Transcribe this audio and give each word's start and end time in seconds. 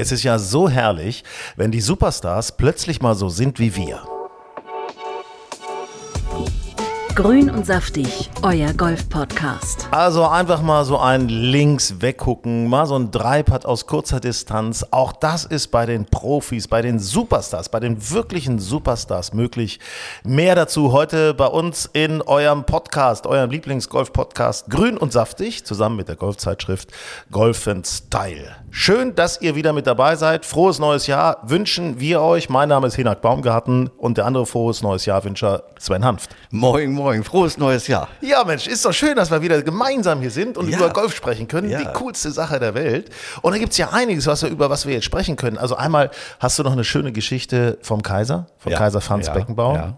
Es 0.00 0.12
ist 0.12 0.22
ja 0.22 0.38
so 0.38 0.68
herrlich, 0.68 1.24
wenn 1.56 1.72
die 1.72 1.80
Superstars 1.80 2.56
plötzlich 2.56 3.02
mal 3.02 3.16
so 3.16 3.28
sind 3.28 3.58
wie 3.58 3.74
wir. 3.74 4.17
Grün 7.18 7.50
und 7.50 7.66
saftig, 7.66 8.30
euer 8.42 8.72
Golf-Podcast. 8.74 9.88
Also 9.90 10.24
einfach 10.24 10.62
mal 10.62 10.84
so 10.84 11.00
ein 11.00 11.28
Links 11.28 11.96
weggucken, 11.98 12.68
mal 12.68 12.86
so 12.86 12.96
ein 12.96 13.10
Dreipad 13.10 13.66
aus 13.66 13.88
kurzer 13.88 14.20
Distanz. 14.20 14.86
Auch 14.92 15.10
das 15.10 15.44
ist 15.44 15.72
bei 15.72 15.84
den 15.84 16.04
Profis, 16.04 16.68
bei 16.68 16.80
den 16.80 17.00
Superstars, 17.00 17.70
bei 17.70 17.80
den 17.80 18.12
wirklichen 18.12 18.60
Superstars 18.60 19.32
möglich. 19.34 19.80
Mehr 20.22 20.54
dazu 20.54 20.92
heute 20.92 21.34
bei 21.34 21.46
uns 21.46 21.90
in 21.92 22.22
eurem 22.22 22.62
Podcast, 22.62 23.26
eurem 23.26 23.50
Lieblings-Golf-Podcast 23.50 24.70
Grün 24.70 24.96
und 24.96 25.12
saftig, 25.12 25.64
zusammen 25.64 25.96
mit 25.96 26.06
der 26.06 26.14
Golfzeitschrift 26.14 26.92
Golf 27.32 27.68
Style. 27.82 28.54
Schön, 28.70 29.16
dass 29.16 29.40
ihr 29.40 29.56
wieder 29.56 29.72
mit 29.72 29.88
dabei 29.88 30.14
seid. 30.14 30.46
Frohes 30.46 30.78
neues 30.78 31.08
Jahr 31.08 31.38
wünschen 31.42 31.98
wir 31.98 32.20
euch. 32.20 32.48
Mein 32.48 32.68
Name 32.68 32.86
ist 32.86 32.94
Hinak 32.94 33.22
Baumgarten 33.22 33.90
und 33.98 34.18
der 34.18 34.26
andere 34.26 34.46
frohes 34.46 34.82
neues 34.82 35.04
Jahr 35.04 35.24
Wünscher 35.24 35.64
Sven 35.80 36.04
Hanft. 36.04 36.36
Moin, 36.52 36.92
moin. 36.92 37.07
Frohes 37.24 37.58
neues 37.58 37.86
Jahr. 37.88 38.08
Ja, 38.20 38.44
Mensch, 38.44 38.66
ist 38.66 38.84
doch 38.84 38.92
schön, 38.92 39.16
dass 39.16 39.30
wir 39.30 39.42
wieder 39.42 39.60
gemeinsam 39.62 40.20
hier 40.20 40.30
sind 40.30 40.56
und 40.56 40.68
Ja. 40.68 40.76
über 40.78 40.90
Golf 40.90 41.14
sprechen 41.14 41.48
können. 41.48 41.68
Ja. 41.70 41.78
Die 41.78 41.86
coolste 41.98 42.30
Sache 42.30 42.58
der 42.60 42.74
Welt. 42.74 43.10
Und 43.42 43.52
da 43.52 43.58
gibt 43.58 43.72
es 43.72 43.78
ja 43.78 43.90
einiges, 43.90 44.26
was 44.26 44.42
wir, 44.42 44.50
über 44.50 44.70
was 44.70 44.86
wir 44.86 44.94
jetzt 44.94 45.04
sprechen 45.04 45.36
können. 45.36 45.58
Also 45.58 45.76
einmal 45.76 46.10
hast 46.38 46.58
du 46.58 46.62
noch 46.62 46.72
eine 46.72 46.84
schöne 46.84 47.12
Geschichte 47.12 47.78
vom 47.82 48.02
Kaiser, 48.02 48.46
vom 48.58 48.72
Ja. 48.72 48.78
Kaiser 48.78 49.00
Franz. 49.00 49.30
Beckenbauer. 49.30 49.96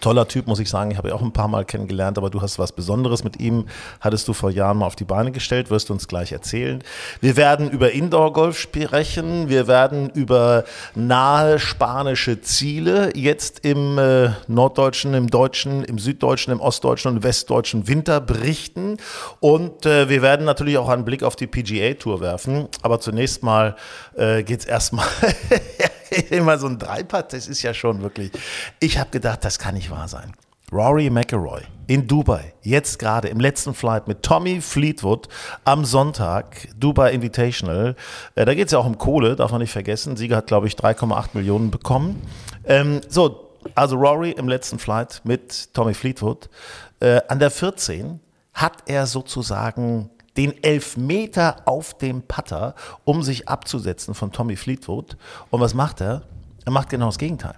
Toller 0.00 0.28
Typ, 0.28 0.46
muss 0.46 0.58
ich 0.58 0.68
sagen. 0.68 0.90
Ich 0.90 0.98
habe 0.98 1.08
ihn 1.08 1.14
auch 1.14 1.22
ein 1.22 1.32
paar 1.32 1.48
Mal 1.48 1.64
kennengelernt, 1.64 2.18
aber 2.18 2.30
du 2.30 2.42
hast 2.42 2.58
was 2.58 2.72
Besonderes 2.72 3.24
mit 3.24 3.40
ihm. 3.40 3.66
Hattest 4.00 4.28
du 4.28 4.32
vor 4.32 4.50
Jahren 4.50 4.78
mal 4.78 4.86
auf 4.86 4.96
die 4.96 5.04
Beine 5.04 5.32
gestellt, 5.32 5.70
wirst 5.70 5.88
du 5.88 5.92
uns 5.92 6.08
gleich 6.08 6.32
erzählen. 6.32 6.82
Wir 7.20 7.36
werden 7.36 7.70
über 7.70 7.92
Indoor-Golf 7.92 8.58
sprechen. 8.58 9.48
Wir 9.48 9.66
werden 9.66 10.10
über 10.10 10.64
nahe 10.94 11.58
spanische 11.58 12.40
Ziele 12.40 13.12
jetzt 13.16 13.64
im 13.64 13.98
äh, 13.98 14.30
norddeutschen, 14.48 15.14
im 15.14 15.28
deutschen, 15.28 15.84
im 15.84 15.98
süddeutschen, 15.98 16.52
im 16.52 16.60
ostdeutschen 16.60 17.16
und 17.16 17.22
westdeutschen 17.22 17.88
Winter 17.88 18.20
berichten. 18.20 18.98
Und 19.40 19.86
äh, 19.86 20.08
wir 20.08 20.22
werden 20.22 20.46
natürlich 20.46 20.78
auch 20.78 20.88
einen 20.88 21.04
Blick 21.04 21.22
auf 21.22 21.36
die 21.36 21.46
PGA-Tour 21.46 22.20
werfen. 22.20 22.68
Aber 22.82 23.00
zunächst 23.00 23.42
mal 23.42 23.76
äh, 24.14 24.42
geht 24.42 24.60
es 24.60 24.66
erstmal 24.66 25.06
immer 26.30 26.58
so 26.58 26.66
ein 26.66 26.78
Dreipad, 26.78 27.32
das 27.32 27.48
ist 27.48 27.62
ja 27.62 27.74
schon 27.74 28.02
wirklich. 28.02 28.32
Ich 28.80 28.98
habe 28.98 29.10
gedacht, 29.10 29.44
das 29.44 29.58
kann 29.58 29.74
nicht 29.74 29.90
wahr 29.90 30.08
sein. 30.08 30.32
Rory 30.72 31.10
McIlroy 31.10 31.62
in 31.86 32.08
Dubai, 32.08 32.52
jetzt 32.62 32.98
gerade 32.98 33.28
im 33.28 33.38
letzten 33.38 33.72
Flight 33.72 34.08
mit 34.08 34.22
Tommy 34.22 34.60
Fleetwood 34.60 35.28
am 35.64 35.84
Sonntag, 35.84 36.68
Dubai 36.76 37.12
Invitational. 37.12 37.94
Äh, 38.34 38.44
da 38.44 38.54
geht 38.54 38.66
es 38.66 38.72
ja 38.72 38.80
auch 38.80 38.86
um 38.86 38.98
Kohle, 38.98 39.36
darf 39.36 39.52
man 39.52 39.60
nicht 39.60 39.70
vergessen. 39.70 40.16
Sieger 40.16 40.38
hat, 40.38 40.48
glaube 40.48 40.66
ich, 40.66 40.74
3,8 40.74 41.28
Millionen 41.34 41.70
bekommen. 41.70 42.20
Ähm, 42.64 43.00
so, 43.08 43.52
also 43.76 43.96
Rory 43.96 44.32
im 44.32 44.48
letzten 44.48 44.80
Flight 44.80 45.20
mit 45.22 45.72
Tommy 45.72 45.94
Fleetwood. 45.94 46.50
Äh, 46.98 47.20
an 47.28 47.38
der 47.38 47.52
14 47.52 48.18
hat 48.52 48.82
er 48.86 49.06
sozusagen 49.06 50.10
den 50.36 50.62
Elfmeter 50.62 51.56
auf 51.64 51.94
dem 51.94 52.22
Putter, 52.22 52.74
um 53.04 53.22
sich 53.22 53.48
abzusetzen 53.48 54.14
von 54.14 54.32
Tommy 54.32 54.56
Fleetwood. 54.56 55.16
Und 55.50 55.60
was 55.60 55.74
macht 55.74 56.00
er? 56.00 56.22
Er 56.64 56.72
macht 56.72 56.88
genau 56.88 57.06
das 57.06 57.18
Gegenteil. 57.18 57.54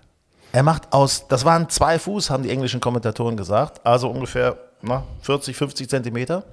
Er 0.53 0.63
macht 0.63 0.93
aus, 0.93 1.29
das 1.29 1.45
waren 1.45 1.69
zwei 1.69 1.99
Fuß, 1.99 2.31
haben 2.31 2.43
die 2.43 2.51
englischen 2.51 2.81
Kommentatoren 2.81 3.37
gesagt, 3.37 3.85
also 3.87 4.09
ungefähr 4.09 4.57
na, 4.81 5.05
40, 5.23 5.57
50 5.57 5.89
Zentimeter. 5.89 6.45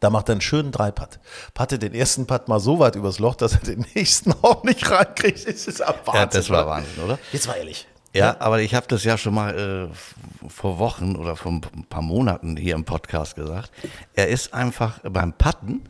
Da 0.00 0.10
macht 0.10 0.28
er 0.28 0.32
einen 0.32 0.40
schönen 0.40 0.70
Dreipad. 0.70 1.18
Patte 1.54 1.78
den 1.78 1.94
ersten 1.94 2.26
Putt 2.26 2.46
mal 2.48 2.60
so 2.60 2.78
weit 2.78 2.94
übers 2.94 3.18
Loch, 3.18 3.34
dass 3.34 3.54
er 3.54 3.60
den 3.60 3.86
nächsten 3.94 4.32
auch 4.42 4.62
nicht 4.62 4.90
reinkriegt. 4.90 5.46
Das 5.48 5.66
ist 5.66 5.80
Wahnsinn. 5.80 6.14
Ja, 6.14 6.26
das 6.26 6.50
war? 6.50 6.66
Wahnsinn, 6.66 7.02
oder? 7.04 7.18
Jetzt 7.32 7.46
mal 7.46 7.54
ehrlich. 7.54 7.86
Ja, 8.14 8.40
aber 8.40 8.60
ich 8.60 8.74
habe 8.74 8.86
das 8.88 9.04
ja 9.04 9.18
schon 9.18 9.34
mal 9.34 9.90
äh, 9.92 10.48
vor 10.48 10.78
Wochen 10.78 11.14
oder 11.14 11.36
vor 11.36 11.52
ein 11.52 11.60
paar 11.88 12.02
Monaten 12.02 12.56
hier 12.56 12.74
im 12.74 12.84
Podcast 12.84 13.36
gesagt. 13.36 13.70
Er 14.14 14.28
ist 14.28 14.54
einfach 14.54 15.00
beim 15.04 15.32
Putten 15.32 15.82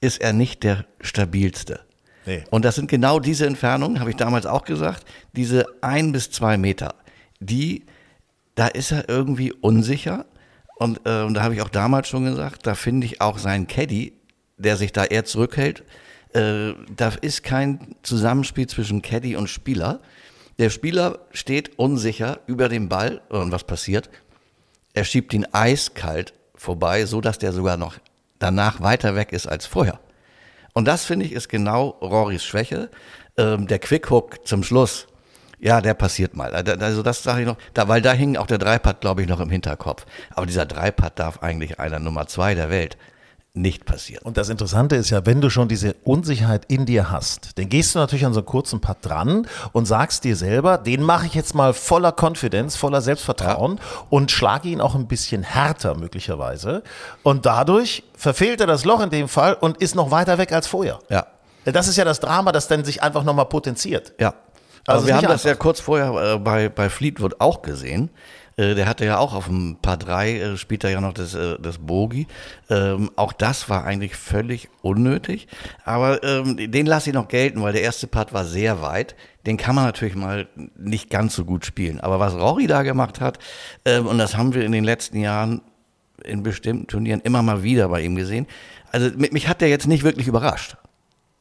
ist 0.00 0.20
er 0.20 0.32
nicht 0.32 0.64
der 0.64 0.84
stabilste. 1.00 1.80
Nee. 2.26 2.44
Und 2.50 2.64
das 2.64 2.74
sind 2.74 2.88
genau 2.88 3.20
diese 3.20 3.46
Entfernungen, 3.46 4.00
habe 4.00 4.10
ich 4.10 4.16
damals 4.16 4.46
auch 4.46 4.64
gesagt, 4.64 5.04
diese 5.32 5.66
ein 5.80 6.12
bis 6.12 6.30
zwei 6.30 6.56
Meter, 6.56 6.94
die, 7.40 7.84
da 8.54 8.66
ist 8.66 8.92
er 8.92 9.08
irgendwie 9.08 9.52
unsicher. 9.52 10.26
Und, 10.76 11.00
äh, 11.04 11.22
und 11.22 11.34
da 11.34 11.42
habe 11.42 11.54
ich 11.54 11.62
auch 11.62 11.68
damals 11.68 12.08
schon 12.08 12.24
gesagt, 12.24 12.66
da 12.66 12.74
finde 12.74 13.06
ich 13.06 13.20
auch 13.20 13.38
seinen 13.38 13.66
Caddy, 13.68 14.12
der 14.56 14.76
sich 14.76 14.92
da 14.92 15.04
eher 15.04 15.24
zurückhält, 15.24 15.84
äh, 16.34 16.72
da 16.96 17.12
ist 17.20 17.42
kein 17.42 17.94
Zusammenspiel 18.02 18.66
zwischen 18.66 19.02
Caddy 19.02 19.36
und 19.36 19.48
Spieler. 19.48 20.00
Der 20.58 20.70
Spieler 20.70 21.20
steht 21.32 21.78
unsicher 21.78 22.40
über 22.46 22.68
dem 22.68 22.88
Ball 22.88 23.22
und 23.28 23.52
was 23.52 23.64
passiert? 23.64 24.10
Er 24.94 25.04
schiebt 25.04 25.32
ihn 25.32 25.46
eiskalt 25.52 26.34
vorbei, 26.54 27.06
so 27.06 27.20
dass 27.20 27.38
der 27.38 27.52
sogar 27.52 27.76
noch 27.76 27.96
danach 28.38 28.80
weiter 28.80 29.14
weg 29.14 29.32
ist 29.32 29.46
als 29.46 29.66
vorher. 29.66 30.00
Und 30.74 30.86
das 30.86 31.04
finde 31.04 31.26
ich 31.26 31.32
ist 31.32 31.48
genau 31.48 31.88
Rorys 32.00 32.44
Schwäche. 32.44 32.90
Ähm, 33.36 33.66
der 33.66 33.78
Quickhook 33.78 34.46
zum 34.46 34.62
Schluss, 34.62 35.06
ja, 35.58 35.80
der 35.80 35.94
passiert 35.94 36.34
mal. 36.34 36.54
Also 36.54 37.02
das 37.02 37.22
sage 37.22 37.42
ich 37.42 37.46
noch, 37.46 37.56
da, 37.72 37.88
weil 37.88 38.02
da 38.02 38.12
hing 38.12 38.36
auch 38.36 38.46
der 38.46 38.58
Dreipad, 38.58 39.00
glaube 39.00 39.22
ich, 39.22 39.28
noch 39.28 39.40
im 39.40 39.50
Hinterkopf. 39.50 40.06
Aber 40.30 40.46
dieser 40.46 40.66
Dreipad 40.66 41.18
darf 41.18 41.42
eigentlich 41.42 41.78
einer 41.78 41.98
Nummer 41.98 42.26
zwei 42.26 42.54
der 42.54 42.68
Welt 42.68 42.96
nicht 43.54 43.84
passieren. 43.84 44.22
Und 44.24 44.38
das 44.38 44.48
Interessante 44.48 44.96
ist 44.96 45.10
ja, 45.10 45.26
wenn 45.26 45.42
du 45.42 45.50
schon 45.50 45.68
diese 45.68 45.94
Unsicherheit 46.04 46.64
in 46.68 46.86
dir 46.86 47.10
hast, 47.10 47.58
dann 47.58 47.68
gehst 47.68 47.94
du 47.94 47.98
natürlich 47.98 48.24
an 48.24 48.32
so 48.32 48.40
einen 48.40 48.46
kurzen 48.46 48.80
Putt 48.80 48.96
dran 49.02 49.46
und 49.72 49.84
sagst 49.84 50.24
dir 50.24 50.36
selber, 50.36 50.78
den 50.78 51.02
mache 51.02 51.26
ich 51.26 51.34
jetzt 51.34 51.54
mal 51.54 51.74
voller 51.74 52.14
Confidence, 52.18 52.76
voller 52.76 53.02
Selbstvertrauen 53.02 53.78
und 54.08 54.30
schlage 54.30 54.70
ihn 54.70 54.80
auch 54.80 54.94
ein 54.94 55.06
bisschen 55.06 55.42
härter 55.42 55.96
möglicherweise. 55.96 56.82
Und 57.22 57.44
dadurch 57.44 58.04
verfehlt 58.16 58.60
er 58.62 58.66
das 58.66 58.86
Loch 58.86 59.00
in 59.00 59.10
dem 59.10 59.28
Fall 59.28 59.52
und 59.54 59.76
ist 59.78 59.94
noch 59.94 60.10
weiter 60.10 60.38
weg 60.38 60.52
als 60.52 60.66
vorher. 60.66 60.98
Ja. 61.10 61.26
Das 61.64 61.88
ist 61.88 61.96
ja 61.96 62.06
das 62.06 62.20
Drama, 62.20 62.52
das 62.52 62.68
dann 62.68 62.84
sich 62.84 63.02
einfach 63.02 63.22
nochmal 63.22 63.46
potenziert. 63.46 64.14
Ja. 64.18 64.34
Also 64.86 65.06
wir 65.06 65.14
haben 65.14 65.28
das 65.28 65.44
ja 65.44 65.52
einfach. 65.52 65.62
kurz 65.62 65.80
vorher 65.80 66.34
äh, 66.34 66.38
bei, 66.38 66.68
bei 66.68 66.88
Fleetwood 66.88 67.40
auch 67.40 67.62
gesehen. 67.62 68.10
Äh, 68.56 68.74
der 68.74 68.86
hatte 68.86 69.04
ja 69.04 69.18
auch 69.18 69.34
auf 69.34 69.46
dem 69.46 69.76
Paar 69.80 69.96
3, 69.96 70.32
äh, 70.32 70.56
spielt 70.56 70.84
er 70.84 70.90
ja 70.90 71.00
noch 71.00 71.12
das, 71.12 71.34
äh, 71.34 71.56
das 71.60 71.78
Bogie. 71.78 72.26
Ähm, 72.70 73.10
auch 73.16 73.32
das 73.32 73.68
war 73.68 73.84
eigentlich 73.84 74.16
völlig 74.16 74.68
unnötig. 74.82 75.48
Aber 75.84 76.22
ähm, 76.22 76.56
den 76.70 76.86
lasse 76.86 77.10
ich 77.10 77.14
noch 77.14 77.28
gelten, 77.28 77.62
weil 77.62 77.72
der 77.72 77.82
erste 77.82 78.06
Part 78.06 78.32
war 78.32 78.44
sehr 78.44 78.82
weit. 78.82 79.14
Den 79.46 79.56
kann 79.56 79.74
man 79.74 79.84
natürlich 79.84 80.14
mal 80.14 80.48
nicht 80.76 81.10
ganz 81.10 81.34
so 81.34 81.44
gut 81.44 81.66
spielen. 81.66 82.00
Aber 82.00 82.20
was 82.20 82.34
Rory 82.34 82.66
da 82.66 82.82
gemacht 82.82 83.20
hat, 83.20 83.38
ähm, 83.84 84.06
und 84.06 84.18
das 84.18 84.36
haben 84.36 84.54
wir 84.54 84.64
in 84.64 84.72
den 84.72 84.84
letzten 84.84 85.18
Jahren 85.18 85.62
in 86.24 86.42
bestimmten 86.42 86.86
Turnieren 86.86 87.20
immer 87.20 87.42
mal 87.42 87.62
wieder 87.62 87.88
bei 87.88 88.02
ihm 88.02 88.14
gesehen. 88.14 88.46
Also 88.90 89.10
mich 89.16 89.48
hat 89.48 89.60
der 89.60 89.68
jetzt 89.68 89.88
nicht 89.88 90.04
wirklich 90.04 90.28
überrascht. 90.28 90.76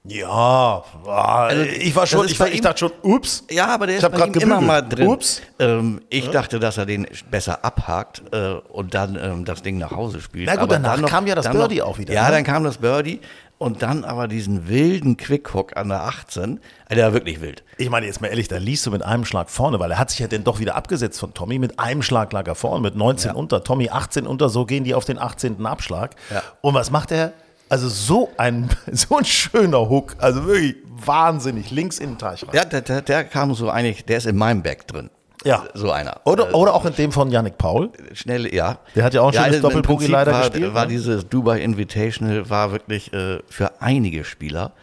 Ja, 0.04 0.84
also 1.06 1.62
ich 1.62 1.96
war 1.96 2.08
schon, 2.08 2.26
ich, 2.26 2.40
war, 2.40 2.48
ich 2.48 2.56
ihm- 2.56 2.62
dachte 2.64 2.80
schon, 2.80 2.92
ups. 3.04 3.44
Ja, 3.52 3.68
aber 3.68 3.86
der 3.86 3.98
Ich 3.98 4.04
ist 4.04 4.12
bei 4.12 4.26
ihm 4.26 4.34
immer 4.34 4.60
mal 4.60 4.82
drin. 4.82 5.08
Ups. 5.08 5.42
Ähm, 5.60 6.02
ich 6.10 6.28
dachte, 6.30 6.60
dass 6.60 6.78
er 6.78 6.88
den 6.88 7.06
besser 7.30 7.64
abhakt 7.64 8.24
äh, 8.34 8.54
und 8.70 8.96
dann 8.96 9.16
ähm, 9.16 9.46
das 9.46 9.62
Ding 9.62 9.78
nach 9.78 9.92
Hause 9.92 10.20
spielt. 10.20 10.48
Na 10.48 10.54
gut, 10.54 10.64
aber 10.64 10.74
danach 10.76 10.96
dann 10.96 11.06
kam 11.06 11.28
ja 11.28 11.36
das 11.36 11.50
Birdie 11.50 11.84
auch 11.84 12.00
wieder, 12.00 12.14
Ja, 12.16 12.26
ne? 12.26 12.32
dann 12.32 12.44
kam 12.44 12.64
das 12.64 12.80
Birdie 12.80 13.20
und 13.60 13.84
dann 13.84 14.04
aber 14.04 14.28
diesen 14.28 14.68
wilden 14.68 15.18
Quickhook 15.18 15.78
an 15.78 15.90
der 15.90 16.02
18. 16.02 16.60
Also 16.88 16.96
der 16.96 17.06
war 17.06 17.14
wirklich 17.14 17.40
wild. 17.40 17.64
Ich 17.78 17.92
meine, 17.92 18.08
jetzt 18.08 18.22
mal 18.22 18.30
ehrlich, 18.30 18.48
da 18.48 18.58
liest 18.58 18.84
du 18.88 18.90
mit 18.92 19.04
einem 19.04 19.24
Schlag 19.24 19.52
vorne, 19.52 19.80
weil 19.80 19.92
er 19.92 20.00
hat 20.00 20.10
sich 20.10 20.18
ja 20.18 20.28
dann 20.28 20.44
doch 20.44 20.60
wieder 20.60 20.74
abgesetzt 20.76 21.20
von 21.20 21.36
Tommy. 21.36 21.60
Mit 21.60 21.80
einem 21.80 22.02
Schlag 22.02 22.34
lag 22.34 22.48
er 22.48 22.56
vorne, 22.56 22.82
mit 22.82 22.96
19 22.96 23.34
unter. 23.34 23.64
Tommy 23.64 23.90
18 23.92 24.26
unter, 24.26 24.50
so 24.50 24.66
gehen 24.66 24.84
die 24.84 24.96
auf 24.96 25.06
den 25.06 25.20
18. 25.20 25.64
Abschlag. 25.64 26.16
Ja. 26.32 26.42
Und 26.62 26.74
was 26.74 26.90
macht 26.90 27.12
er? 27.12 27.34
Also 27.72 27.88
so 27.88 28.30
ein, 28.36 28.70
so 28.92 29.18
ein 29.18 29.24
schöner 29.24 29.88
Hook, 29.90 30.18
also 30.18 30.46
wirklich 30.46 30.76
wahnsinnig, 31.06 31.72
links 31.72 32.00
in 32.00 32.10
den 32.10 32.18
Teich 32.18 32.44
rein. 32.44 32.50
Ja, 32.54 32.66
der, 32.66 32.82
der, 32.82 33.02
der 33.02 33.24
kam 33.24 33.54
so 33.54 33.70
eigentlich, 33.70 34.04
der 34.04 34.18
ist 34.18 34.26
in 34.26 34.36
meinem 34.36 34.62
Bag 34.62 34.88
drin. 34.88 35.10
Ja. 35.46 35.64
So 35.74 35.90
einer. 35.90 36.20
Oder, 36.26 36.54
oder 36.54 36.74
auch 36.74 36.84
in 36.84 36.94
dem 36.96 37.14
von 37.14 37.32
Yannick 37.32 37.58
Paul. 37.58 37.92
Schnell, 38.12 38.54
ja. 38.54 38.80
Der 38.94 39.06
hat 39.06 39.14
ja 39.14 39.22
auch 39.22 39.30
ein 39.30 39.34
schönes 39.34 39.64
also 39.64 39.82
Prinzip 39.82 40.10
leider 40.10 40.34
war, 40.34 40.50
gespielt, 40.50 40.74
War 40.74 40.84
ne? 40.84 40.92
dieses 40.92 41.30
Dubai 41.30 41.62
Invitational, 41.62 42.50
war 42.50 42.74
wirklich 42.74 43.14
äh, 43.14 43.40
für 43.48 43.82
einige 43.82 44.26
Spieler, 44.26 44.74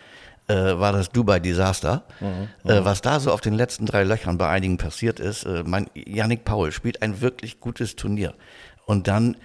äh, 0.47 0.55
war 0.55 0.93
das 0.95 1.11
Dubai 1.11 1.41
Desaster. 1.41 2.05
Mhm. 2.21 2.71
Äh, 2.71 2.87
was 2.87 3.03
da 3.03 3.21
so 3.21 3.33
auf 3.33 3.43
den 3.43 3.53
letzten 3.53 3.85
drei 3.85 4.03
Löchern 4.03 4.39
bei 4.39 4.49
einigen 4.49 4.79
passiert 4.79 5.21
ist, 5.21 5.45
äh, 5.45 5.63
mein 5.63 5.91
Yannick 5.95 6.47
Paul 6.47 6.73
spielt 6.73 7.03
ein 7.03 7.21
wirklich 7.21 7.61
gutes 7.61 7.97
Turnier. 7.97 8.33
Und 8.87 9.09
dann 9.09 9.37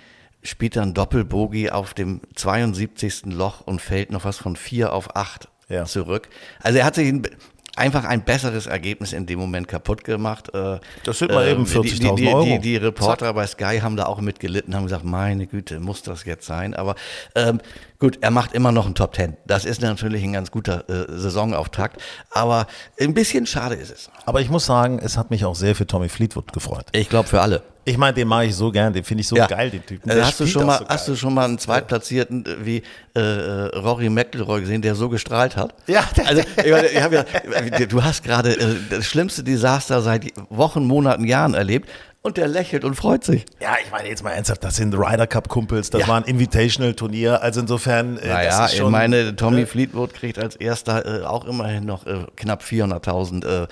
spielt 0.44 0.78
ein 0.78 0.94
Doppelbogie 0.94 1.72
auf 1.72 1.94
dem 1.94 2.22
72. 2.36 3.24
Loch 3.26 3.62
und 3.62 3.82
fällt 3.82 4.12
noch 4.12 4.26
was 4.26 4.38
von 4.38 4.56
vier 4.56 4.94
auf 4.94 5.16
acht 5.16 5.48
Ja. 5.70 5.86
zurück. 5.86 6.30
Also 6.62 6.80
er 6.80 6.86
hat 6.86 6.96
sich, 6.96 7.08
ein- 7.08 7.28
einfach 7.76 8.04
ein 8.04 8.24
besseres 8.24 8.68
Ergebnis 8.68 9.14
in 9.14 9.26
dem 9.26 9.40
Moment 9.40 9.68
kaputt 9.68 10.04
gemacht. 10.04 10.54
Äh, 10.54 10.80
Das 11.06 11.18
sind 11.20 11.32
mal 11.32 11.48
eben 11.48 11.66
die- 11.66 11.72
die, 11.72 11.90
40.000 11.90 12.16
die, 12.18 12.28
Euro. 12.28 12.44
Die, 12.44 12.60
die 12.60 12.76
Reporter 12.78 13.34
bei 13.34 13.48
Sky 13.48 13.80
haben 13.82 13.96
da 13.96 14.06
auch 14.06 14.22
mitgelitten, 14.22 14.76
haben 14.76 14.84
gesagt, 14.84 15.04
meine 15.06 15.48
Güte, 15.48 15.80
muss 15.80 16.04
das 16.04 16.24
jetzt 16.26 16.46
sein? 16.46 16.76
Aber 16.76 16.94
ähm, 17.36 17.60
gut, 17.98 18.20
er 18.22 18.30
macht 18.30 18.54
immer 18.54 18.72
noch 18.72 18.86
einen 18.86 18.94
Top 18.96 19.14
Ten. 19.14 19.38
Das 19.48 19.66
ist 19.66 19.82
natürlich 19.82 20.24
ein 20.24 20.34
ganz 20.34 20.52
guter 20.52 20.88
äh, 20.90 21.06
Saisonauftakt. 21.18 22.00
Aber 22.30 22.68
ein 23.00 23.14
bisschen 23.16 23.48
schade 23.48 23.74
ist 23.76 23.92
es. 23.92 24.12
Aber 24.26 24.42
ich 24.42 24.50
muss 24.50 24.66
sagen, 24.68 25.00
es 25.00 25.18
hat 25.18 25.32
mich 25.32 25.44
auch 25.46 25.56
sehr 25.56 25.74
für 25.74 25.88
Tommy 25.88 26.10
Fleetwood 26.10 26.54
gefreut. 26.54 26.86
Ich 26.92 27.10
glaube 27.10 27.28
für 27.28 27.42
alle. 27.42 27.64
Ich 27.86 27.98
meine, 27.98 28.14
den 28.14 28.28
mag 28.28 28.46
ich 28.46 28.56
so 28.56 28.72
gern, 28.72 28.94
den 28.94 29.04
finde 29.04 29.22
ich 29.22 29.28
so 29.28 29.36
geil, 29.36 29.70
den 29.70 29.86
Typen. 29.86 30.10
Äh, 30.10 30.16
Der 30.16 30.26
hast, 30.26 30.40
du 30.40 30.48
schon 30.48 30.66
mal, 30.66 30.80
so 30.80 30.88
hast 30.88 31.08
du 31.08 31.16
schon 31.16 31.34
mal 31.34 31.46
einen 31.46 31.58
Zweitplatzierten 31.60 32.46
äh, 32.46 32.66
wie 32.66 32.84
äh, 33.16 33.20
äh, 33.20 33.78
Rory 33.78 34.10
McIlroy 34.10 34.62
gesehen, 34.62 34.82
der 34.82 34.96
so 34.96 35.10
gestrahlt 35.10 35.58
hat? 35.58 35.74
Ja, 35.88 36.04
also 36.26 36.42
ich 36.64 36.72
meine, 36.72 36.88
ich 36.88 37.80
ja, 37.80 37.86
du 37.86 38.04
hast 38.04 38.24
gerade 38.24 38.52
äh, 38.58 38.76
das 38.90 39.06
schlimmste 39.06 39.44
Desaster 39.44 40.02
seit 40.02 40.26
Wochen, 40.50 40.86
Monaten, 40.86 41.26
Jahren 41.26 41.54
erlebt 41.56 41.90
und 42.22 42.38
der 42.38 42.48
lächelt 42.48 42.86
und 42.86 42.96
freut 42.96 43.26
sich. 43.26 43.46
Ja, 43.62 43.76
ich 43.84 43.92
meine 43.92 44.08
jetzt 44.08 44.24
mal 44.24 44.32
ernsthaft, 44.32 44.64
das 44.64 44.78
sind 44.78 44.96
Ryder 44.96 45.28
Cup 45.28 45.50
Kumpels, 45.50 45.90
das 45.90 46.02
Ja. 46.02 46.08
war 46.08 46.16
ein 46.16 46.24
Invitational 46.24 46.94
Turnier, 46.94 47.42
also 47.42 47.60
insofern 47.60 48.18
äh, 48.18 48.28
Naja, 48.30 48.46
das 48.60 48.68
ist 48.68 48.74
ich 48.76 48.80
schon, 48.80 48.92
meine, 48.94 49.36
Tommy 49.36 49.66
Fleetwood 49.66 50.14
kriegt 50.14 50.40
als 50.40 50.56
erster 50.56 51.22
äh, 51.24 51.26
auch 51.26 51.44
immerhin 51.44 51.86
noch 51.86 52.06
äh, 52.08 52.20
knapp 52.38 52.62
400.000 52.64 53.68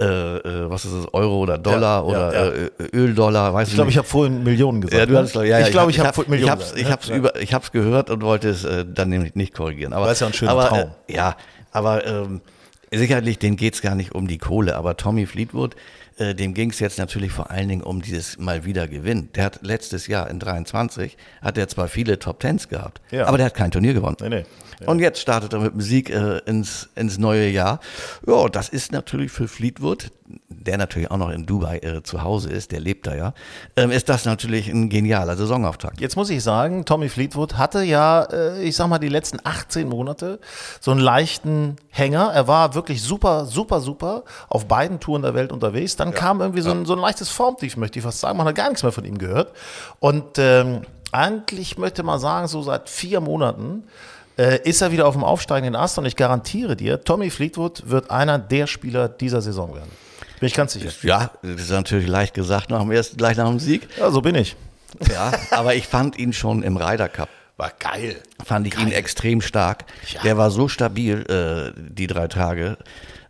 äh, 0.00 0.04
äh, 0.04 0.70
was 0.70 0.84
ist 0.84 0.94
das, 0.94 1.14
Euro 1.14 1.38
oder 1.40 1.58
Dollar 1.58 1.80
Ja, 1.80 2.02
oder 2.02 2.34
ja, 2.34 2.52
Äh, 2.52 2.70
Öldollar, 2.92 3.54
weiß 3.54 3.68
ich 3.68 3.74
glaube, 3.74 3.90
ich 3.90 3.96
habe 3.96 4.06
vorhin 4.06 4.42
Millionen 4.44 4.80
gesagt. 4.82 4.98
Ja, 4.98 5.06
du 5.06 5.16
hast, 5.16 5.34
ja, 5.34 5.42
ja, 5.44 5.60
ich 5.60 5.70
glaube, 5.70 5.90
ich, 5.90 5.98
habe 5.98 6.08
hab, 6.08 6.18
ich 6.18 6.28
Millionen 6.28 6.60
ich 6.76 6.90
hab's 6.90 7.08
Ja. 7.08 7.16
über, 7.16 7.40
ich 7.40 7.54
hab's 7.54 7.72
gehört 7.72 8.10
und 8.10 8.22
wollte 8.22 8.48
es 8.50 8.64
äh, 8.64 8.84
dann 8.86 9.08
nämlich 9.08 9.34
nicht 9.34 9.54
korrigieren. 9.54 9.92
Aber 9.92 10.10
es 10.10 10.20
ja 10.20 10.26
ein 10.26 10.32
schöner 10.32 10.52
aber, 10.52 10.68
Traum. 10.68 10.90
Äh, 11.08 11.14
ja, 11.14 11.36
aber 11.72 12.06
ähm, 12.06 12.40
sicherlich, 12.92 13.38
denen 13.38 13.56
geht's 13.56 13.80
gar 13.80 13.94
nicht 13.94 14.14
um 14.14 14.28
die 14.28 14.38
Kohle. 14.38 14.76
Aber 14.76 14.96
Tommy 14.96 15.26
Fleetwood, 15.26 15.76
äh, 16.18 16.34
dem 16.34 16.54
ging's 16.54 16.78
jetzt 16.80 16.98
natürlich 16.98 17.32
vor 17.32 17.50
allen 17.50 17.68
Dingen 17.68 17.82
um 17.82 18.00
dieses 18.02 18.38
mal 18.38 18.64
wieder 18.64 18.88
Gewinn. 18.88 19.28
Der 19.34 19.44
hat 19.44 19.60
letztes 19.62 20.06
Jahr 20.06 20.30
in 20.30 20.38
23 20.40 21.16
hat 21.42 21.58
er 21.58 21.68
zwar 21.68 21.88
viele 21.88 22.18
Top 22.18 22.40
Tens 22.40 22.68
gehabt, 22.68 23.00
Ja. 23.10 23.26
aber 23.26 23.36
der 23.36 23.46
hat 23.46 23.54
kein 23.54 23.70
Turnier 23.70 23.94
gewonnen. 23.94 24.16
Nee, 24.20 24.28
nee. 24.28 24.44
Ja. 24.80 24.88
Und 24.88 24.98
jetzt 25.00 25.20
startet 25.20 25.52
er 25.54 25.60
mit 25.60 25.72
dem 25.72 25.80
Sieg 25.80 26.10
äh, 26.10 26.38
ins, 26.46 26.90
ins 26.96 27.16
neue 27.18 27.48
Jahr. 27.48 27.80
Ja, 28.26 28.48
das 28.48 28.68
ist 28.68 28.92
natürlich 28.92 29.32
für 29.32 29.48
Fleetwood, 29.48 30.10
der 30.48 30.78
natürlich 30.78 31.10
auch 31.10 31.16
noch 31.16 31.30
in 31.30 31.46
Dubai 31.46 31.78
äh, 31.78 32.02
zu 32.02 32.22
Hause 32.22 32.50
ist, 32.50 32.72
der 32.72 32.80
lebt 32.80 33.06
da 33.06 33.14
ja, 33.14 33.34
ähm, 33.76 33.90
ist 33.90 34.08
das 34.08 34.24
natürlich 34.24 34.68
ein 34.68 34.88
genialer 34.88 35.36
Saisonauftakt. 35.36 36.00
Jetzt 36.00 36.16
muss 36.16 36.30
ich 36.30 36.42
sagen, 36.42 36.84
Tommy 36.84 37.08
Fleetwood 37.08 37.56
hatte 37.56 37.82
ja, 37.82 38.22
äh, 38.24 38.62
ich 38.62 38.76
sag 38.76 38.88
mal, 38.88 38.98
die 38.98 39.08
letzten 39.08 39.38
18 39.44 39.88
Monate 39.88 40.40
so 40.80 40.90
einen 40.90 41.00
leichten 41.00 41.76
Hänger. 41.90 42.32
Er 42.32 42.48
war 42.48 42.74
wirklich 42.74 43.02
super, 43.02 43.46
super, 43.46 43.80
super 43.80 44.24
auf 44.48 44.66
beiden 44.66 45.00
Touren 45.00 45.22
der 45.22 45.34
Welt 45.34 45.52
unterwegs. 45.52 45.96
Dann 45.96 46.12
kam 46.12 46.40
irgendwie 46.40 46.62
so 46.62 46.70
ein, 46.70 46.84
so 46.84 46.94
ein 46.94 47.00
leichtes 47.00 47.30
Formtief, 47.30 47.76
möchte 47.76 47.98
ich 47.98 48.04
fast 48.04 48.20
sagen. 48.20 48.36
Man 48.36 48.46
hat 48.46 48.54
gar 48.56 48.68
nichts 48.68 48.82
mehr 48.82 48.92
von 48.92 49.04
ihm 49.04 49.18
gehört. 49.18 49.52
Und 50.00 50.38
ähm, 50.38 50.82
eigentlich 51.12 51.78
möchte 51.78 52.02
man 52.02 52.18
sagen, 52.18 52.48
so 52.48 52.62
seit 52.62 52.88
vier 52.88 53.20
Monaten 53.20 53.84
äh, 54.36 54.60
ist 54.68 54.80
er 54.82 54.92
wieder 54.92 55.06
auf 55.06 55.14
dem 55.14 55.24
aufsteigenden 55.24 55.76
Ast. 55.76 55.98
Und 55.98 56.06
ich 56.06 56.16
garantiere 56.16 56.76
dir, 56.76 57.02
Tommy 57.02 57.30
Fleetwood 57.30 57.88
wird 57.88 58.10
einer 58.10 58.38
der 58.38 58.66
Spieler 58.66 59.08
dieser 59.08 59.40
Saison 59.40 59.74
werden. 59.74 59.90
Bin 60.40 60.46
ich 60.46 60.54
ganz 60.54 60.72
sicher. 60.72 60.90
Ja, 61.02 61.30
das 61.42 61.62
ist 61.62 61.70
natürlich 61.70 62.06
leicht 62.06 62.34
gesagt 62.34 62.70
nach 62.70 62.80
dem 62.80 62.90
ersten, 62.90 63.16
gleich 63.16 63.36
nach 63.36 63.48
dem 63.48 63.58
Sieg. 63.58 63.88
Ja, 63.98 64.10
so 64.10 64.20
bin 64.20 64.34
ich. 64.34 64.56
Ja, 65.10 65.32
aber 65.50 65.74
ich 65.74 65.86
fand 65.86 66.18
ihn 66.18 66.32
schon 66.32 66.62
im 66.62 66.76
Ryder 66.76 67.08
Cup. 67.08 67.28
War 67.56 67.72
geil. 67.78 68.16
Fand 68.44 68.66
ich 68.66 68.78
ihn 68.78 68.92
extrem 68.92 69.40
stark. 69.40 69.84
Ja. 70.12 70.22
Der 70.22 70.36
war 70.36 70.50
so 70.50 70.68
stabil, 70.68 71.24
äh, 71.28 71.80
die 71.90 72.06
drei 72.06 72.28
Tage. 72.28 72.76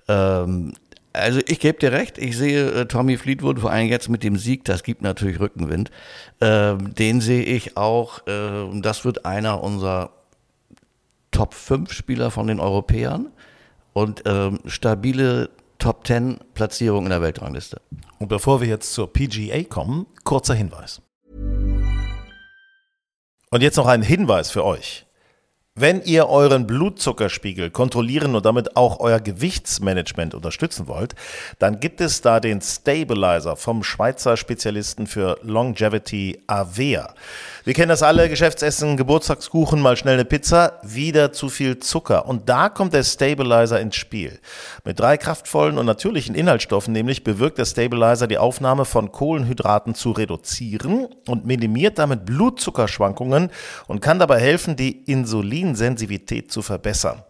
Ähm, 0.08 0.74
also 1.12 1.40
ich 1.46 1.60
gebe 1.60 1.78
dir 1.78 1.92
recht, 1.92 2.18
ich 2.18 2.36
sehe 2.36 2.70
äh, 2.72 2.86
Tommy 2.86 3.16
Fleetwood, 3.16 3.60
vor 3.60 3.70
allem 3.70 3.88
jetzt 3.88 4.08
mit 4.08 4.22
dem 4.22 4.36
Sieg, 4.36 4.64
das 4.64 4.82
gibt 4.82 5.00
natürlich 5.02 5.40
Rückenwind. 5.40 5.90
Ähm, 6.40 6.94
den 6.94 7.20
sehe 7.20 7.42
ich 7.42 7.76
auch, 7.76 8.26
äh, 8.26 8.80
das 8.80 9.04
wird 9.04 9.24
einer 9.24 9.62
unserer 9.62 10.10
Top 11.30 11.54
5 11.54 11.92
Spieler 11.92 12.30
von 12.30 12.46
den 12.48 12.60
Europäern 12.60 13.32
und 13.92 14.22
ähm, 14.26 14.60
stabile 14.66 15.50
Top 15.78 16.06
10 16.06 16.38
Platzierung 16.54 17.04
in 17.04 17.10
der 17.10 17.22
Weltrangliste. 17.22 17.80
Und 18.18 18.28
bevor 18.28 18.60
wir 18.60 18.68
jetzt 18.68 18.92
zur 18.92 19.12
PGA 19.12 19.62
kommen, 19.64 20.06
kurzer 20.24 20.54
Hinweis. 20.54 21.02
Und 23.50 23.62
jetzt 23.62 23.76
noch 23.76 23.86
ein 23.86 24.02
Hinweis 24.02 24.50
für 24.50 24.64
euch. 24.64 25.05
Wenn 25.78 26.00
ihr 26.04 26.30
euren 26.30 26.66
Blutzuckerspiegel 26.66 27.68
kontrollieren 27.70 28.34
und 28.34 28.46
damit 28.46 28.78
auch 28.78 28.98
euer 28.98 29.20
Gewichtsmanagement 29.20 30.34
unterstützen 30.34 30.88
wollt, 30.88 31.14
dann 31.58 31.80
gibt 31.80 32.00
es 32.00 32.22
da 32.22 32.40
den 32.40 32.62
Stabilizer 32.62 33.56
vom 33.56 33.84
Schweizer 33.84 34.38
Spezialisten 34.38 35.06
für 35.06 35.38
Longevity 35.42 36.40
Avea. 36.46 37.12
Wir 37.64 37.74
kennen 37.74 37.90
das 37.90 38.02
alle, 38.02 38.30
Geschäftsessen, 38.30 38.96
Geburtstagskuchen, 38.96 39.78
mal 39.78 39.98
schnell 39.98 40.14
eine 40.14 40.24
Pizza, 40.24 40.80
wieder 40.82 41.32
zu 41.32 41.50
viel 41.50 41.78
Zucker. 41.78 42.26
Und 42.26 42.48
da 42.48 42.70
kommt 42.70 42.94
der 42.94 43.02
Stabilizer 43.02 43.78
ins 43.78 43.96
Spiel. 43.96 44.38
Mit 44.84 44.98
drei 44.98 45.18
kraftvollen 45.18 45.76
und 45.76 45.84
natürlichen 45.84 46.34
Inhaltsstoffen 46.34 46.94
nämlich 46.94 47.22
bewirkt 47.22 47.58
der 47.58 47.66
Stabilizer 47.66 48.26
die 48.26 48.38
Aufnahme 48.38 48.86
von 48.86 49.12
Kohlenhydraten 49.12 49.94
zu 49.94 50.12
reduzieren 50.12 51.08
und 51.28 51.44
minimiert 51.44 51.98
damit 51.98 52.24
Blutzuckerschwankungen 52.24 53.50
und 53.88 54.00
kann 54.00 54.18
dabei 54.18 54.40
helfen, 54.40 54.76
die 54.76 55.02
Insulinsensitivität 55.66 56.52
zu 56.52 56.62
verbessern. 56.62 57.22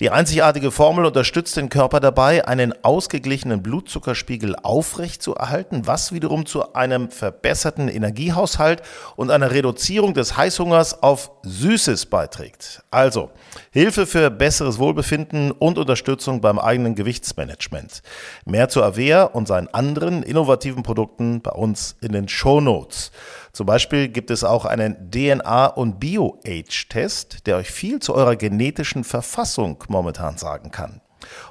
Die 0.00 0.10
einzigartige 0.10 0.70
Formel 0.70 1.04
unterstützt 1.04 1.56
den 1.56 1.68
Körper 1.68 2.00
dabei, 2.00 2.46
einen 2.46 2.74
ausgeglichenen 2.82 3.62
Blutzuckerspiegel 3.62 4.56
aufrecht 4.62 5.22
zu 5.22 5.34
erhalten, 5.34 5.86
was 5.86 6.12
wiederum 6.12 6.46
zu 6.46 6.74
einem 6.74 7.10
verbesserten 7.10 7.88
Energiehaushalt 7.88 8.82
und 9.16 9.30
einer 9.30 9.50
Reduzierung 9.50 10.14
des 10.14 10.36
Heißhungers 10.36 11.02
auf 11.02 11.30
Süßes 11.42 12.06
beiträgt. 12.06 12.82
Also 12.90 13.30
Hilfe 13.70 14.06
für 14.06 14.30
besseres 14.30 14.78
Wohlbefinden 14.78 15.50
und 15.50 15.78
Unterstützung 15.78 16.40
beim 16.40 16.58
eigenen 16.58 16.94
Gewichtsmanagement. 16.94 18.02
Mehr 18.44 18.68
zu 18.68 18.82
Avea 18.82 19.24
und 19.24 19.48
seinen 19.48 19.68
anderen 19.68 20.22
innovativen 20.22 20.82
Produkten 20.82 21.42
bei 21.42 21.52
uns 21.52 21.96
in 22.00 22.12
den 22.12 22.28
Shownotes. 22.28 23.12
Zum 23.52 23.66
Beispiel 23.66 24.08
gibt 24.08 24.30
es 24.30 24.44
auch 24.44 24.64
einen 24.64 25.10
DNA- 25.10 25.74
und 25.74 26.00
Bio-Age-Test, 26.00 27.46
der 27.46 27.58
euch 27.58 27.70
viel 27.70 28.00
zu 28.00 28.14
eurer 28.14 28.36
genetischen 28.36 29.04
Verfassung 29.04 29.84
momentan 29.88 30.38
sagen 30.38 30.70
kann. 30.70 31.02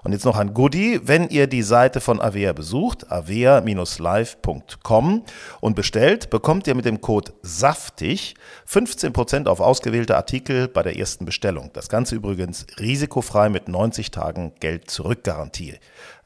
Und 0.03 0.12
jetzt 0.12 0.25
noch 0.25 0.38
ein 0.38 0.53
Goodie, 0.53 1.00
wenn 1.03 1.30
ihr 1.30 1.48
die 1.48 1.63
Seite 1.63 2.01
von 2.01 2.21
Avea 2.21 2.53
besucht, 2.53 3.12
avea-live.com 3.12 5.24
und 5.59 5.75
bestellt, 5.75 6.30
bekommt 6.30 6.68
ihr 6.68 6.75
mit 6.75 6.86
dem 6.86 7.01
Code 7.01 7.33
SAFTIG 7.42 8.36
15% 8.68 9.48
auf 9.48 9.59
ausgewählte 9.59 10.15
Artikel 10.15 10.68
bei 10.68 10.83
der 10.83 10.98
ersten 10.98 11.25
Bestellung. 11.25 11.71
Das 11.74 11.89
Ganze 11.89 12.15
übrigens 12.15 12.68
risikofrei 12.80 13.50
mit 13.50 13.68
90 13.68 14.12
Tagen 14.12 14.53
Geld 14.59 14.88
zurückgarantie. 14.89 15.80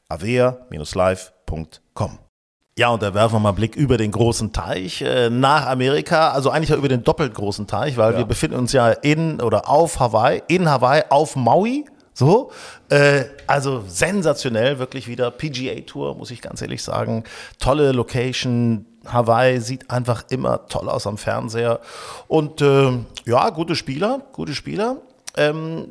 avea-live.com 0.08 2.25
ja, 2.78 2.90
und 2.90 3.02
da 3.02 3.14
werfen 3.14 3.36
wir 3.36 3.40
mal 3.40 3.48
einen 3.50 3.56
Blick 3.56 3.74
über 3.74 3.96
den 3.96 4.10
großen 4.10 4.52
Teich 4.52 5.00
äh, 5.00 5.30
nach 5.30 5.66
Amerika, 5.66 6.30
also 6.32 6.50
eigentlich 6.50 6.68
ja 6.68 6.76
über 6.76 6.88
den 6.88 7.02
doppelt 7.02 7.32
großen 7.32 7.66
Teich, 7.66 7.96
weil 7.96 8.18
wir 8.18 8.24
befinden 8.26 8.58
uns 8.58 8.72
ja 8.72 8.90
in 8.90 9.40
oder 9.40 9.68
auf 9.68 9.98
Hawaii, 9.98 10.42
in 10.48 10.68
Hawaii, 10.68 11.02
auf 11.08 11.36
Maui. 11.36 11.86
So, 12.12 12.50
äh, 12.88 13.24
also 13.46 13.84
sensationell, 13.86 14.78
wirklich 14.78 15.06
wieder 15.06 15.30
PGA-Tour, 15.30 16.16
muss 16.16 16.30
ich 16.30 16.40
ganz 16.40 16.62
ehrlich 16.62 16.82
sagen. 16.82 17.24
Tolle 17.58 17.92
Location, 17.92 18.86
Hawaii 19.06 19.60
sieht 19.60 19.90
einfach 19.90 20.24
immer 20.30 20.66
toll 20.68 20.88
aus 20.88 21.06
am 21.06 21.18
Fernseher. 21.18 21.80
Und 22.26 22.62
ähm, 22.62 23.04
ja, 23.26 23.50
gute 23.50 23.74
Spieler, 23.76 24.22
gute 24.32 24.54
Spieler. 24.54 24.96
Ähm, 25.36 25.88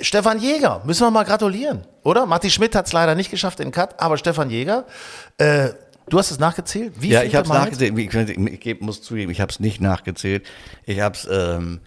Stefan 0.00 0.38
Jäger, 0.38 0.80
müssen 0.84 1.06
wir 1.06 1.10
mal 1.10 1.24
gratulieren, 1.24 1.86
oder? 2.02 2.26
Matti 2.26 2.50
Schmidt 2.50 2.74
hat 2.74 2.86
es 2.86 2.92
leider 2.92 3.14
nicht 3.14 3.30
geschafft 3.30 3.60
in 3.60 3.70
Cut, 3.70 4.00
aber 4.00 4.16
Stefan 4.16 4.50
Jäger, 4.50 4.86
äh, 5.38 5.68
du 6.08 6.18
hast 6.18 6.30
es 6.30 6.38
nachgezählt? 6.38 6.94
Wie 7.00 7.10
ja, 7.10 7.22
ich 7.22 7.34
habe 7.34 7.44
es 7.44 7.52
nachgezählt. 7.52 7.98
Ich, 7.98 8.14
ich, 8.14 8.66
ich 8.66 8.80
muss 8.80 9.02
zugeben, 9.02 9.30
ich 9.30 9.40
habe 9.40 9.50
es 9.50 9.60
nicht 9.60 9.80
nachgezählt. 9.80 10.46
Ich 10.86 11.00
habe 11.00 11.14
es 11.16 11.28
ähm, 11.30 11.80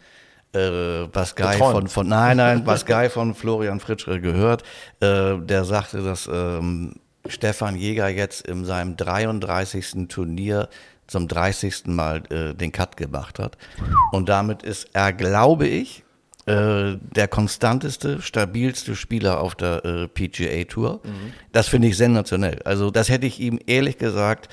äh, 0.53 1.07
Geträumt. 1.07 1.57
von, 1.57 1.87
von 1.87 2.07
nein, 2.07 2.37
nein, 2.37 2.63
Baskai 2.63 3.09
von 3.09 3.35
Florian 3.35 3.79
Fritschre 3.79 4.19
gehört. 4.21 4.63
Äh, 4.99 5.37
der 5.39 5.65
sagte, 5.65 6.01
dass 6.01 6.29
ähm, 6.31 6.95
Stefan 7.27 7.75
Jäger 7.75 8.07
jetzt 8.07 8.47
in 8.47 8.65
seinem 8.65 8.95
33. 8.95 10.07
Turnier 10.07 10.69
zum 11.07 11.27
30. 11.27 11.87
Mal 11.87 12.23
äh, 12.29 12.53
den 12.53 12.71
Cut 12.71 12.97
gemacht 12.97 13.39
hat. 13.39 13.57
Und 14.11 14.29
damit 14.29 14.63
ist 14.63 14.89
er, 14.93 15.13
glaube 15.13 15.67
ich, 15.67 16.03
äh, 16.47 16.97
der 17.15 17.27
konstanteste, 17.27 18.21
stabilste 18.21 18.95
Spieler 18.95 19.41
auf 19.41 19.53
der 19.55 19.85
äh, 19.85 20.07
PGA 20.07 20.63
Tour. 20.63 21.01
Das 21.51 21.67
finde 21.67 21.89
ich 21.89 21.97
sensationell. 21.97 22.61
Also 22.63 22.89
das 22.89 23.09
hätte 23.09 23.27
ich 23.27 23.39
ihm 23.39 23.59
ehrlich 23.67 23.97
gesagt, 23.97 24.49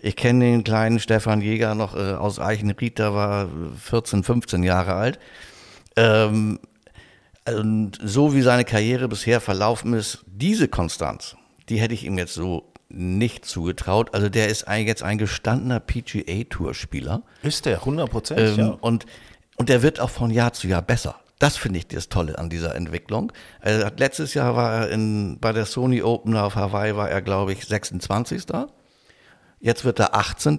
ich 0.00 0.16
kenne 0.16 0.44
den 0.44 0.64
kleinen 0.64 0.98
Stefan 0.98 1.40
Jäger 1.40 1.74
noch 1.74 1.94
äh, 1.94 2.12
aus 2.14 2.38
Eichenried, 2.40 2.98
der 2.98 3.14
war 3.14 3.48
14, 3.78 4.22
15 4.24 4.62
Jahre 4.62 4.94
alt. 4.94 5.18
Ähm, 5.96 6.58
Und 7.46 7.98
so 8.02 8.34
wie 8.34 8.40
seine 8.42 8.64
Karriere 8.64 9.06
bisher 9.08 9.40
verlaufen 9.40 9.92
ist, 9.92 10.24
diese 10.26 10.66
Konstanz, 10.68 11.36
die 11.68 11.76
hätte 11.78 11.92
ich 11.94 12.04
ihm 12.04 12.16
jetzt 12.16 12.32
so 12.34 12.72
nicht 12.88 13.44
zugetraut. 13.44 14.14
Also 14.14 14.28
der 14.30 14.48
ist 14.48 14.66
ein, 14.68 14.86
jetzt 14.86 15.02
ein 15.02 15.18
gestandener 15.18 15.80
PGA-Tour-Spieler. 15.80 17.22
Ist 17.42 17.66
der, 17.66 17.80
100 17.80 18.10
Prozent, 18.10 18.40
Ähm, 18.40 18.56
ja. 18.58 18.68
und, 18.80 19.04
und 19.56 19.68
der 19.68 19.82
wird 19.82 20.00
auch 20.00 20.10
von 20.10 20.30
Jahr 20.30 20.52
zu 20.54 20.68
Jahr 20.68 20.82
besser. 20.82 21.16
Das 21.44 21.58
finde 21.58 21.78
ich 21.78 21.86
das 21.86 22.08
Tolle 22.08 22.38
an 22.38 22.48
dieser 22.48 22.74
Entwicklung. 22.74 23.30
Hat, 23.60 24.00
letztes 24.00 24.32
Jahr 24.32 24.56
war 24.56 24.72
er 24.72 24.88
in, 24.88 25.36
bei 25.38 25.52
der 25.52 25.66
Sony 25.66 26.00
Open 26.00 26.34
auf 26.38 26.56
Hawaii, 26.56 26.96
war 26.96 27.10
er, 27.10 27.20
glaube 27.20 27.52
ich, 27.52 27.66
26. 27.66 28.44
Jetzt 29.60 29.84
wird 29.84 29.98
er 30.00 30.14
18. 30.14 30.56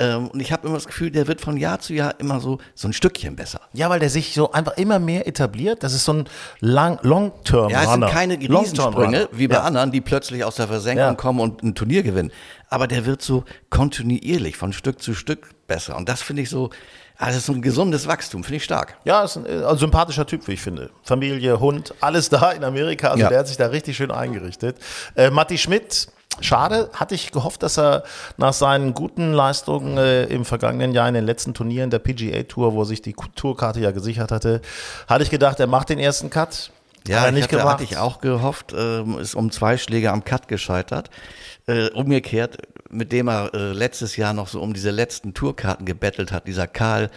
Ähm, 0.00 0.26
und 0.26 0.40
ich 0.40 0.50
habe 0.50 0.66
immer 0.66 0.76
das 0.76 0.86
Gefühl, 0.86 1.12
der 1.12 1.28
wird 1.28 1.40
von 1.40 1.56
Jahr 1.56 1.78
zu 1.78 1.94
Jahr 1.94 2.18
immer 2.18 2.40
so, 2.40 2.58
so 2.74 2.88
ein 2.88 2.92
Stückchen 2.92 3.36
besser. 3.36 3.60
Ja, 3.74 3.90
weil 3.90 4.00
der 4.00 4.10
sich 4.10 4.34
so 4.34 4.50
einfach 4.50 4.76
immer 4.76 4.98
mehr 4.98 5.28
etabliert. 5.28 5.84
Das 5.84 5.94
ist 5.94 6.04
so 6.04 6.14
ein 6.14 6.28
lang, 6.58 6.98
Long-Term 7.02 7.70
Ja, 7.70 7.84
es 7.84 7.90
sind 7.92 8.06
keine 8.06 8.40
Riesensprünge 8.40 9.28
wie 9.30 9.46
bei 9.46 9.54
ja. 9.54 9.62
anderen, 9.62 9.92
die 9.92 10.00
plötzlich 10.00 10.42
aus 10.42 10.56
der 10.56 10.66
Versenkung 10.66 11.04
Ja. 11.04 11.14
kommen 11.14 11.38
und 11.38 11.62
ein 11.62 11.76
Turnier 11.76 12.02
gewinnen. 12.02 12.32
Aber 12.68 12.88
der 12.88 13.06
wird 13.06 13.22
so 13.22 13.44
kontinuierlich 13.70 14.56
von 14.56 14.72
Stück 14.72 15.00
zu 15.00 15.14
Stück 15.14 15.50
besser. 15.68 15.96
Und 15.96 16.08
das 16.08 16.22
finde 16.22 16.42
ich 16.42 16.50
so, 16.50 16.70
also 17.18 17.38
ist 17.38 17.46
so 17.46 17.52
ein 17.52 17.62
gesundes 17.62 18.06
Wachstum, 18.06 18.44
finde 18.44 18.56
ich 18.58 18.64
stark. 18.64 18.96
Ja, 19.04 19.24
ist 19.24 19.36
ein 19.36 19.44
äh, 19.46 19.64
also 19.64 19.76
sympathischer 19.76 20.24
Typ, 20.26 20.46
wie 20.46 20.52
ich 20.52 20.60
finde. 20.60 20.90
Familie, 21.02 21.58
Hund, 21.60 21.92
alles 22.00 22.28
da 22.28 22.52
in 22.52 22.62
Amerika. 22.64 23.08
Also 23.08 23.22
Ja. 23.24 23.28
der 23.28 23.40
hat 23.40 23.48
sich 23.48 23.56
da 23.56 23.66
richtig 23.66 23.96
schön 23.96 24.10
eingerichtet. 24.12 24.76
Äh, 25.16 25.30
Matti 25.30 25.58
Schmidt, 25.58 26.08
schade, 26.40 26.88
hatte 26.92 27.16
ich 27.16 27.32
gehofft, 27.32 27.64
dass 27.64 27.76
er 27.76 28.04
nach 28.36 28.52
seinen 28.52 28.94
guten 28.94 29.32
Leistungen 29.32 29.98
äh, 29.98 30.24
im 30.24 30.44
vergangenen 30.44 30.92
Jahr 30.92 31.08
in 31.08 31.14
den 31.14 31.26
letzten 31.26 31.54
Turnieren 31.54 31.90
der 31.90 31.98
PGA 31.98 32.44
Tour, 32.44 32.72
wo 32.74 32.82
er 32.82 32.86
sich 32.86 33.02
die 33.02 33.14
Tourkarte 33.34 33.80
ja 33.80 33.90
gesichert 33.90 34.30
hatte, 34.30 34.60
hatte 35.08 35.24
ich 35.24 35.30
gedacht, 35.30 35.58
er 35.58 35.66
macht 35.66 35.88
den 35.88 35.98
ersten 35.98 36.30
Cut. 36.30 36.70
Ja, 37.06 37.20
Hat 37.20 37.28
ich 37.28 37.34
nicht 37.34 37.44
hatte, 37.44 37.56
gemacht. 37.56 37.74
hatte 37.74 37.84
ich 37.84 37.96
auch 37.96 38.20
gehofft, 38.20 38.74
ähm, 38.76 39.18
ist 39.18 39.34
um 39.34 39.50
zwei 39.50 39.76
Schläge 39.78 40.10
am 40.12 40.24
Cut 40.24 40.48
gescheitert. 40.48 41.10
Äh, 41.66 41.90
umgekehrt, 41.90 42.58
mit 42.90 43.12
dem 43.12 43.28
er 43.28 43.52
äh, 43.54 43.72
letztes 43.72 44.16
Jahr 44.16 44.32
noch 44.32 44.48
so 44.48 44.60
um 44.60 44.72
diese 44.74 44.90
letzten 44.90 45.34
Tourkarten 45.34 45.84
gebettelt 45.86 46.32
hat, 46.32 46.46
dieser 46.46 46.66
Karl 46.66 47.10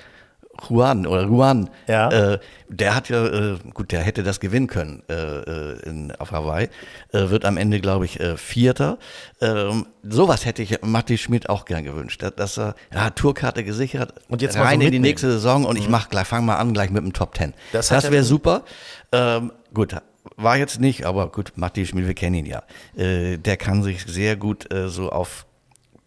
Juan 0.70 1.08
oder 1.08 1.24
Juan, 1.24 1.70
Ja. 1.88 2.34
äh, 2.34 2.39
der 2.67 2.93
hat 2.96 3.10
ja, 3.10 3.25
äh, 3.25 3.58
gut, 3.74 3.91
der 3.91 4.01
hätte 4.01 4.22
das 4.22 4.39
gewinnen 4.39 4.67
können 4.67 5.01
äh, 5.10 5.13
äh, 5.13 5.79
in, 5.89 6.12
auf 6.17 6.31
Hawaii, 6.31 6.70
äh, 7.13 7.29
wird 7.29 7.46
am 7.46 7.58
Ende, 7.58 7.79
glaube 7.79 8.05
ich, 8.05 8.20
äh, 8.20 8.38
Vierter. 8.38 9.00
Ähm, 9.41 9.88
sowas 10.03 10.46
hätte 10.46 10.62
ich 10.62 10.81
Matti 10.84 11.17
Schmidt 11.17 11.50
auch 11.50 11.65
gern 11.65 11.84
gewünscht, 11.84 12.22
dass- 12.36 12.58
er, 12.58 12.75
ja, 12.93 13.10
Tourkarte 13.10 13.63
gesichert, 13.63 14.13
Und 14.29 14.41
jetzt 14.41 14.55
mal 14.55 14.63
so 14.63 14.67
rein 14.70 14.81
in 14.81 14.91
die 14.91 15.00
nächste 15.00 15.31
Saison 15.31 15.65
und 15.65 15.77
ich 15.77 15.89
mach 15.89 16.10
gleich, 16.10 16.27
fang 16.27 16.46
mal 16.46 16.58
an, 16.58 16.74
gleich 16.74 16.91
mit 16.91 17.03
dem 17.03 17.13
Top 17.13 17.34
Ten. 17.34 17.53
Das 17.72 17.88
Das, 17.88 18.12
wäre 18.12 18.24
super. 18.24 18.63
Ähm, 19.12 19.51
gut, 19.74 19.96
war 20.36 20.58
jetzt 20.58 20.79
nicht, 20.79 21.05
aber 21.05 21.29
gut, 21.31 21.53
Matti 21.55 21.86
Schmidt, 21.86 22.05
wir 22.05 22.13
kennen 22.13 22.36
ihn 22.36 22.46
ja. 22.46 22.62
Der 22.96 23.58
kann 23.58 23.81
sich 23.84 24.03
sehr 24.05 24.36
gut 24.36 24.67
so 24.88 25.10
auf 25.12 25.46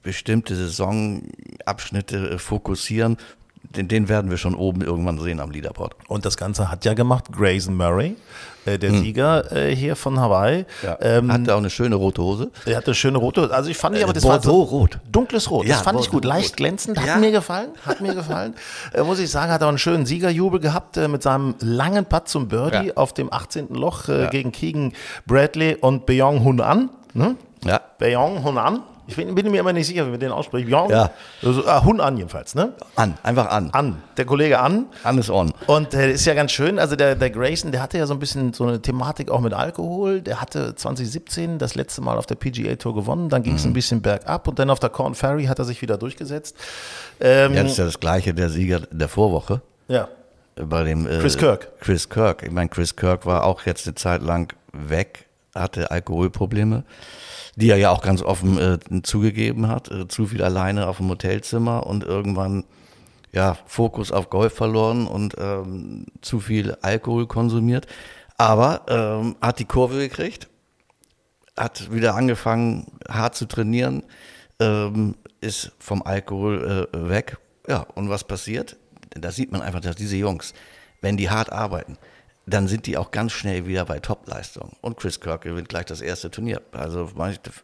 bestimmte 0.03 0.55
Saisonabschnitte 0.55 2.39
fokussieren. 2.39 3.17
Den, 3.71 3.89
den 3.89 4.09
werden 4.09 4.31
wir 4.31 4.37
schon 4.37 4.55
oben 4.55 4.83
irgendwann 4.83 5.19
sehen 5.19 5.41
am 5.41 5.51
Leaderboard. 5.51 5.95
Und 6.07 6.25
das 6.25 6.37
Ganze 6.37 6.71
hat 6.71 6.85
ja 6.85 6.95
gemacht 6.95 7.25
Grayson 7.33 7.77
Murray, 7.77 8.15
äh, 8.67 8.79
der 8.79 8.93
Sieger 8.93 9.51
äh, 9.51 9.75
hier 9.75 9.97
von 9.97 10.21
Hawaii. 10.21 10.65
Ähm, 11.01 11.33
Hatte 11.33 11.55
auch 11.55 11.59
eine 11.59 11.71
schöne 11.71 11.97
rote 11.97 12.23
Hose. 12.23 12.51
Er 12.67 12.77
hatte 12.77 12.95
schöne 12.95 13.19
rote, 13.19 13.51
also 13.53 13.71
ich 13.71 13.77
fand 13.77 13.97
Äh, 13.97 14.05
aber 14.05 14.13
das 14.13 14.23
war 14.25 14.41
so 14.41 14.53
Bordeaux-rot. 14.53 14.99
dunkles 15.11 15.51
Rot. 15.51 15.65
Das 15.65 15.71
Ja, 15.79 15.83
fand 15.83 15.99
ich 16.01 16.09
gut, 16.11 16.25
leicht 16.25 16.57
glänzend, 16.57 16.99
hat 17.01 17.07
Ja. 17.07 17.17
mir 17.17 17.33
gefallen, 17.33 17.71
hat 17.85 18.01
mir 18.01 18.15
gefallen. 18.15 18.55
äh, 18.93 19.03
muss 19.03 19.19
ich 19.19 19.31
sagen, 19.31 19.51
hat 19.51 19.63
auch 19.63 19.69
einen 19.69 19.79
schönen 19.79 20.07
Siegerjubel 20.07 20.61
gehabt 20.61 20.97
äh, 20.97 21.09
mit 21.09 21.23
seinem 21.25 21.55
langen 21.61 22.05
Putt 22.05 22.29
zum 22.29 22.47
Birdie 22.49 22.89
Ja. 22.89 22.95
auf 22.97 23.13
dem 23.13 23.33
18. 23.33 23.69
Loch 23.75 24.09
äh, 24.09 24.29
gegen 24.31 24.53
Keegan 24.53 24.93
Bradley 25.27 25.75
und 25.81 26.07
Beong 26.07 26.45
Hunan. 26.45 26.91
Ne? 27.15 27.35
Ja. 27.65 27.81
Beong 27.99 28.45
Hunan. 28.45 28.81
Ich 29.07 29.17
bin, 29.17 29.35
bin 29.35 29.51
mir 29.51 29.61
immer 29.61 29.73
nicht 29.73 29.87
sicher, 29.87 30.07
wie 30.07 30.13
wir 30.13 30.19
den 30.19 30.33
aussprechen. 30.33 30.69
Beong, 30.71 30.91
Ja. 30.91 31.11
also, 31.43 31.65
äh, 31.65 31.81
Hunan 31.83 32.17
jedenfalls, 32.17 32.55
ne? 32.55 32.73
An, 32.97 33.19
einfach 33.23 33.51
an. 33.51 33.69
An, 33.73 34.03
der 34.17 34.25
Kollege 34.25 34.59
An. 34.61 34.87
An 35.03 35.19
ist 35.19 35.29
on. 35.31 35.53
Und 35.67 35.93
äh, 35.93 36.13
ist 36.13 36.25
ja 36.25 36.33
ganz 36.35 36.53
schön, 36.53 36.79
also 36.79 36.97
der, 36.97 37.15
der 37.15 37.29
Grayson, 37.31 37.71
der 37.71 37.83
hatte 37.83 37.99
ja 37.99 38.07
so 38.07 38.15
ein 38.15 38.19
bisschen 38.19 38.53
so 38.55 38.65
eine 38.65 38.81
Thematik 38.81 39.31
auch 39.31 39.41
mit 39.41 39.53
Alkohol. 39.53 40.23
Der 40.23 40.41
hatte 40.41 40.75
2017 40.75 41.59
das 41.59 41.75
letzte 41.75 42.01
Mal 42.01 42.17
auf 42.17 42.27
der 42.27 42.37
PGA 42.37 42.77
Tour 42.77 42.95
gewonnen, 42.95 43.29
dann 43.29 43.43
ging 43.43 43.57
es 43.57 43.65
ein 43.65 43.73
bisschen 43.75 44.01
bergab 44.01 44.49
und 44.49 44.59
dann 44.59 44.71
auf 44.71 44.81
der 44.81 44.91
Corn 44.91 45.15
Ferry 45.15 45.45
hat 45.45 45.59
er 45.59 45.65
sich 45.67 45.83
wieder 45.83 45.99
durchgesetzt. 45.99 46.57
Ähm, 47.21 47.55
Ja, 47.55 47.63
das 47.63 47.73
ist 47.73 47.79
ja 47.79 47.85
das 47.85 48.01
gleiche, 48.01 48.33
der 48.33 48.49
Sieger 48.49 48.81
der 48.91 49.09
Vorwoche. 49.09 49.61
ja. 49.89 50.09
bei 50.57 50.85
dem 50.85 51.07
äh, 51.07 51.19
Chris 51.19 51.37
Kirk. 51.37 51.69
Chris 51.81 52.09
Kirk. 52.09 52.43
Ich 52.43 52.51
meine, 52.53 52.69
Chris 52.71 52.97
Kirk 52.97 53.27
war 53.27 53.45
auch 53.45 53.63
jetzt 53.67 53.87
eine 53.87 53.97
Zeit 53.97 54.23
lang 54.23 54.55
weg, 54.73 55.27
hatte 55.55 55.91
Alkoholprobleme, 55.91 56.85
die 57.57 57.71
er 57.71 57.77
ja 57.77 57.91
auch 57.91 58.03
ganz 58.03 58.23
offen 58.23 58.59
äh, 58.59 59.03
zugegeben 59.03 59.69
hat. 59.69 59.91
Äh, 59.91 60.09
zu 60.09 60.27
viel 60.27 60.43
alleine 60.43 60.89
auf 60.89 60.99
dem 60.99 61.09
Hotelzimmer 61.09 61.87
und 61.87 62.05
irgendwann 62.05 62.65
ja 63.33 63.57
Fokus 63.67 64.13
auf 64.13 64.31
Golf 64.31 64.55
verloren 64.55 65.07
und 65.07 65.35
ähm, 65.39 66.07
zu 66.21 66.41
viel 66.41 66.77
Alkohol 66.83 67.27
konsumiert. 67.27 67.87
Aber 68.37 68.83
ähm, 68.89 69.37
hat 69.41 69.59
die 69.59 69.65
Kurve 69.65 69.99
gekriegt, 69.99 70.49
hat 71.57 71.93
wieder 71.93 72.15
angefangen, 72.15 72.87
hart 73.09 73.35
zu 73.37 73.47
trainieren, 73.47 74.03
ähm, 74.61 75.17
ist 75.41 75.73
vom 75.79 76.03
Alkohol 76.03 76.89
äh, 76.93 77.09
weg. 77.09 77.39
Ja, 77.69 77.87
und 77.95 78.09
was 78.09 78.25
passiert? 78.25 78.77
Da 79.11 79.31
sieht 79.31 79.53
man 79.53 79.63
einfach, 79.63 79.81
dass 79.81 79.97
diese 79.97 80.17
Jungs, 80.17 80.55
wenn 81.01 81.17
die 81.17 81.31
hart 81.31 81.53
arbeiten, 81.53 81.99
dann 82.47 82.69
sind 82.69 82.87
die 82.87 82.97
auch 82.97 83.11
ganz 83.11 83.33
schnell 83.33 83.67
wieder 83.67 83.85
bei 83.85 84.01
Topleistung. 84.01 84.77
Und 84.81 84.97
Chris 84.97 85.21
Kirk 85.21 85.43
gewinnt 85.43 85.69
gleich 85.69 85.87
das 85.87 86.01
erste 86.01 86.31
Turnier. 86.31 86.61
Also 86.73 87.11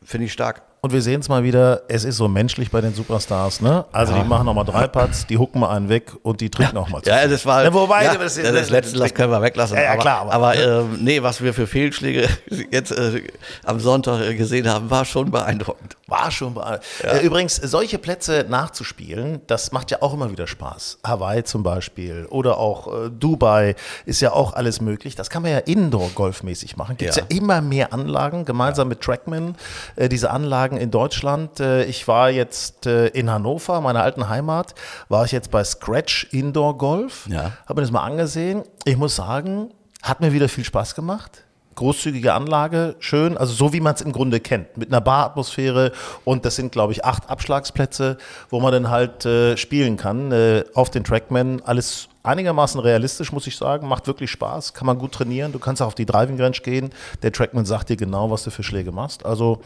finde 0.02 0.26
ich 0.26 0.32
stark. 0.32 0.62
Und 0.82 0.92
wir 0.94 1.02
sehen 1.02 1.20
es 1.20 1.28
mal 1.28 1.42
wieder, 1.44 1.82
es 1.88 2.04
ist 2.04 2.16
so 2.16 2.26
menschlich 2.26 2.70
bei 2.70 2.80
den 2.80 2.94
Superstars, 2.94 3.60
ne? 3.60 3.84
Also 3.92 4.14
die 4.14 4.24
machen 4.24 4.46
nochmal 4.46 4.64
drei 4.64 4.86
Putts, 4.86 5.26
die 5.26 5.36
hucken 5.36 5.60
mal 5.60 5.68
einen 5.76 5.90
weg 5.90 6.12
und 6.22 6.40
die 6.40 6.48
trinken 6.48 6.78
auch 6.78 6.88
mal 6.88 7.02
zu. 7.02 7.10
Ja, 7.10 7.26
das 7.28 7.44
war. 7.44 7.64
Ja, 7.64 7.74
wobei, 7.74 8.04
ja, 8.04 8.14
das- 8.16 8.36
das, 8.36 8.50
das, 8.52 8.70
letzte 8.70 8.98
das 8.98 9.12
können 9.12 9.30
wir 9.30 9.42
weglassen. 9.42 9.76
Ja, 9.76 9.82
ja, 9.82 9.90
aber, 9.92 10.00
klar, 10.00 10.20
aber- 10.22 10.32
Aber, 10.32 10.54
ähm, 10.56 10.98
nee, 11.02 11.22
was 11.22 11.42
wir 11.42 11.52
für 11.52 11.66
Fehlschläge 11.66 12.28
jetzt 12.70 12.92
äh, 12.92 13.22
am 13.64 13.78
Sonntag 13.78 14.20
äh, 14.22 14.34
gesehen 14.34 14.68
haben, 14.72 14.90
war 14.90 15.04
schon 15.04 15.30
beeindruckend. 15.30 15.98
War 16.06 16.30
schon 16.30 16.54
bei. 16.54 16.80
Äh, 17.02 17.24
Übrigens, 17.26 17.56
solche 17.56 17.98
Plätze 17.98 18.46
nachzuspielen, 18.48 19.42
das 19.46 19.72
macht 19.72 19.90
ja 19.90 19.98
auch 20.00 20.14
immer 20.14 20.30
wieder 20.30 20.46
Spaß. 20.46 20.98
Hawaii 21.06 21.44
zum 21.44 21.62
Beispiel 21.62 22.26
oder 22.30 22.56
auch 22.56 22.86
äh, 22.86 23.10
Dubai 23.10 23.76
ist 24.06 24.20
ja 24.22 24.32
auch 24.32 24.54
alles 24.54 24.80
möglich. 24.80 25.14
Das 25.14 25.28
kann 25.28 25.42
man 25.42 25.52
ja 25.52 25.58
Indoor-Golfmäßig 25.58 26.76
machen. 26.78 26.96
Gibt 26.96 27.10
es 27.10 27.16
ja. 27.16 27.22
Ja. 27.30 27.36
immer 27.36 27.60
mehr 27.60 27.92
Anlagen, 27.92 28.44
gemeinsam 28.46 28.88
mit 28.88 29.02
Trackman. 29.02 29.56
Äh, 29.96 30.08
diese 30.08 30.30
Anlagen 30.30 30.69
in 30.76 30.90
Deutschland. 30.90 31.60
Äh, 31.60 31.84
ich 31.84 32.06
war 32.08 32.30
jetzt 32.30 32.86
äh, 32.86 33.08
in 33.08 33.30
Hannover, 33.30 33.80
meiner 33.80 34.02
alten 34.02 34.28
Heimat, 34.28 34.74
war 35.08 35.24
ich 35.24 35.32
jetzt 35.32 35.50
bei 35.50 35.64
Scratch 35.64 36.28
Indoor 36.32 36.78
Golf. 36.78 37.26
Ja. 37.28 37.52
Habe 37.66 37.80
mir 37.80 37.82
das 37.82 37.90
mal 37.90 38.04
angesehen. 38.04 38.62
Ich 38.84 38.96
muss 38.96 39.16
sagen, 39.16 39.70
hat 40.02 40.20
mir 40.20 40.32
wieder 40.32 40.48
viel 40.48 40.64
Spaß 40.64 40.94
gemacht. 40.94 41.44
Großzügige 41.76 42.34
Anlage, 42.34 42.96
schön, 42.98 43.38
also 43.38 43.54
so 43.54 43.72
wie 43.72 43.80
man 43.80 43.94
es 43.94 44.02
im 44.02 44.12
Grunde 44.12 44.40
kennt, 44.40 44.76
mit 44.76 44.90
einer 44.90 45.00
Baratmosphäre 45.00 45.92
und 46.24 46.44
das 46.44 46.56
sind, 46.56 46.72
glaube 46.72 46.92
ich, 46.92 47.04
acht 47.04 47.30
Abschlagsplätze, 47.30 48.18
wo 48.50 48.60
man 48.60 48.72
dann 48.72 48.90
halt 48.90 49.24
äh, 49.24 49.56
spielen 49.56 49.96
kann 49.96 50.30
äh, 50.32 50.64
auf 50.74 50.90
den 50.90 51.04
Trackman. 51.04 51.62
Alles 51.64 52.08
einigermaßen 52.22 52.80
realistisch, 52.80 53.32
muss 53.32 53.46
ich 53.46 53.56
sagen, 53.56 53.88
macht 53.88 54.06
wirklich 54.06 54.30
Spaß, 54.30 54.74
kann 54.74 54.86
man 54.86 54.98
gut 54.98 55.12
trainieren. 55.12 55.52
Du 55.52 55.58
kannst 55.58 55.80
auch 55.80 55.86
auf 55.86 55.94
die 55.94 56.06
Driving 56.06 56.38
Range 56.40 56.58
gehen. 56.62 56.90
Der 57.22 57.32
Trackman 57.32 57.64
sagt 57.64 57.88
dir 57.88 57.96
genau, 57.96 58.30
was 58.30 58.42
du 58.44 58.50
für 58.50 58.62
Schläge 58.62 58.92
machst. 58.92 59.24
Also 59.24 59.62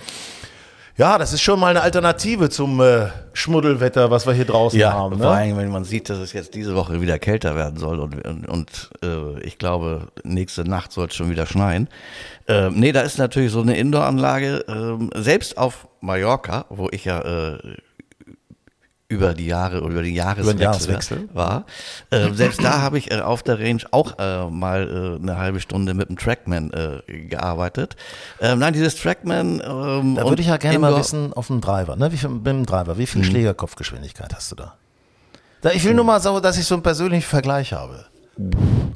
ja, 0.96 1.18
das 1.18 1.32
ist 1.32 1.42
schon 1.42 1.58
mal 1.58 1.68
eine 1.68 1.82
Alternative 1.82 2.50
zum 2.50 2.80
äh, 2.80 3.08
Schmuddelwetter, 3.32 4.10
was 4.10 4.26
wir 4.26 4.32
hier 4.32 4.44
draußen 4.44 4.78
haben. 4.92 5.18
vor 5.18 5.30
Ne? 5.30 5.36
allem, 5.36 5.56
wenn 5.56 5.70
man 5.70 5.84
sieht, 5.84 6.08
dass 6.08 6.18
es 6.18 6.32
jetzt 6.32 6.54
diese 6.54 6.74
Woche 6.76 7.00
wieder 7.00 7.18
kälter 7.18 7.56
werden 7.56 7.78
soll 7.78 7.98
und, 7.98 8.24
und, 8.26 8.48
und 8.48 8.90
äh, 9.02 9.40
ich 9.40 9.58
glaube, 9.58 10.08
nächste 10.22 10.62
Nacht 10.62 10.92
soll 10.92 11.08
es 11.08 11.14
schon 11.14 11.30
wieder 11.30 11.46
schneien. 11.46 11.88
Ähm, 12.46 12.74
nee, 12.76 12.92
da 12.92 13.00
ist 13.00 13.18
natürlich 13.18 13.50
so 13.50 13.60
eine 13.60 13.76
Indoor-Anlage, 13.76 14.64
ähm, 14.68 15.10
selbst 15.14 15.58
auf 15.58 15.88
Mallorca, 16.00 16.66
wo 16.68 16.88
ich 16.92 17.04
ja 17.06 17.20
äh, 17.54 17.58
über 19.08 19.34
die 19.34 19.46
Jahre 19.46 19.82
oder 19.82 19.92
über 19.92 20.02
die 20.02 20.14
Jahreswechsel, 20.14 20.61
Jahreswechsel. 20.62 21.28
war. 21.34 21.66
Äh, 22.11 22.30
selbst 22.32 22.62
da 22.64 22.80
habe 22.80 22.96
ich 22.99 23.11
äh, 23.11 23.20
auf 23.20 23.42
der 23.42 23.58
Range 23.61 23.82
auch 23.90 24.18
äh, 24.18 24.46
mal 24.49 25.18
äh, 25.18 25.23
eine 25.23 25.37
halbe 25.37 25.61
Stunde 25.61 25.92
mit 25.94 26.08
dem 26.08 26.16
Trackman 26.16 26.73
äh, 26.73 27.26
gearbeitet. 27.26 27.96
Ähm, 28.40 28.58
nein, 28.61 28.73
dieses 28.73 28.96
Trackman. 28.96 29.61
Ähm, 29.64 30.14
Da 30.14 30.25
würde 30.28 30.40
ich 30.40 30.49
ja 30.49 30.56
gerne 30.56 30.78
mal 30.78 30.96
wissen, 30.96 31.32
auf 31.34 31.49
dem 31.49 31.61
Driver, 31.61 31.96
ne? 31.96 32.12
Wie 32.12 32.16
viel, 32.16 32.30
mit 32.30 32.46
dem 32.46 32.64
Driver, 32.66 32.96
wie 32.99 33.06
viel 33.06 33.20
Mhm. 33.20 33.26
Schlägerkopfgeschwindigkeit 33.26 34.34
hast 34.34 34.50
du 34.52 34.56
da? 34.56 34.75
da? 35.61 35.70
Ich 35.73 35.84
will 35.84 35.94
nur 35.94 36.04
mal 36.04 36.20
so, 36.20 36.40
dass 36.40 36.56
ich 36.58 36.64
so 36.64 36.75
einen 36.75 36.82
persönlichen 36.82 37.26
Vergleich 37.28 37.73
habe. 37.75 38.06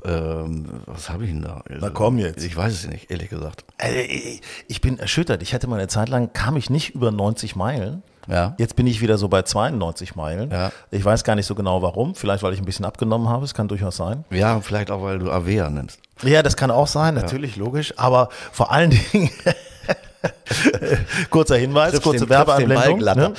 Ähm, 0.04 0.66
was 0.86 1.10
habe 1.10 1.24
ich 1.24 1.30
denn 1.30 1.42
da? 1.42 1.62
Na 1.68 1.90
komm 1.90 2.18
jetzt. 2.18 2.42
Ich 2.44 2.56
weiß 2.56 2.72
es 2.72 2.86
nicht, 2.88 3.10
ehrlich 3.10 3.28
gesagt. 3.30 3.64
Äh, 3.78 4.40
Ich 4.66 4.80
bin 4.80 4.98
erschüttert. 4.98 5.42
Ich 5.42 5.54
hatte 5.54 5.66
mal 5.66 5.76
eine 5.78 5.88
Zeit 5.88 6.08
lang, 6.08 6.32
kam 6.32 6.56
ich 6.56 6.70
nicht 6.70 6.94
über 6.94 7.10
90 7.10 7.54
Meilen 7.56 8.02
Ja. 8.28 8.54
Jetzt 8.58 8.76
bin 8.76 8.86
ich 8.86 9.00
wieder 9.00 9.16
so 9.18 9.28
bei 9.28 9.42
92 9.42 10.14
Meilen. 10.14 10.50
Ja. 10.50 10.70
Ich 10.90 11.04
weiß 11.04 11.24
gar 11.24 11.34
nicht 11.34 11.46
so 11.46 11.54
genau 11.54 11.80
warum. 11.82 12.14
Vielleicht, 12.14 12.42
weil 12.42 12.52
ich 12.52 12.60
ein 12.60 12.64
bisschen 12.64 12.84
abgenommen 12.84 13.28
habe. 13.28 13.44
Es 13.44 13.54
kann 13.54 13.68
durchaus 13.68 13.96
sein. 13.96 14.24
Ja, 14.30 14.60
vielleicht 14.60 14.90
auch, 14.90 15.02
weil 15.02 15.18
du 15.18 15.30
Avea 15.30 15.70
nimmst. 15.70 15.98
Ja, 16.22 16.42
das 16.42 16.56
kann 16.56 16.70
auch 16.70 16.86
sein, 16.88 17.14
natürlich, 17.14 17.56
logisch. 17.56 17.94
Aber 17.96 18.28
vor 18.52 18.70
allen 18.72 18.90
Dingen, 18.90 19.30
kurzer 21.30 21.56
Hinweis, 21.56 21.90
Triffst 21.92 22.02
kurze 22.04 22.26
glatter. 22.26 22.58
Ne? 22.58 23.34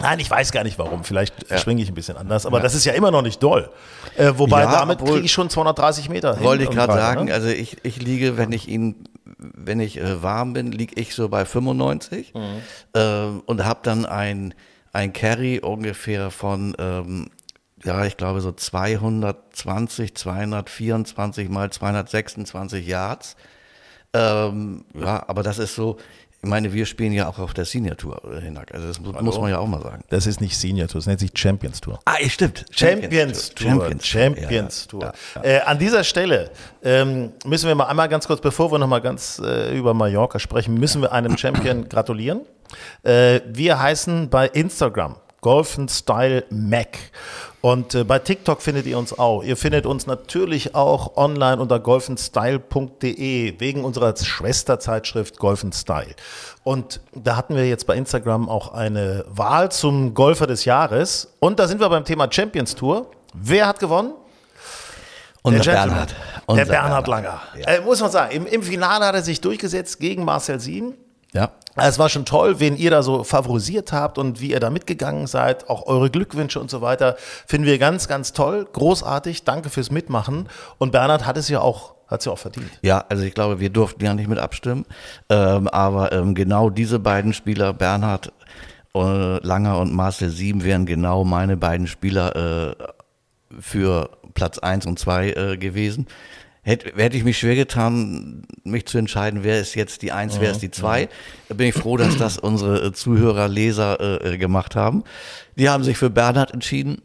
Nein, 0.00 0.20
ich 0.20 0.30
weiß 0.30 0.52
gar 0.52 0.62
nicht 0.62 0.78
warum. 0.78 1.02
Vielleicht 1.04 1.34
schwinge 1.58 1.82
ich 1.82 1.88
ein 1.88 1.94
bisschen 1.94 2.16
anders. 2.16 2.46
Aber 2.46 2.60
das 2.60 2.74
ist 2.74 2.84
ja 2.84 2.92
immer 2.92 3.10
noch 3.10 3.22
nicht 3.22 3.42
doll. 3.42 3.68
Äh, 4.16 4.32
wobei 4.36 4.62
Ja, 4.62 4.70
damit 4.72 5.00
kriege 5.04 5.20
ich 5.20 5.32
schon 5.32 5.50
230 5.50 6.08
Meter. 6.08 6.36
hin 6.36 6.44
Wollte 6.44 6.62
ich 6.62 6.68
und 6.70 6.76
gerade 6.76 6.92
sagen, 6.92 7.24
Ne? 7.26 7.34
also 7.34 7.48
ich, 7.48 7.78
ich 7.84 8.00
liege, 8.00 8.36
wenn 8.36 8.52
ich 8.52 8.68
ihn, 8.68 9.04
wenn 9.38 9.80
ich 9.80 9.98
äh, 9.98 10.22
warm 10.22 10.52
bin, 10.52 10.72
liege 10.72 11.00
ich 11.00 11.14
so 11.14 11.28
bei 11.28 11.44
95 11.44 12.34
Mhm. 12.34 12.62
ähm, 12.94 13.42
und 13.46 13.64
habe 13.64 13.80
dann 13.82 14.04
ein, 14.04 14.54
ein 14.92 15.12
Carry 15.12 15.60
ungefähr 15.60 16.30
von, 16.30 16.74
ähm, 16.78 17.30
ja, 17.84 18.04
ich 18.04 18.16
glaube 18.16 18.40
so 18.40 18.52
220, 18.52 20.14
224 20.14 21.48
mal 21.48 21.70
226 21.70 22.86
Yards. 22.86 23.36
Ähm, 24.14 24.84
ja, 24.94 25.24
aber 25.28 25.42
das 25.42 25.58
ist 25.58 25.74
so, 25.74 25.98
ich 26.40 26.48
meine, 26.48 26.72
wir 26.72 26.86
spielen 26.86 27.12
ja 27.12 27.28
auch 27.28 27.38
auf 27.40 27.52
der 27.52 27.64
Senior 27.64 27.96
Tour, 27.96 28.22
äh, 28.32 28.40
Hinak. 28.40 28.72
Also 28.72 28.86
das 28.86 29.00
muss, 29.00 29.20
muss 29.20 29.40
man 29.40 29.50
ja 29.50 29.58
auch 29.58 29.66
mal 29.66 29.82
sagen. 29.82 30.04
Das 30.08 30.26
ist 30.26 30.40
nicht 30.40 30.56
Senior 30.56 30.86
Tour, 30.86 31.00
das 31.00 31.06
nennt 31.06 31.18
sich 31.18 31.32
Champions 31.34 31.80
Tour. 31.80 31.98
Ah, 32.04 32.14
stimmt. 32.28 32.64
Champions 32.70 33.50
Tour. 33.54 33.70
Champions, 33.70 34.06
Champions 34.06 34.84
Ja, 34.84 34.90
Tour. 34.90 35.02
ja, 35.02 35.12
ja. 35.42 35.42
Äh, 35.42 35.60
an 35.62 35.78
dieser 35.80 36.04
Stelle 36.04 36.50
ähm, 36.84 37.32
müssen 37.44 37.66
wir 37.66 37.74
mal 37.74 37.86
einmal 37.86 38.08
ganz 38.08 38.26
kurz, 38.28 38.40
bevor 38.40 38.70
wir 38.70 38.78
noch 38.78 38.86
mal 38.86 39.00
ganz 39.00 39.40
äh, 39.44 39.76
über 39.76 39.94
Mallorca 39.94 40.38
sprechen, 40.38 40.74
müssen 40.74 41.02
wir 41.02 41.12
einem 41.12 41.36
Champion 41.36 41.88
gratulieren. 41.88 42.42
Äh, 43.02 43.40
wir 43.46 43.80
heißen 43.80 44.28
bei 44.30 44.46
Instagram 44.46 45.16
Golf 45.40 45.78
Style 45.88 46.44
Mac. 46.50 46.98
Und 47.60 47.94
äh, 47.94 48.04
bei 48.04 48.18
TikTok 48.18 48.62
findet 48.62 48.86
ihr 48.86 48.98
uns 48.98 49.18
auch. 49.18 49.42
Ihr 49.42 49.56
findet 49.56 49.86
uns 49.86 50.06
natürlich 50.06 50.74
auch 50.74 51.16
online 51.16 51.60
unter 51.60 51.80
golfenstyle.de 51.80 53.60
wegen 53.60 53.84
unserer 53.84 54.16
Schwesterzeitschrift 54.16 55.38
Golf 55.38 55.64
Style. 55.72 56.14
Und 56.62 57.00
da 57.14 57.36
hatten 57.36 57.56
wir 57.56 57.68
jetzt 57.68 57.86
bei 57.86 57.96
Instagram 57.96 58.48
auch 58.48 58.72
eine 58.72 59.24
Wahl 59.28 59.72
zum 59.72 60.14
Golfer 60.14 60.46
des 60.46 60.64
Jahres. 60.64 61.34
Und 61.40 61.58
da 61.58 61.66
sind 61.66 61.80
wir 61.80 61.88
beim 61.88 62.04
Thema 62.04 62.28
Champions 62.30 62.74
Tour. 62.74 63.10
Wer 63.34 63.66
hat 63.66 63.80
gewonnen? 63.80 64.12
Unser 65.42 65.62
Der. 65.64 65.72
Bernhard. 65.72 66.10
Der 66.10 66.42
Unser 66.46 66.64
Bernhard 66.66 67.06
Bernhard. 67.06 67.08
Langer. 67.08 67.40
Äh, 67.66 67.80
muss 67.80 68.00
man 68.00 68.10
sagen, 68.10 68.34
im, 68.34 68.46
im 68.46 68.62
Finale 68.62 69.06
hat 69.06 69.14
er 69.14 69.22
sich 69.22 69.40
durchgesetzt 69.40 69.98
gegen 69.98 70.24
Marcel 70.24 70.60
Sien. 70.60 70.94
Ja. 71.32 71.50
Es 71.80 71.98
war 71.98 72.08
schon 72.08 72.24
toll, 72.24 72.60
wen 72.60 72.76
ihr 72.76 72.90
da 72.90 73.02
so 73.02 73.24
favorisiert 73.24 73.92
habt 73.92 74.18
und 74.18 74.40
wie 74.40 74.50
ihr 74.50 74.60
da 74.60 74.70
mitgegangen 74.70 75.26
seid. 75.26 75.68
Auch 75.68 75.86
eure 75.86 76.10
Glückwünsche 76.10 76.60
und 76.60 76.70
so 76.70 76.80
weiter 76.80 77.16
finden 77.46 77.66
wir 77.66 77.78
ganz, 77.78 78.08
ganz 78.08 78.32
toll. 78.32 78.66
Großartig. 78.72 79.44
Danke 79.44 79.70
fürs 79.70 79.90
Mitmachen. 79.90 80.48
Und 80.78 80.92
Bernhard 80.92 81.26
hat 81.26 81.36
es 81.36 81.48
ja 81.48 81.60
auch, 81.60 81.94
hat 82.08 82.20
es 82.20 82.26
ja 82.26 82.32
auch 82.32 82.38
verdient. 82.38 82.70
Ja, 82.82 83.04
also 83.08 83.22
ich 83.22 83.34
glaube, 83.34 83.60
wir 83.60 83.70
durften 83.70 84.04
ja 84.04 84.14
nicht 84.14 84.28
mit 84.28 84.38
abstimmen. 84.38 84.86
Ähm, 85.28 85.68
aber 85.68 86.12
ähm, 86.12 86.34
genau 86.34 86.70
diese 86.70 86.98
beiden 86.98 87.32
Spieler, 87.32 87.72
Bernhard 87.72 88.32
äh, 88.94 89.46
Langer 89.46 89.78
und 89.78 89.92
Marcel 89.92 90.30
Sieben, 90.30 90.64
wären 90.64 90.86
genau 90.86 91.24
meine 91.24 91.56
beiden 91.56 91.86
Spieler 91.86 92.70
äh, 92.70 92.74
für 93.60 94.10
Platz 94.34 94.58
1 94.58 94.86
und 94.86 94.98
2 94.98 95.30
äh, 95.30 95.56
gewesen. 95.56 96.06
Hätte, 96.68 96.92
hätte 96.96 97.16
ich 97.16 97.24
mich 97.24 97.38
schwer 97.38 97.56
getan, 97.56 98.42
mich 98.62 98.84
zu 98.84 98.98
entscheiden, 98.98 99.42
wer 99.42 99.58
ist 99.58 99.74
jetzt 99.74 100.02
die 100.02 100.12
Eins, 100.12 100.38
wer 100.38 100.50
ist 100.50 100.60
die 100.60 100.70
Zwei. 100.70 101.08
Da 101.48 101.54
bin 101.54 101.68
ich 101.68 101.74
froh, 101.74 101.96
dass 101.96 102.18
das 102.18 102.36
unsere 102.36 102.88
äh, 102.88 102.92
Zuhörer, 102.92 103.48
Leser 103.48 104.22
äh, 104.22 104.36
gemacht 104.36 104.76
haben. 104.76 105.02
Die 105.56 105.70
haben 105.70 105.82
sich 105.82 105.96
für 105.96 106.10
Bernhard 106.10 106.52
entschieden. 106.52 107.00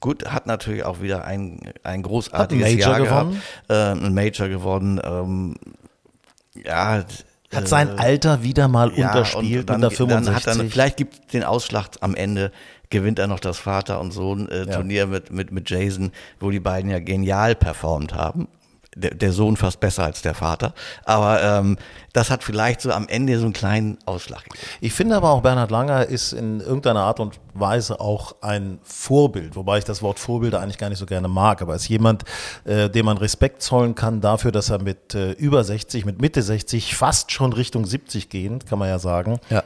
Gut, 0.00 0.24
hat 0.24 0.46
natürlich 0.46 0.84
auch 0.84 1.02
wieder 1.02 1.26
ein, 1.26 1.60
ein 1.82 2.00
großartiges 2.00 2.64
Major 2.64 2.80
Jahr 2.80 3.00
gewonnen. 3.00 3.42
gehabt. 3.68 4.00
Äh, 4.00 4.06
ein 4.06 4.14
Major 4.14 4.48
gewonnen. 4.48 4.98
Ähm, 5.04 5.54
ja, 6.64 7.04
Hat 7.54 7.68
sein 7.68 7.98
Alter 7.98 8.42
wieder 8.42 8.68
mal 8.68 8.90
ja, 8.96 9.08
unterspielt 9.08 9.70
und 9.70 9.82
dann, 9.82 9.90
mit 9.90 9.98
der 9.98 10.06
Dann 10.06 10.34
hat 10.34 10.44
65. 10.44 10.56
dann, 10.56 10.70
vielleicht 10.70 10.96
gibt 10.96 11.12
es 11.12 11.26
den 11.26 11.44
Ausschlag 11.44 11.90
am 12.00 12.14
Ende, 12.14 12.52
gewinnt 12.88 13.18
er 13.18 13.26
noch 13.26 13.40
das 13.40 13.58
Vater- 13.58 14.00
und 14.00 14.12
Sohn-Turnier 14.12 15.08
mit, 15.08 15.30
mit, 15.30 15.52
mit 15.52 15.68
Jason, 15.68 16.10
wo 16.40 16.50
die 16.50 16.60
beiden 16.60 16.90
ja 16.90 17.00
genial 17.00 17.54
performt 17.54 18.14
haben. 18.14 18.48
Der, 18.96 19.10
der 19.10 19.32
Sohn 19.32 19.56
fast 19.56 19.80
besser 19.80 20.04
als 20.04 20.22
der 20.22 20.34
Vater. 20.34 20.74
Aber 21.04 21.42
ähm, 21.42 21.76
das 22.12 22.30
hat 22.30 22.44
vielleicht 22.44 22.80
so 22.80 22.92
am 22.92 23.08
Ende 23.08 23.38
so 23.38 23.44
einen 23.44 23.52
kleinen 23.52 23.98
Ausschlag. 24.06 24.44
Ich 24.80 24.92
finde 24.92 25.16
aber 25.16 25.30
auch 25.30 25.42
Bernhard 25.42 25.70
Langer 25.70 26.06
ist 26.06 26.32
in 26.32 26.60
irgendeiner 26.60 27.00
Art 27.00 27.20
und 27.20 27.40
Weise 27.54 28.00
auch 28.00 28.36
ein 28.40 28.78
Vorbild, 28.82 29.56
wobei 29.56 29.78
ich 29.78 29.84
das 29.84 30.02
Wort 30.02 30.18
Vorbilder 30.18 30.60
eigentlich 30.60 30.78
gar 30.78 30.88
nicht 30.90 30.98
so 30.98 31.06
gerne 31.06 31.28
mag, 31.28 31.62
aber 31.62 31.74
ist 31.74 31.88
jemand, 31.88 32.24
äh, 32.64 32.88
dem 32.88 33.06
man 33.06 33.18
Respekt 33.18 33.62
zollen 33.62 33.94
kann 33.94 34.20
dafür, 34.20 34.52
dass 34.52 34.70
er 34.70 34.82
mit 34.82 35.14
äh, 35.14 35.32
über 35.32 35.64
60, 35.64 36.04
mit 36.04 36.20
Mitte 36.20 36.42
60, 36.42 36.94
fast 36.96 37.32
schon 37.32 37.52
Richtung 37.52 37.86
70 37.86 38.28
gehend, 38.28 38.66
kann 38.66 38.78
man 38.78 38.88
ja 38.88 38.98
sagen, 38.98 39.38
Ja. 39.50 39.62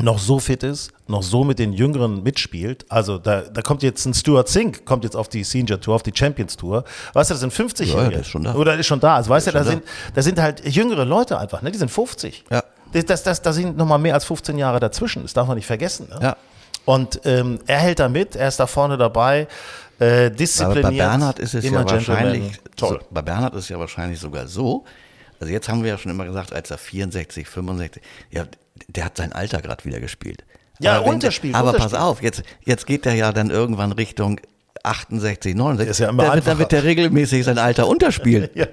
Noch 0.00 0.18
so 0.18 0.38
fit 0.38 0.62
ist, 0.62 0.90
noch 1.06 1.22
so 1.22 1.44
mit 1.44 1.58
den 1.58 1.72
Jüngeren 1.72 2.22
mitspielt. 2.22 2.86
Also 2.88 3.18
da, 3.18 3.42
da 3.42 3.60
kommt 3.60 3.82
jetzt 3.82 4.06
ein 4.06 4.14
Stuart 4.14 4.48
Sink, 4.48 4.86
kommt 4.86 5.04
jetzt 5.04 5.16
auf 5.16 5.28
die 5.28 5.44
Senior 5.44 5.80
Tour, 5.80 5.94
auf 5.96 6.02
die 6.02 6.12
Champions 6.14 6.56
Tour. 6.56 6.84
Weißt 7.12 7.30
du, 7.30 7.34
das 7.34 7.40
sind 7.40 7.52
50-Jährige. 7.52 8.02
Ja, 8.02 8.08
der 8.08 8.20
ist 8.20 8.28
schon 8.28 8.44
da. 8.44 8.54
Oder 8.54 8.76
ist 8.76 8.86
schon 8.86 9.00
da. 9.00 9.16
Also 9.16 9.30
weißt 9.30 9.48
du, 9.48 9.52
da 9.52 9.64
sind, 9.64 9.82
da 10.14 10.22
sind 10.22 10.40
halt 10.40 10.66
jüngere 10.66 11.04
Leute 11.04 11.38
einfach, 11.38 11.60
ne? 11.60 11.70
Die 11.70 11.78
sind 11.78 11.90
50. 11.90 12.44
Ja. 12.50 12.64
Das, 12.92 13.04
das, 13.04 13.22
das, 13.22 13.42
da 13.42 13.52
sind 13.52 13.76
nochmal 13.76 13.98
mehr 13.98 14.14
als 14.14 14.24
15 14.24 14.56
Jahre 14.56 14.80
dazwischen. 14.80 15.22
Das 15.22 15.34
darf 15.34 15.46
man 15.46 15.56
nicht 15.56 15.66
vergessen. 15.66 16.08
Ne? 16.08 16.18
Ja. 16.22 16.36
Und 16.84 17.20
ähm, 17.24 17.58
er 17.66 17.78
hält 17.78 18.00
da 18.00 18.08
mit, 18.08 18.34
er 18.34 18.48
ist 18.48 18.58
da 18.58 18.66
vorne 18.66 18.96
dabei, 18.96 19.46
äh, 19.98 20.26
Aber 20.26 20.30
diszipliniert. 20.30 20.82
bei 20.82 20.96
Bernhard 20.96 21.38
ist 21.38 21.54
es 21.54 21.64
immer 21.64 21.80
ja 21.80 21.90
wahrscheinlich. 21.90 22.58
Toll. 22.76 22.98
So, 23.00 23.06
bei 23.10 23.22
Bernhard 23.22 23.54
ist 23.54 23.64
es 23.64 23.68
ja 23.68 23.78
wahrscheinlich 23.78 24.18
sogar 24.18 24.48
so, 24.48 24.84
also 25.38 25.52
jetzt 25.52 25.68
haben 25.68 25.82
wir 25.82 25.90
ja 25.90 25.98
schon 25.98 26.10
immer 26.12 26.24
gesagt, 26.24 26.52
als 26.52 26.70
er 26.70 26.78
64, 26.78 27.46
65, 27.48 28.02
ja, 28.30 28.44
der 28.88 29.04
hat 29.04 29.16
sein 29.16 29.32
Alter 29.32 29.60
gerade 29.60 29.84
wieder 29.84 30.00
gespielt. 30.00 30.44
Ja, 30.80 30.96
Aber 30.96 31.06
wenn- 31.06 31.14
unterspielt, 31.14 31.54
Aber 31.54 31.68
unterspielt. 31.70 31.92
pass 31.92 32.00
auf, 32.00 32.22
jetzt, 32.22 32.42
jetzt 32.64 32.86
geht 32.86 33.04
der 33.04 33.14
ja 33.14 33.32
dann 33.32 33.50
irgendwann 33.50 33.92
Richtung 33.92 34.40
68, 34.84 35.54
69. 35.54 35.88
Ist 35.90 35.98
ja 36.00 36.08
immer 36.08 36.24
da, 36.24 36.34
wird, 36.34 36.46
da 36.48 36.58
wird 36.58 36.72
der 36.72 36.82
regelmäßig 36.82 37.44
sein 37.44 37.58
Alter 37.58 37.86
unterspielen. 37.86 38.48
Ja, 38.54 38.66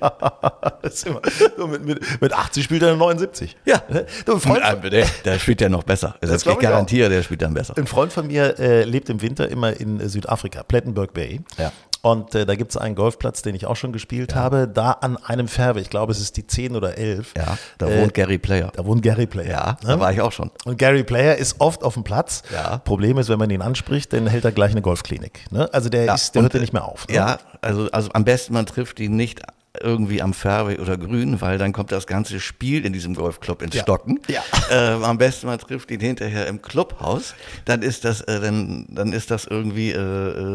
das 0.81 0.93
ist 0.95 1.07
immer, 1.07 1.21
mit, 1.67 1.85
mit, 1.85 2.21
mit 2.21 2.33
80 2.33 2.63
spielt 2.63 2.81
er 2.81 2.95
79. 2.95 3.55
Ja. 3.65 3.83
Du, 4.25 4.33
ein, 4.33 4.39
Freund, 4.39 4.63
Äh, 4.85 4.89
Der, 4.89 5.05
der 5.25 5.37
spielt 5.39 5.61
ja 5.61 5.69
noch 5.69 5.83
besser. 5.83 6.15
Also 6.21 6.33
Das 6.33 6.43
glaub 6.43 6.57
ich 6.57 6.63
ich 6.63 6.67
auch. 6.67 6.71
garantiere, 6.71 7.09
der 7.09 7.21
spielt 7.21 7.43
dann 7.43 7.53
besser. 7.53 7.75
ein 7.77 7.85
Freund 7.85 8.11
von 8.11 8.25
mir 8.25 8.57
äh, 8.59 8.83
lebt 8.85 9.09
im 9.09 9.21
Winter 9.21 9.49
immer 9.49 9.79
in 9.79 10.07
Südafrika, 10.09 10.63
Plettenberg 10.63 11.13
Bay. 11.13 11.41
Ja. 11.59 11.71
Und 12.01 12.33
äh, 12.33 12.45
da 12.45 12.55
gibt 12.55 12.71
es 12.71 12.77
einen 12.77 12.95
Golfplatz, 12.95 13.41
den 13.41 13.55
ich 13.55 13.65
auch 13.65 13.75
schon 13.75 13.91
gespielt 13.91 14.33
habe, 14.33 14.67
da 14.67 14.91
an 14.91 15.17
einem 15.17 15.47
Fairway, 15.49 15.81
ich 15.81 15.89
glaube 15.89 16.11
es 16.13 16.19
ist 16.21 16.37
die 16.37 16.47
10 16.47 16.75
oder 16.75 16.97
11. 16.97 17.33
Ja, 17.35 17.57
da 17.77 17.87
Äh, 17.89 18.01
wohnt 18.01 18.13
Gary 18.13 18.37
Player. 18.37 18.71
Da 18.75 18.85
wohnt 18.85 19.01
Gary 19.01 19.25
Player. 19.27 19.49
Ja, 19.49 19.77
ne? 19.81 19.87
da 19.95 19.99
war 19.99 20.11
ich 20.13 20.21
auch 20.21 20.31
schon. 20.31 20.49
Und 20.65 20.77
Gary 20.77 21.03
Player 21.03 21.35
ist 21.35 21.57
oft 21.59 21.83
auf 21.83 21.95
dem 21.95 22.03
Platz. 22.03 22.43
Ja. 22.53 22.77
Problem 22.77 23.17
ist, 23.17 23.27
wenn 23.29 23.39
man 23.39 23.49
ihn 23.49 23.61
anspricht, 23.61 24.13
dann 24.13 24.27
hält 24.27 24.45
er 24.45 24.51
gleich 24.53 24.71
eine 24.71 24.81
Golfklinik. 24.81 25.41
Ne? 25.51 25.67
Also 25.73 25.89
der, 25.89 26.05
Ja, 26.05 26.15
ist, 26.15 26.35
der 26.35 26.39
und, 26.39 26.43
hört 26.45 26.53
ja 26.53 26.59
nicht 26.61 26.73
mehr 26.73 26.85
auf. 26.85 27.07
Ne? 27.07 27.15
Ja, 27.15 27.37
also, 27.61 27.89
also 27.91 28.09
am 28.13 28.23
besten 28.23 28.53
man 28.53 28.65
trifft 28.65 28.99
ihn 29.01 29.15
nicht 29.17 29.41
irgendwie 29.81 30.21
am 30.21 30.33
Fairway 30.33 30.77
oder 30.79 30.97
Grün, 30.97 31.41
weil 31.41 31.57
dann 31.57 31.73
kommt 31.73 31.91
das 31.91 32.07
ganze 32.07 32.39
Spiel 32.39 32.85
in 32.85 32.93
diesem 32.93 33.13
Golfclub 33.15 33.61
ins 33.61 33.75
Ja. 33.75 33.81
Stocken. 33.83 34.19
Ja. 34.27 34.41
Äh, 34.69 35.03
am 35.03 35.17
besten 35.17 35.47
man 35.47 35.57
trifft 35.59 35.89
ihn 35.91 35.99
hinterher 35.99 36.47
im 36.47 36.61
Clubhaus, 36.61 37.33
dann 37.65 37.81
ist 37.81 38.05
das, 38.05 38.21
äh, 38.21 38.39
dann, 38.39 38.85
dann 38.89 39.13
ist 39.13 39.31
das 39.31 39.45
irgendwie, 39.45 39.91
äh, 39.91 39.97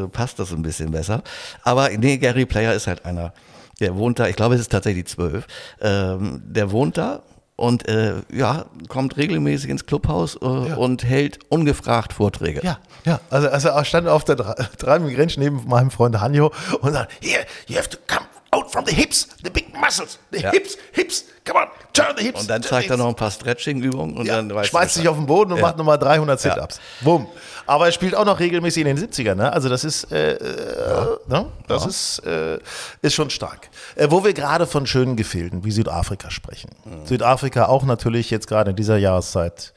äh, 0.05 0.09
passt 0.09 0.39
das 0.39 0.53
ein 0.53 0.63
bisschen 0.63 0.91
besser. 0.91 1.23
Aber 1.63 1.89
nee, 1.91 2.17
Gary 2.19 2.47
Player 2.47 2.73
ist 2.75 2.87
halt 2.87 3.05
einer, 3.05 3.33
der 3.81 3.97
wohnt 3.97 4.19
da, 4.19 4.29
ich 4.29 4.37
glaube 4.37 4.55
es 4.55 4.61
ist 4.61 4.73
tatsächlich 4.73 5.07
zwölf, 5.07 5.47
ähm, 5.81 6.43
der 6.45 6.71
wohnt 6.71 6.97
da 6.97 7.23
und 7.57 7.89
äh, 7.89 8.15
ja, 8.33 8.65
kommt 8.89 9.17
regelmäßig 9.17 9.71
ins 9.71 9.87
Clubhaus 9.87 10.35
äh, 10.37 10.39
und 10.47 11.05
hält 11.05 11.39
ungefragt 11.51 12.13
Vorträge. 12.13 12.61
Ja, 12.65 12.79
ja. 13.05 13.21
Also, 13.31 13.49
also 13.49 13.69
er 13.69 13.85
stand 13.85 14.09
auf 14.09 14.25
der 14.25 14.37
Dre- 14.37 14.77
Driving 14.79 15.15
Range 15.17 15.33
neben 15.37 15.69
meinem 15.69 15.93
Freund 15.93 16.21
Hanjo 16.21 16.51
und 16.81 16.93
sagt, 16.93 17.13
here, 17.23 17.45
you 17.69 17.77
have 17.77 17.89
to 17.89 17.97
come 18.09 18.27
out 18.55 18.71
from 18.71 18.85
the 18.87 18.95
hips, 18.95 19.29
the 19.43 19.51
big 19.51 19.73
muscles, 19.75 20.19
the 20.31 20.41
Ja. 20.41 20.51
hips, 20.51 20.77
hips, 20.93 21.25
come 21.45 21.59
on, 21.61 21.67
turn 21.93 22.15
the 22.17 22.25
hips. 22.25 22.41
Und 22.41 22.51
dann 22.51 22.63
zeigt 22.63 22.91
er 22.91 22.97
noch 22.97 23.07
hips." 23.07 23.15
ein 23.15 23.17
paar 23.17 23.31
Stretching-Übungen 23.31 24.17
und 24.17 24.27
ja, 24.27 24.37
dann 24.37 24.55
weiß 24.55 24.69
schmeißt 24.69 24.95
sich 24.95 25.09
auf 25.09 25.17
den 25.17 25.27
Boden 25.27 25.53
und 25.53 25.61
macht 25.61 25.77
nochmal 25.77 25.99
300 25.99 26.43
Ja. 26.45 26.55
Sit-Ups. 26.55 26.81
Bumm. 27.03 27.27
Aber 27.67 27.87
er 27.87 27.93
spielt 27.93 28.15
auch 28.15 28.27
noch 28.27 28.41
regelmäßig 28.41 28.85
in 28.85 28.95
den 28.95 28.99
70ern, 28.99 29.37
ne? 29.37 29.53
Also 29.53 29.69
das 29.71 29.85
ist, 29.85 30.13
äh, 30.13 30.33
äh, 30.35 31.17
ne? 31.29 31.47
das 31.67 31.87
ist, 31.87 32.19
äh, 32.27 32.59
ist 33.01 33.15
schon 33.15 33.31
stark. 33.31 33.71
Äh, 33.97 34.09
wo 34.11 34.23
wir 34.23 34.35
gerade 34.35 34.67
von 34.67 34.87
schönen 34.87 35.17
Gefilden 35.17 35.65
wie 35.65 35.71
Südafrika 35.71 36.31
sprechen. 36.31 36.71
Mhm. 36.85 37.07
Südafrika 37.07 37.67
auch 37.67 37.85
natürlich 37.85 38.31
jetzt 38.31 38.49
gerade 38.49 38.71
in 38.71 38.77
dieser 38.77 38.99
Jahreszeit 38.99 39.73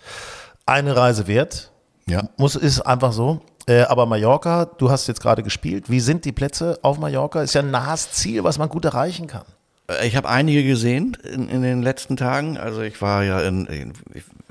eine 0.65 0.95
Reise 0.97 1.27
wert. 1.27 1.71
Ja. 2.07 2.29
Muss, 2.37 2.55
ist 2.55 2.81
einfach 2.81 3.11
so. 3.11 3.41
Äh, 3.67 3.81
aber 3.81 4.05
Mallorca, 4.05 4.65
du 4.65 4.89
hast 4.89 5.07
jetzt 5.07 5.21
gerade 5.21 5.43
gespielt. 5.43 5.89
Wie 5.89 5.99
sind 5.99 6.23
die 6.25 6.31
Plätze 6.31 6.79
auf 6.81 6.99
Mallorca? 6.99 7.41
Ist 7.41 7.53
ja 7.53 7.61
ein 7.61 7.71
nahes 7.71 8.11
Ziel, 8.11 8.43
was 8.43 8.57
man 8.57 8.69
gut 8.69 8.85
erreichen 8.85 9.27
kann. 9.27 9.43
Äh, 9.89 10.07
Ich 10.07 10.15
habe 10.15 10.29
einige 10.29 10.63
gesehen 10.63 11.17
in, 11.23 11.49
in 11.49 11.61
den 11.61 11.81
letzten 11.81 12.15
Tagen. 12.15 12.57
Also 12.57 12.81
ich 12.81 13.01
war 13.01 13.23
ja 13.23 13.41
in, 13.41 13.65
in 13.65 13.93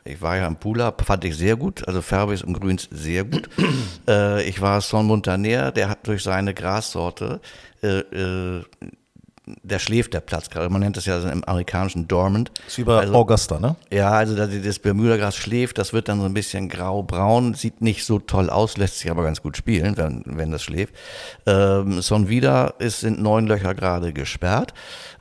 Ich 0.04 0.20
war 0.20 0.36
ja 0.36 0.46
im 0.46 0.56
Pula, 0.56 0.92
fand 1.02 1.24
ich 1.24 1.34
sehr 1.36 1.56
gut. 1.56 1.88
Also 1.88 2.02
Fairways 2.02 2.42
und 2.42 2.60
Grüns 2.60 2.88
sehr 2.90 3.24
gut. 3.24 3.48
äh, 4.08 4.46
ich 4.46 4.60
war 4.60 4.82
Son 4.82 5.06
Montaner, 5.06 5.72
der 5.72 5.88
hat 5.88 6.06
durch 6.06 6.22
seine 6.22 6.52
Grassorte 6.52 7.40
äh, 7.82 8.60
der 9.62 9.78
schläft 9.78 10.12
der 10.12 10.20
Platz 10.20 10.50
gerade. 10.50 10.68
Man 10.70 10.80
nennt 10.80 10.96
das 10.96 11.06
ja 11.06 11.18
im 11.20 11.44
amerikanischen 11.44 12.09
Dormant. 12.09 12.50
Das 12.56 12.66
ist 12.68 12.78
wie 12.78 12.85
bei 12.85 12.98
also, 12.98 13.14
Augusta, 13.14 13.61
ne? 13.61 13.76
Ja, 13.92 14.11
also 14.11 14.35
das, 14.35 14.50
das 14.64 14.78
Bermuda-Gras 14.80 15.37
schläft, 15.37 15.78
das 15.78 15.92
wird 15.92 16.09
dann 16.09 16.18
so 16.18 16.26
ein 16.26 16.35
bisschen 16.35 16.68
grau-braun, 16.68 17.54
sieht 17.54 17.80
nicht 17.80 18.04
so 18.04 18.18
toll 18.18 18.50
aus, 18.50 18.76
lässt 18.76 18.98
sich 18.98 19.11
aber 19.11 19.22
ganz 19.22 19.42
gut 19.42 19.56
spielen, 19.56 19.96
wenn, 19.96 20.22
wenn 20.26 20.50
das 20.50 20.62
schläft. 20.62 20.94
Ähm, 21.46 22.02
Son 22.02 22.28
Vida 22.28 22.74
ist, 22.78 23.00
sind 23.00 23.22
neun 23.22 23.46
Löcher 23.46 23.74
gerade 23.74 24.12
gesperrt. 24.12 24.74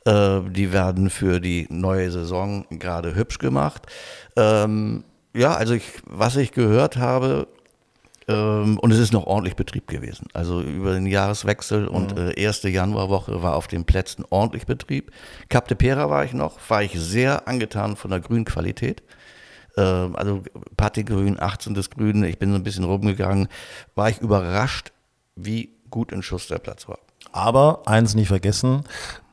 Äh, 0.04 0.40
die 0.50 0.72
werden 0.72 1.08
für 1.10 1.40
die 1.40 1.68
neue 1.70 2.10
Saison 2.10 2.66
gerade 2.70 3.14
hübsch 3.14 3.38
gemacht. 3.38 3.86
Ähm, 4.36 5.04
ja, 5.34 5.54
also 5.54 5.74
ich, 5.74 5.84
was 6.04 6.34
ich 6.36 6.50
gehört 6.50 6.96
habe, 6.96 7.46
ähm, 8.28 8.78
und 8.78 8.90
es 8.90 8.98
ist 8.98 9.12
noch 9.12 9.26
ordentlich 9.26 9.54
Betrieb 9.54 9.86
gewesen. 9.86 10.26
Also 10.32 10.60
über 10.60 10.94
den 10.94 11.06
Jahreswechsel 11.06 11.86
und 11.86 12.18
äh, 12.18 12.32
erste 12.32 12.68
Januarwoche 12.68 13.42
war 13.42 13.54
auf 13.54 13.68
den 13.68 13.84
Plätzen 13.84 14.24
ordentlich 14.30 14.66
Betrieb. 14.66 15.12
Cap 15.48 15.68
de 15.68 15.76
Pera 15.76 16.10
war 16.10 16.24
ich 16.24 16.32
noch, 16.32 16.58
war 16.68 16.82
ich 16.82 16.92
sehr 16.94 17.46
angetan 17.46 17.96
von 17.96 18.10
der 18.10 18.20
Grünqualität. 18.20 19.02
Ähm, 19.76 20.16
also 20.16 20.42
Partygrün, 20.76 21.38
18. 21.38 21.74
Grün, 21.74 22.24
ich 22.24 22.38
bin 22.38 22.50
so 22.50 22.56
ein 22.56 22.64
bisschen 22.64 22.84
rumgegangen, 22.84 23.48
war 23.94 24.10
ich 24.10 24.20
überrascht, 24.20 24.92
wie 25.36 25.70
gut 25.90 26.10
in 26.10 26.22
Schuss 26.22 26.48
der 26.48 26.58
Platz 26.58 26.88
war. 26.88 26.98
Aber 27.36 27.82
eins 27.84 28.14
nicht 28.14 28.28
vergessen, 28.28 28.84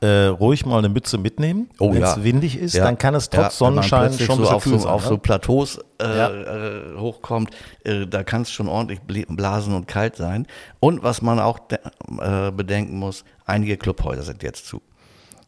äh, 0.02 0.26
ruhig 0.26 0.66
mal 0.66 0.78
eine 0.78 0.90
Mütze 0.90 1.16
mitnehmen. 1.16 1.70
Oh, 1.78 1.94
Wenn 1.94 2.02
ja. 2.02 2.12
es 2.12 2.22
windig 2.22 2.58
ist, 2.58 2.74
Ja. 2.74 2.84
dann 2.84 2.98
kann 2.98 3.14
es 3.14 3.30
trotz 3.30 3.42
Ja, 3.44 3.50
Sonnenschein 3.50 4.12
schon 4.12 4.44
so 4.44 4.50
auf, 4.50 4.64
so, 4.64 4.76
sein, 4.78 4.90
auf 4.90 5.02
ne? 5.04 5.08
so 5.08 5.18
Plateaus 5.18 5.78
äh, 6.00 6.04
Ja. 6.18 6.28
äh, 6.30 6.96
hochkommt, 6.98 7.50
äh, 7.84 8.06
da 8.06 8.22
kann 8.22 8.42
es 8.42 8.50
schon 8.50 8.68
ordentlich 8.68 9.00
bl- 9.08 9.34
blasen 9.34 9.74
und 9.74 9.88
kalt 9.88 10.16
sein. 10.16 10.46
Und 10.80 11.02
was 11.02 11.22
man 11.22 11.40
auch 11.40 11.60
äh, 12.20 12.50
bedenken 12.50 12.98
muss, 12.98 13.24
einige 13.46 13.78
Clubhäuser 13.78 14.22
sind 14.22 14.42
jetzt 14.42 14.66
zu. 14.66 14.82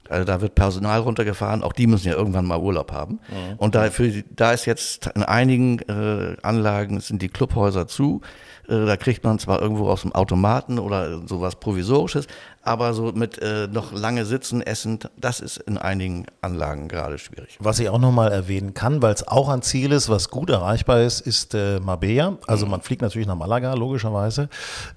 Also 0.08 0.24
da 0.24 0.40
wird 0.40 0.54
Personal 0.54 1.00
runtergefahren, 1.00 1.64
auch 1.64 1.72
die 1.72 1.88
müssen 1.88 2.06
ja 2.06 2.14
irgendwann 2.14 2.46
mal 2.46 2.60
Urlaub 2.60 2.92
haben. 2.92 3.18
Und 3.58 3.74
da, 3.74 3.90
für, 3.90 4.08
die- 4.08 4.24
da 4.34 4.52
ist 4.52 4.64
jetzt 4.64 5.08
in 5.16 5.24
einigen 5.24 5.80
äh, 5.80 6.36
Anlagen 6.42 7.00
sind 7.00 7.22
die 7.22 7.28
Clubhäuser 7.28 7.88
zu. 7.88 8.20
Äh, 8.68 8.87
da 8.87 8.96
kriegt 8.96 9.24
man 9.24 9.38
zwar 9.38 9.61
irgendwo 9.61 9.88
aus 9.88 10.02
dem 10.02 10.12
Automaten 10.12 10.79
oder 10.79 11.26
sowas 11.26 11.57
Provisorisches, 11.57 12.26
aber 12.66 12.94
so 12.94 13.12
mit 13.12 13.38
äh, 13.40 13.68
noch 13.68 13.92
lange 13.92 14.24
sitzen, 14.24 14.61
essen, 14.62 14.98
das 15.16 15.40
ist 15.40 15.57
in 15.59 15.79
einigen 15.79 16.26
Anlagen 16.42 16.88
gerade 16.88 17.18
schwierig. 17.18 17.57
Was 17.61 17.79
ich 17.79 17.88
auch 17.88 17.98
nochmal 17.98 18.33
erwähnen 18.33 18.74
kann, 18.74 19.02
weil 19.02 19.14
es 19.14 19.26
auch 19.26 19.48
ein 19.48 19.62
Ziel 19.62 19.92
ist, 19.92 20.09
was 20.09 20.31
gut 20.31 20.50
erreichbar 20.50 21.00
ist, 21.00 21.20
ist 21.20 21.55
äh, 21.55 21.81
Marbella. 21.81 22.38
Also 22.46 22.66
man 22.66 22.81
fliegt 22.83 23.02
natürlich 23.02 23.26
nach 23.29 23.37
Malaga, 23.37 23.74
logischerweise. 23.74 24.48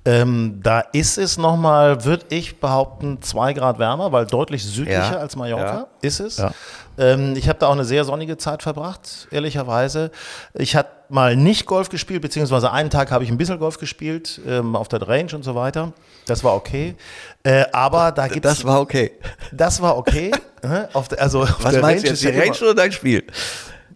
Ähm, 0.06 0.60
da 0.64 0.80
ist 0.80 1.18
es 1.18 1.38
nochmal, 1.38 2.04
würde 2.06 2.26
ich 2.30 2.60
behaupten, 2.60 3.22
zwei 3.22 3.54
Grad 3.54 3.80
wärmer, 3.80 4.12
weil 4.12 4.26
deutlich 4.26 4.66
südlicher 4.66 5.12
Ja. 5.14 5.18
als 5.20 5.36
Mallorca 5.36 5.74
Ja. 5.74 5.88
ist 6.02 6.20
es. 6.20 6.38
Ja. 6.38 6.52
Ähm, 6.98 7.36
ich 7.38 7.48
habe 7.48 7.60
da 7.60 7.68
auch 7.68 7.74
eine 7.74 7.86
sehr 7.86 8.04
sonnige 8.04 8.38
Zeit 8.38 8.62
verbracht, 8.64 9.28
ehrlicherweise. 9.32 10.12
Ich 10.54 10.76
hatte 10.76 10.90
mal 11.10 11.36
nicht 11.36 11.66
Golf 11.66 11.90
gespielt, 11.90 12.22
beziehungsweise 12.22 12.72
einen 12.72 12.90
Tag 12.90 13.12
habe 13.12 13.24
ich 13.24 13.30
ein 13.32 13.38
bisschen 13.38 13.58
Golf 13.60 13.78
gespielt, 13.78 14.42
ähm, 14.46 14.76
auf 14.76 14.88
der 14.90 15.02
Range 15.08 15.34
und 15.34 15.44
so 15.44 15.56
weiter. 15.56 15.94
Das 16.30 16.44
war 16.44 16.56
okay. 16.56 16.96
Äh, 17.44 17.66
aber 17.72 18.12
da 18.12 18.28
gibt 18.28 18.46
es. 18.46 18.58
Das 18.58 18.66
war 18.66 18.82
okay. 18.82 19.12
Das 19.52 19.82
war 19.82 19.98
okay. 19.98 20.32
ne? 20.64 20.90
auf 20.94 21.08
der, 21.08 21.22
also 21.22 21.42
auf 21.42 21.64
Was 21.64 21.74
der 21.74 21.82
meinst 21.82 22.06
du 22.06 22.12
ist 22.12 22.24
jetzt, 22.24 22.36
die 22.36 22.40
Range 22.40 22.58
oder 22.62 22.76
dein 22.76 22.92
Spiel? 22.92 23.24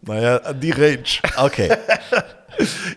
Naja, 0.02 0.54
die 0.54 0.72
Range. 0.72 1.04
Okay. 1.38 1.70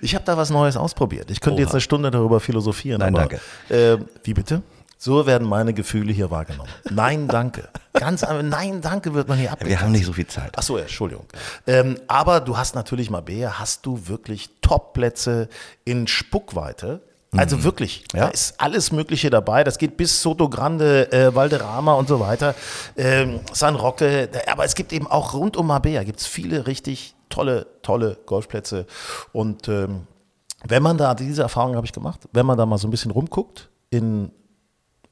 Ich 0.03 0.15
habe 0.15 0.23
da 0.23 0.37
was 0.37 0.51
Neues 0.51 0.77
ausprobiert. 0.77 1.31
Ich 1.31 1.41
könnte 1.41 1.57
Oha. 1.57 1.63
jetzt 1.63 1.73
eine 1.73 1.81
Stunde 1.81 2.11
darüber 2.11 2.41
philosophieren. 2.41 3.01
Nein, 3.01 3.17
aber, 3.17 3.27
danke. 3.27 3.41
Äh, 3.75 4.05
wie 4.23 4.35
bitte? 4.35 4.61
So 4.99 5.27
werden 5.27 5.49
meine 5.49 5.75
Gefühle 5.75 6.13
hier 6.13 6.31
wahrgenommen. 6.31 6.71
Nein, 6.91 7.29
danke. 7.29 7.69
Ganz 7.93 8.25
einfach, 8.25 8.43
nein, 8.43 8.81
danke 8.81 9.15
wird 9.15 9.29
man 9.29 9.39
hier 9.39 9.53
abgekürzt. 9.53 9.79
Wir 9.79 9.85
haben 9.85 9.93
nicht 9.93 10.07
so 10.07 10.13
viel 10.13 10.27
Zeit. 10.27 10.53
Ach 10.57 10.63
so, 10.63 10.77
ja, 10.77 10.83
Entschuldigung. 10.83 11.27
Ähm, 11.67 11.97
aber 12.07 12.41
du 12.41 12.57
hast 12.57 12.75
natürlich 12.75 13.11
Mabea, 13.11 13.59
hast 13.59 13.85
du 13.85 14.09
wirklich 14.09 14.51
Top-Plätze 14.63 15.49
in 15.85 16.07
Spuckweite. 16.07 17.01
Also 17.37 17.65
wirklich, 17.65 18.05
da 18.13 18.19
Mhm. 18.19 18.23
Ja. 18.25 18.29
ist 18.29 18.61
alles 18.61 18.93
Mögliche 18.93 19.31
dabei. 19.31 19.65
Das 19.65 19.79
geht 19.79 19.97
bis 19.97 20.23
Soto 20.23 20.49
Grande, 20.49 21.11
äh, 21.13 21.35
Valderrama 21.35 21.95
und 21.95 22.09
so 22.09 22.21
weiter, 22.21 22.55
ähm, 22.97 23.41
San 23.53 23.75
Roque. 23.75 24.29
Da- 24.29 24.53
Aber 24.53 24.65
es 24.65 24.75
gibt 24.75 24.93
eben 24.93 25.07
auch 25.07 25.35
rund 25.35 25.57
um 25.57 25.67
Mabea 25.67 26.03
gibt 26.05 26.21
es 26.21 26.27
viele 26.27 26.67
richtig 26.67 27.15
tolle, 27.29 27.67
tolle 27.83 28.17
Golfplätze. 28.27 28.87
Und 29.33 29.69
ähm, 29.69 30.07
wenn 30.67 30.83
man 30.83 30.97
da, 30.97 31.15
diese 31.15 31.43
Erfahrung 31.43 31.77
habe 31.77 31.85
ich 31.87 31.93
gemacht, 31.93 32.21
wenn 32.33 32.47
man 32.47 32.57
da 32.57 32.65
mal 32.65 32.79
so 32.79 32.87
ein 32.89 32.91
bisschen 32.91 33.11
rumguckt 33.11 33.69
in 33.91 34.31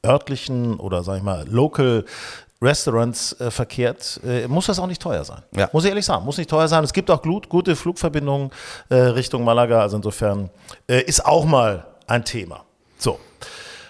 örtlichen 0.05 0.79
oder 0.79 1.03
sag 1.03 1.18
ich 1.18 1.22
mal 1.22 1.46
Local 1.48 2.05
Restaurants 2.62 3.38
äh, 3.40 3.50
verkehrt, 3.50 4.20
äh, 4.24 4.46
muss 4.48 4.66
das 4.66 4.79
auch 4.79 4.87
nicht 4.87 5.03
teuer 5.03 5.24
sein. 5.24 5.42
Ja. 5.55 5.68
Muss 5.72 5.85
ich 5.85 5.90
ehrlich 5.90 6.07
sagen, 6.07 6.24
muss 6.24 6.38
nicht 6.38 6.48
teuer 6.48 6.68
sein. 6.68 6.83
Es 6.85 6.92
gibt 6.92 7.11
auch 7.11 7.20
gut, 7.20 7.48
gute 7.48 7.77
Flugverbindungen 7.77 8.50
äh, 8.88 8.94
Richtung 8.94 9.44
Malaga, 9.44 9.81
also 9.81 9.96
insofern 9.96 10.48
äh, 10.88 11.03
ist 11.03 11.24
auch 11.27 11.44
mal 11.44 11.85
ein 12.06 12.24
Thema. 12.24 12.64
So. 12.98 13.18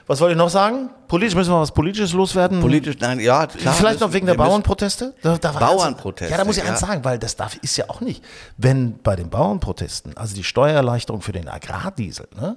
Was 0.07 0.21
wollte 0.21 0.33
ich 0.33 0.39
noch 0.39 0.51
sagen? 0.51 0.91
Politisch 1.09 1.35
müssen 1.35 1.51
wir 1.51 1.61
was 1.61 1.73
Politisches 1.73 2.13
loswerden. 2.13 2.61
Politisch, 2.61 2.97
nein, 3.01 3.21
ja, 3.21 3.47
klar. 3.47 3.73
Vielleicht 3.73 4.01
noch 4.01 4.13
wegen 4.13 4.27
der 4.27 4.35
Bauernproteste? 4.35 5.15
Da, 5.23 5.39
da 5.39 5.53
Bauernproteste, 5.53 6.31
Ja, 6.31 6.37
da 6.37 6.45
muss 6.45 6.59
ich 6.59 6.65
ja. 6.65 6.71
eins 6.71 6.81
sagen, 6.81 7.05
weil 7.05 7.19
das 7.19 7.37
darf, 7.37 7.57
ist 7.63 7.77
ja 7.79 7.89
auch 7.89 8.03
nicht. 8.03 8.23
Wenn 8.59 8.99
bei 9.03 9.17
den 9.17 9.31
Bauernprotesten, 9.31 10.15
also 10.17 10.35
die 10.35 10.45
Steuererleichterung 10.45 11.23
für 11.23 11.33
den 11.33 11.49
Agrardiesel, 11.49 12.29
ne, 12.37 12.57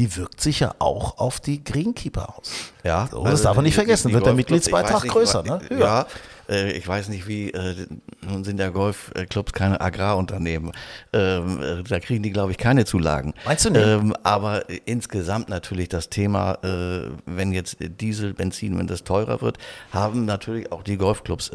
die 0.00 0.16
wirkt 0.16 0.40
sich 0.40 0.60
ja 0.60 0.74
auch 0.78 1.18
auf 1.18 1.40
die 1.40 1.62
Greenkeeper 1.62 2.38
aus. 2.38 2.72
Ja, 2.84 3.06
So, 3.10 3.22
das 3.22 3.32
also 3.32 3.44
darf 3.44 3.56
man 3.56 3.66
nicht 3.66 3.74
vergessen. 3.74 4.10
wird 4.14 4.24
der 4.24 4.32
Mitgliedsbeitrag 4.32 5.02
nicht, 5.02 5.12
größer, 5.12 5.42
ne? 5.42 5.60
Höher. 5.68 5.78
Ja, 5.78 6.06
äh, 6.48 6.72
ich 6.72 6.88
weiß 6.88 7.08
nicht, 7.10 7.28
wie, 7.28 7.50
äh, 7.50 7.86
nun 8.22 8.42
sind 8.42 8.58
ja 8.58 8.70
Golfclubs 8.70 9.52
keine 9.52 9.78
Agrarunternehmen. 9.78 10.72
Ähm, 11.12 11.62
äh, 11.62 11.82
da 11.82 12.00
kriegen 12.00 12.22
die, 12.22 12.30
glaube 12.30 12.52
ich, 12.52 12.56
keine 12.56 12.86
Zulagen. 12.86 13.34
Meinst 13.44 13.66
du 13.66 13.70
nicht? 13.72 13.86
Ähm, 13.86 14.14
aber 14.22 14.64
insgesamt 14.86 15.50
natürlich 15.50 15.90
das 15.90 16.08
Thema, 16.08 16.56
wenn 17.26 17.52
jetzt 17.52 17.76
Diesel, 17.80 18.32
Benzin, 18.32 18.78
wenn 18.78 18.86
das 18.86 19.04
teurer 19.04 19.42
wird, 19.42 19.58
haben 19.92 20.24
natürlich 20.24 20.72
auch 20.72 20.82
die 20.82 20.96
Golfclubs 20.96 21.50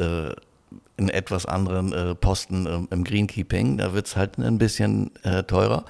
einen 0.97 1.10
etwas 1.10 1.45
anderen 1.45 1.93
äh, 1.93 2.15
Posten 2.15 2.65
ähm, 2.67 2.88
im 2.91 3.03
Greenkeeping. 3.03 3.77
Da 3.77 3.93
wird's 3.93 4.15
halt 4.15 4.38
ein 4.38 4.58
bisschen 4.58 5.12
äh, 5.23 5.43
teurer. 5.43 5.86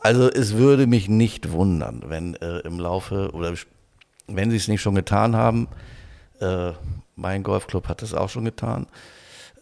Also 0.00 0.28
es 0.30 0.56
würde 0.56 0.86
mich 0.86 1.08
nicht 1.08 1.52
wundern, 1.52 2.02
wenn 2.06 2.34
äh, 2.34 2.58
im 2.60 2.78
Laufe 2.78 3.30
oder 3.32 3.54
wenn 4.26 4.50
sie 4.50 4.56
es 4.56 4.68
nicht 4.68 4.82
schon 4.82 4.94
getan 4.94 5.36
haben, 5.36 5.68
äh, 6.40 6.72
mein 7.16 7.42
Golfclub 7.42 7.88
hat 7.88 8.02
es 8.02 8.14
auch 8.14 8.28
schon 8.28 8.44
getan, 8.44 8.86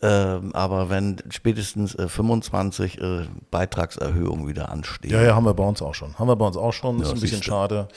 ähm, 0.02 0.54
aber 0.54 0.88
wenn 0.88 1.16
spätestens 1.28 1.94
äh, 1.94 2.08
25 2.08 3.00
äh, 3.00 3.26
Beitragserhöhungen 3.50 4.48
wieder 4.48 4.70
anstehen. 4.70 5.10
Ja, 5.10 5.22
ja, 5.22 5.34
haben 5.34 5.44
wir 5.44 5.52
bei 5.52 5.64
uns 5.64 5.82
auch 5.82 5.94
schon. 5.94 6.18
Haben 6.18 6.28
wir 6.28 6.36
bei 6.36 6.46
uns 6.46 6.56
auch 6.56 6.72
schon. 6.72 7.00
ist 7.00 7.08
Ja, 7.08 7.14
ein 7.14 7.20
bisschen 7.20 7.42
schade. 7.42 7.88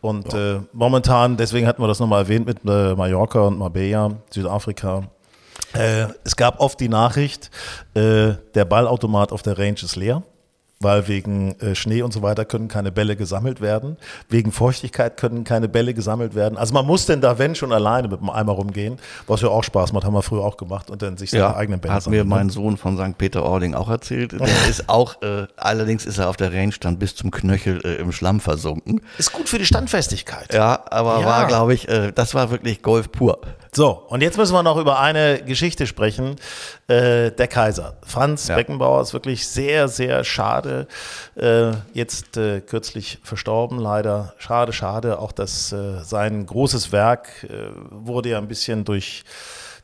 Und 0.00 0.34
äh, 0.34 0.60
momentan, 0.72 1.36
deswegen 1.36 1.68
hatten 1.68 1.80
wir 1.80 1.86
das 1.86 2.00
nochmal 2.00 2.22
erwähnt 2.22 2.46
mit 2.46 2.64
äh, 2.64 2.96
Mallorca 2.96 3.42
und 3.42 3.58
Marbella, 3.58 4.10
Südafrika. 4.30 5.04
Äh, 5.74 6.06
es 6.24 6.36
gab 6.36 6.60
oft 6.60 6.78
die 6.80 6.88
Nachricht, 6.88 7.50
äh, 7.94 8.34
der 8.54 8.64
Ballautomat 8.64 9.32
auf 9.32 9.42
der 9.42 9.58
Range 9.58 9.76
ist 9.82 9.96
leer. 9.96 10.22
Weil 10.84 11.06
wegen 11.06 11.52
äh, 11.60 11.76
Schnee 11.76 12.02
und 12.02 12.12
so 12.12 12.22
weiter 12.22 12.44
können 12.44 12.66
keine 12.66 12.90
Bälle 12.90 13.14
gesammelt 13.14 13.60
werden. 13.60 13.96
Wegen 14.28 14.50
Feuchtigkeit 14.50 15.16
können 15.16 15.44
keine 15.44 15.68
Bälle 15.68 15.94
gesammelt 15.94 16.34
werden. 16.34 16.58
Also 16.58 16.74
man 16.74 16.84
muss 16.84 17.06
denn 17.06 17.20
da, 17.20 17.38
wenn 17.38 17.54
schon 17.54 17.72
alleine 17.72 18.08
mit 18.08 18.20
dem 18.20 18.28
Eimer 18.28 18.54
rumgehen, 18.54 18.98
was 19.28 19.42
ja 19.42 19.48
auch 19.48 19.62
Spaß 19.62 19.92
macht, 19.92 20.04
haben 20.04 20.14
wir 20.14 20.22
früher 20.22 20.42
auch 20.42 20.56
gemacht 20.56 20.90
und 20.90 21.00
dann 21.00 21.16
sich 21.16 21.30
seine 21.30 21.44
Ja, 21.44 21.54
eigenen 21.54 21.78
Bälle 21.78 21.94
hat 21.94 22.00
mir 22.00 22.04
sammeln, 22.16 22.28
ne? 22.28 22.34
mein 22.34 22.50
Sohn 22.50 22.76
von 22.76 22.96
St. 22.98 23.16
Peter-Ording 23.16 23.74
auch 23.76 23.88
erzählt. 23.90 24.32
Der 24.32 24.40
ist 24.68 24.88
auch, 24.88 25.22
äh, 25.22 25.46
allerdings 25.56 26.04
ist 26.04 26.18
er 26.18 26.28
auf 26.28 26.36
der 26.36 26.52
Range 26.52 26.74
dann 26.80 26.98
bis 26.98 27.14
zum 27.14 27.30
Knöchel 27.30 27.80
äh, 27.84 28.00
im 28.00 28.10
Schlamm 28.10 28.40
versunken. 28.40 29.02
Ist 29.18 29.32
gut 29.32 29.48
für 29.48 29.60
die 29.60 29.66
Standfestigkeit. 29.66 30.52
Ja, 30.52 30.82
aber 30.90 31.20
Ja. 31.20 31.26
war, 31.26 31.46
glaube 31.46 31.74
ich, 31.74 31.88
äh, 31.88 32.10
das 32.10 32.34
war 32.34 32.50
wirklich 32.50 32.82
Golf 32.82 33.12
pur. 33.12 33.38
So, 33.74 34.02
und 34.08 34.20
jetzt 34.20 34.36
müssen 34.36 34.52
wir 34.52 34.62
noch 34.62 34.76
über 34.76 35.00
eine 35.00 35.42
Geschichte 35.42 35.86
sprechen. 35.86 36.36
Äh, 36.88 37.30
der 37.30 37.48
Kaiser. 37.48 37.96
Franz 38.04 38.48
Ja. 38.48 38.56
Beckenbauer 38.56 39.00
ist 39.00 39.14
wirklich 39.14 39.46
sehr, 39.48 39.88
sehr 39.88 40.24
schade. 40.24 40.86
Äh, 41.36 41.70
jetzt 41.94 42.36
äh, 42.36 42.60
kürzlich 42.60 43.18
verstorben, 43.22 43.78
leider. 43.78 44.34
Schade, 44.36 44.74
schade. 44.74 45.18
Auch 45.18 45.32
dass 45.32 45.72
äh, 45.72 46.04
sein 46.04 46.44
großes 46.44 46.92
Werk 46.92 47.44
äh, 47.44 47.70
wurde 47.88 48.28
ja 48.28 48.38
ein 48.38 48.46
bisschen 48.46 48.84
durch 48.84 49.24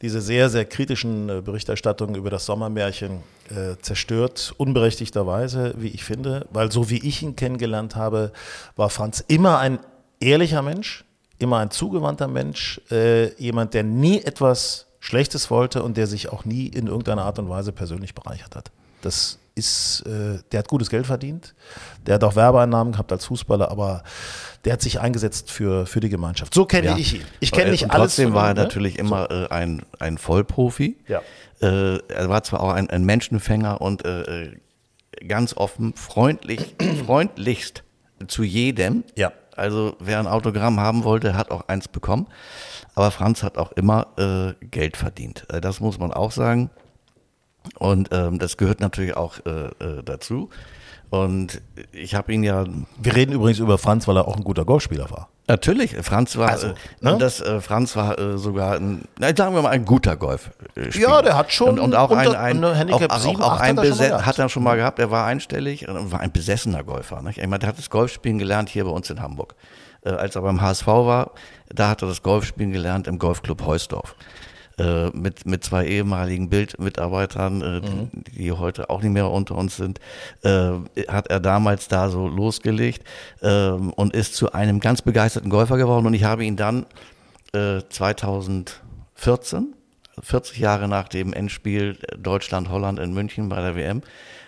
diese 0.02 0.20
sehr, 0.20 0.50
sehr 0.50 0.66
kritischen 0.66 1.30
äh, 1.30 1.40
Berichterstattungen 1.40 2.14
über 2.14 2.28
das 2.28 2.44
Sommermärchen 2.44 3.22
äh, 3.48 3.80
zerstört, 3.80 4.52
unberechtigterweise, 4.58 5.72
wie 5.78 5.88
ich 5.88 6.04
finde, 6.04 6.46
weil 6.50 6.70
so 6.70 6.90
wie 6.90 6.98
ich 6.98 7.22
ihn 7.22 7.36
kennengelernt 7.36 7.96
habe, 7.96 8.32
war 8.76 8.90
Franz 8.90 9.24
immer 9.28 9.60
ein 9.60 9.78
ehrlicher 10.20 10.60
Mensch, 10.60 11.04
immer 11.38 11.58
ein 11.58 11.70
zugewandter 11.70 12.28
Mensch, 12.28 12.80
äh, 12.90 13.32
jemand, 13.40 13.74
der 13.74 13.84
nie 13.84 14.20
etwas 14.22 14.86
Schlechtes 15.00 15.50
wollte 15.50 15.82
und 15.82 15.96
der 15.96 16.06
sich 16.06 16.30
auch 16.30 16.44
nie 16.44 16.66
in 16.66 16.86
irgendeiner 16.86 17.24
Art 17.24 17.38
und 17.38 17.48
Weise 17.48 17.72
persönlich 17.72 18.14
bereichert 18.14 18.56
hat. 18.56 18.70
Das 19.02 19.38
ist, 19.54 20.02
äh, 20.06 20.38
der 20.52 20.60
hat 20.60 20.68
gutes 20.68 20.90
Geld 20.90 21.06
verdient, 21.06 21.54
der 22.06 22.16
hat 22.16 22.24
auch 22.24 22.36
Werbeeinnahmen 22.36 22.92
gehabt 22.92 23.10
als 23.12 23.26
Fußballer, 23.26 23.70
aber 23.70 24.02
der 24.64 24.72
hat 24.72 24.82
sich 24.82 25.00
eingesetzt 25.00 25.50
für, 25.50 25.86
für 25.86 26.00
die 26.00 26.08
Gemeinschaft. 26.08 26.54
So 26.54 26.64
kenne 26.64 26.88
Ja. 26.88 26.96
ich 26.96 27.14
ihn. 27.14 27.24
Ich 27.40 27.52
kenne 27.52 27.70
nicht 27.70 27.90
alles. 27.90 28.14
Trotzdem 28.14 28.34
war 28.34 28.48
er 28.48 28.54
ne? 28.54 28.62
natürlich 28.62 28.98
immer 28.98 29.30
äh, 29.30 29.48
ein, 29.48 29.82
ein 29.98 30.18
Vollprofi. 30.18 30.96
Ja. 31.06 31.22
Äh, 31.60 31.98
er 32.08 32.28
war 32.28 32.42
zwar 32.42 32.60
auch 32.60 32.72
ein, 32.72 32.88
ein 32.90 33.04
Menschenfänger 33.04 33.80
und 33.80 34.04
äh, 34.04 34.44
äh, 34.44 34.56
ganz 35.26 35.56
offen, 35.56 35.94
freundlich, 35.94 36.76
freundlichst 37.06 37.82
zu 38.26 38.42
jedem. 38.42 39.04
Ja. 39.16 39.32
Also 39.58 39.96
wer 40.00 40.18
ein 40.18 40.26
Autogramm 40.26 40.80
haben 40.80 41.04
wollte, 41.04 41.36
hat 41.36 41.50
auch 41.50 41.68
eins 41.68 41.88
bekommen. 41.88 42.26
Aber 42.94 43.10
Franz 43.10 43.42
hat 43.42 43.58
auch 43.58 43.72
immer 43.72 44.08
äh, 44.16 44.66
Geld 44.66 44.96
verdient. 44.96 45.46
Äh, 45.50 45.60
das 45.60 45.80
muss 45.80 45.98
man 45.98 46.12
auch 46.12 46.32
sagen. 46.32 46.70
Und 47.78 48.08
ähm, 48.12 48.38
das 48.38 48.56
gehört 48.56 48.80
natürlich 48.80 49.16
auch 49.16 49.38
äh, 49.44 49.66
äh, 49.84 50.02
dazu. 50.04 50.50
Und 51.10 51.62
ich 51.92 52.14
habe 52.14 52.32
ihn 52.34 52.42
ja 52.42 52.64
Wir 53.00 53.16
reden 53.16 53.32
übrigens 53.32 53.58
über 53.58 53.78
Franz, 53.78 54.06
weil 54.06 54.16
er 54.18 54.28
auch 54.28 54.36
ein 54.36 54.44
guter 54.44 54.64
Golfspieler 54.64 55.10
war. 55.10 55.28
Natürlich, 55.46 55.96
Franz 56.02 56.36
war, 56.36 56.50
Also, 56.50 56.66
äh, 56.68 56.74
ne? 57.00 57.16
das, 57.18 57.40
äh, 57.40 57.62
Franz 57.62 57.96
war 57.96 58.18
äh, 58.18 58.36
sogar 58.36 58.74
ein, 58.76 59.04
na, 59.18 59.34
sagen 59.34 59.54
wir 59.54 59.62
mal, 59.62 59.70
ein 59.70 59.86
guter 59.86 60.16
Golfspieler. 60.16 60.90
Ja, 60.98 61.22
der 61.22 61.38
hat 61.38 61.50
schon 61.50 61.70
und, 61.70 61.78
und 61.80 61.94
auch 61.94 62.10
ein, 62.10 62.26
unter- 62.26 62.38
ein, 62.40 62.56
eine 62.62 62.74
Handicap 62.74 63.10
auch, 63.10 63.16
auch, 63.16 63.20
7, 63.20 63.42
auch 63.42 63.52
8 63.52 63.60
ein 63.62 63.78
hat 63.78 63.84
er 63.86 63.88
schon 63.88 63.96
mal 63.96 64.04
Bese- 64.04 64.08
gehabt. 64.08 64.26
hat 64.26 64.38
er 64.38 64.48
schon 64.50 64.62
mal 64.62 64.76
gehabt. 64.76 64.98
Er 64.98 65.10
war 65.10 65.24
einstellig 65.24 65.88
und 65.88 66.12
war 66.12 66.20
ein 66.20 66.32
besessener 66.32 66.84
Golfer. 66.84 67.22
Nicht? 67.22 67.38
Ich 67.38 67.46
meine, 67.46 67.60
der 67.60 67.70
hat 67.70 67.78
das 67.78 67.88
Golfspielen 67.88 68.38
gelernt 68.38 68.68
hier 68.68 68.84
bei 68.84 68.90
uns 68.90 69.08
in 69.08 69.22
Hamburg. 69.22 69.54
Äh, 70.04 70.10
als 70.10 70.36
er 70.36 70.42
beim 70.42 70.60
HSV 70.60 70.86
war, 70.86 71.30
da 71.70 71.88
hat 71.88 72.02
er 72.02 72.08
das 72.08 72.22
Golfspielen 72.22 72.70
gelernt 72.72 73.06
im 73.06 73.18
Golfclub 73.18 73.64
Heusdorf. 73.64 74.14
Äh, 74.78 75.10
mit, 75.10 75.44
mit 75.44 75.64
zwei 75.64 75.86
ehemaligen 75.86 76.50
Bildmitarbeitern, 76.50 77.62
äh, 77.62 77.80
Mhm. 77.80 78.10
die, 78.12 78.30
die 78.44 78.52
heute 78.52 78.90
auch 78.90 79.02
nicht 79.02 79.12
mehr 79.12 79.28
unter 79.28 79.56
uns 79.56 79.76
sind, 79.76 79.98
äh, 80.42 80.70
hat 81.08 81.26
er 81.26 81.40
damals 81.40 81.88
da 81.88 82.10
so 82.10 82.28
losgelegt 82.28 83.02
ähm, 83.42 83.92
und 83.94 84.14
ist 84.14 84.36
zu 84.36 84.52
einem 84.52 84.78
ganz 84.78 85.02
begeisterten 85.02 85.50
Golfer 85.50 85.78
geworden. 85.78 86.06
Und 86.06 86.14
ich 86.14 86.22
habe 86.22 86.44
ihn 86.44 86.54
dann 86.56 86.86
äh, 87.54 87.80
2014, 87.88 89.74
40 90.20 90.58
Jahre 90.58 90.86
nach 90.88 91.08
dem 91.08 91.32
Endspiel 91.32 91.98
Deutschland-Holland 92.16 93.00
in 93.00 93.12
München 93.14 93.48
bei 93.48 93.60
der 93.60 93.74
WM, 93.74 94.02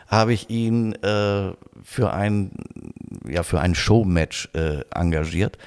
habe 0.06 0.32
ich 0.32 0.48
ihn 0.48 0.92
äh, 1.02 1.52
für 1.82 2.12
ein, 2.12 2.52
ja, 3.28 3.42
für 3.42 3.60
ein 3.60 3.74
Showmatch 3.74 4.48
äh, 4.54 4.84
engagiert. 4.94 5.58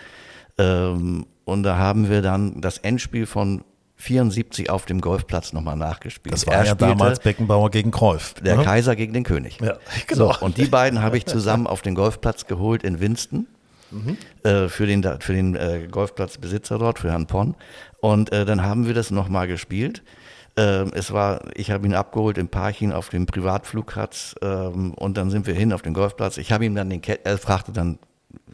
Ähm, 0.57 1.25
und 1.45 1.63
da 1.63 1.77
haben 1.77 2.09
wir 2.09 2.21
dann 2.21 2.61
das 2.61 2.77
Endspiel 2.77 3.25
von 3.25 3.63
74 4.03 4.69
auf 4.69 4.85
dem 4.85 4.99
Golfplatz 4.99 5.53
nochmal 5.53 5.77
nachgespielt. 5.77 6.33
Das 6.33 6.45
war 6.45 6.55
Er 6.55 6.65
ja 6.65 6.75
damals 6.75 7.19
Beckenbauer 7.19 7.71
gegen 7.71 7.91
Cruyff. 7.91 8.33
der 8.35 8.57
ne? 8.57 8.63
Kaiser 8.63 8.95
gegen 8.95 9.13
den 9.13 9.23
König. 9.23 9.59
Ja, 9.61 9.77
genau. 10.07 10.33
So, 10.33 10.45
und 10.45 10.57
die 10.57 10.65
beiden 10.65 11.01
habe 11.01 11.17
ich 11.17 11.25
zusammen 11.25 11.67
auf 11.67 11.81
den 11.81 11.95
Golfplatz 11.95 12.45
geholt 12.45 12.83
in 12.83 12.99
Winston. 12.99 13.47
Äh, 14.43 14.69
für 14.69 14.87
den, 14.87 15.03
für 15.19 15.33
den 15.33 15.55
äh, 15.55 15.87
Golfplatzbesitzer 15.89 16.79
dort, 16.79 16.97
für 16.97 17.11
Herrn 17.11 17.27
Ponn. 17.27 17.53
Und 18.01 18.31
äh, 18.31 18.43
dann 18.43 18.63
haben 18.63 18.87
wir 18.87 18.95
das 18.95 19.11
nochmal 19.11 19.47
gespielt. 19.47 20.01
Ähm, 20.57 20.91
es 20.93 21.11
war, 21.11 21.41
ich 21.55 21.71
habe 21.71 21.85
ihn 21.85 21.93
abgeholt 21.93 22.37
im 22.37 22.47
Parching 22.47 22.91
auf 22.91 23.09
dem 23.09 23.27
Privatflugplatz 23.27 24.35
ähm, 24.41 24.93
und 24.95 25.17
dann 25.17 25.29
sind 25.29 25.47
wir 25.47 25.53
hin 25.53 25.73
auf 25.73 25.83
den 25.83 25.93
Golfplatz. 25.93 26.37
Ich 26.37 26.51
habe 26.51 26.65
ihm 26.65 26.75
dann 26.75 26.89
den 26.89 27.01
Caddy, 27.01 27.21
er 27.23 27.37
fragte 27.37 27.71
dann, 27.71 27.99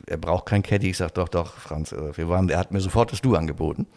er 0.06 0.18
braucht 0.18 0.46
kein 0.46 0.62
Caddy. 0.62 0.90
Ich 0.90 0.98
sage, 0.98 1.14
doch, 1.14 1.30
doch, 1.30 1.54
Franz, 1.54 1.94
äh, 1.94 2.18
wir 2.18 2.28
waren, 2.30 2.50
er 2.50 2.60
hat 2.60 2.72
mir 2.72 2.82
sofort 2.82 3.12
das 3.12 3.22
Du 3.22 3.36
angeboten. 3.36 3.88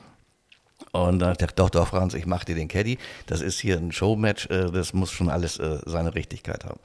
Und 0.92 1.20
dann 1.20 1.30
dachte 1.30 1.46
ich, 1.46 1.50
doch, 1.52 1.70
doch, 1.70 1.88
Franz, 1.88 2.12
ich 2.12 2.26
mach 2.26 2.44
dir 2.44 2.54
den 2.54 2.68
Caddy. 2.68 2.98
Das 3.26 3.40
ist 3.40 3.58
hier 3.58 3.78
ein 3.78 3.92
Showmatch, 3.92 4.46
äh, 4.50 4.70
das 4.70 4.92
muss 4.92 5.10
schon 5.10 5.30
alles 5.30 5.58
äh, 5.58 5.78
seine 5.86 6.14
Richtigkeit 6.14 6.64
haben. 6.66 6.78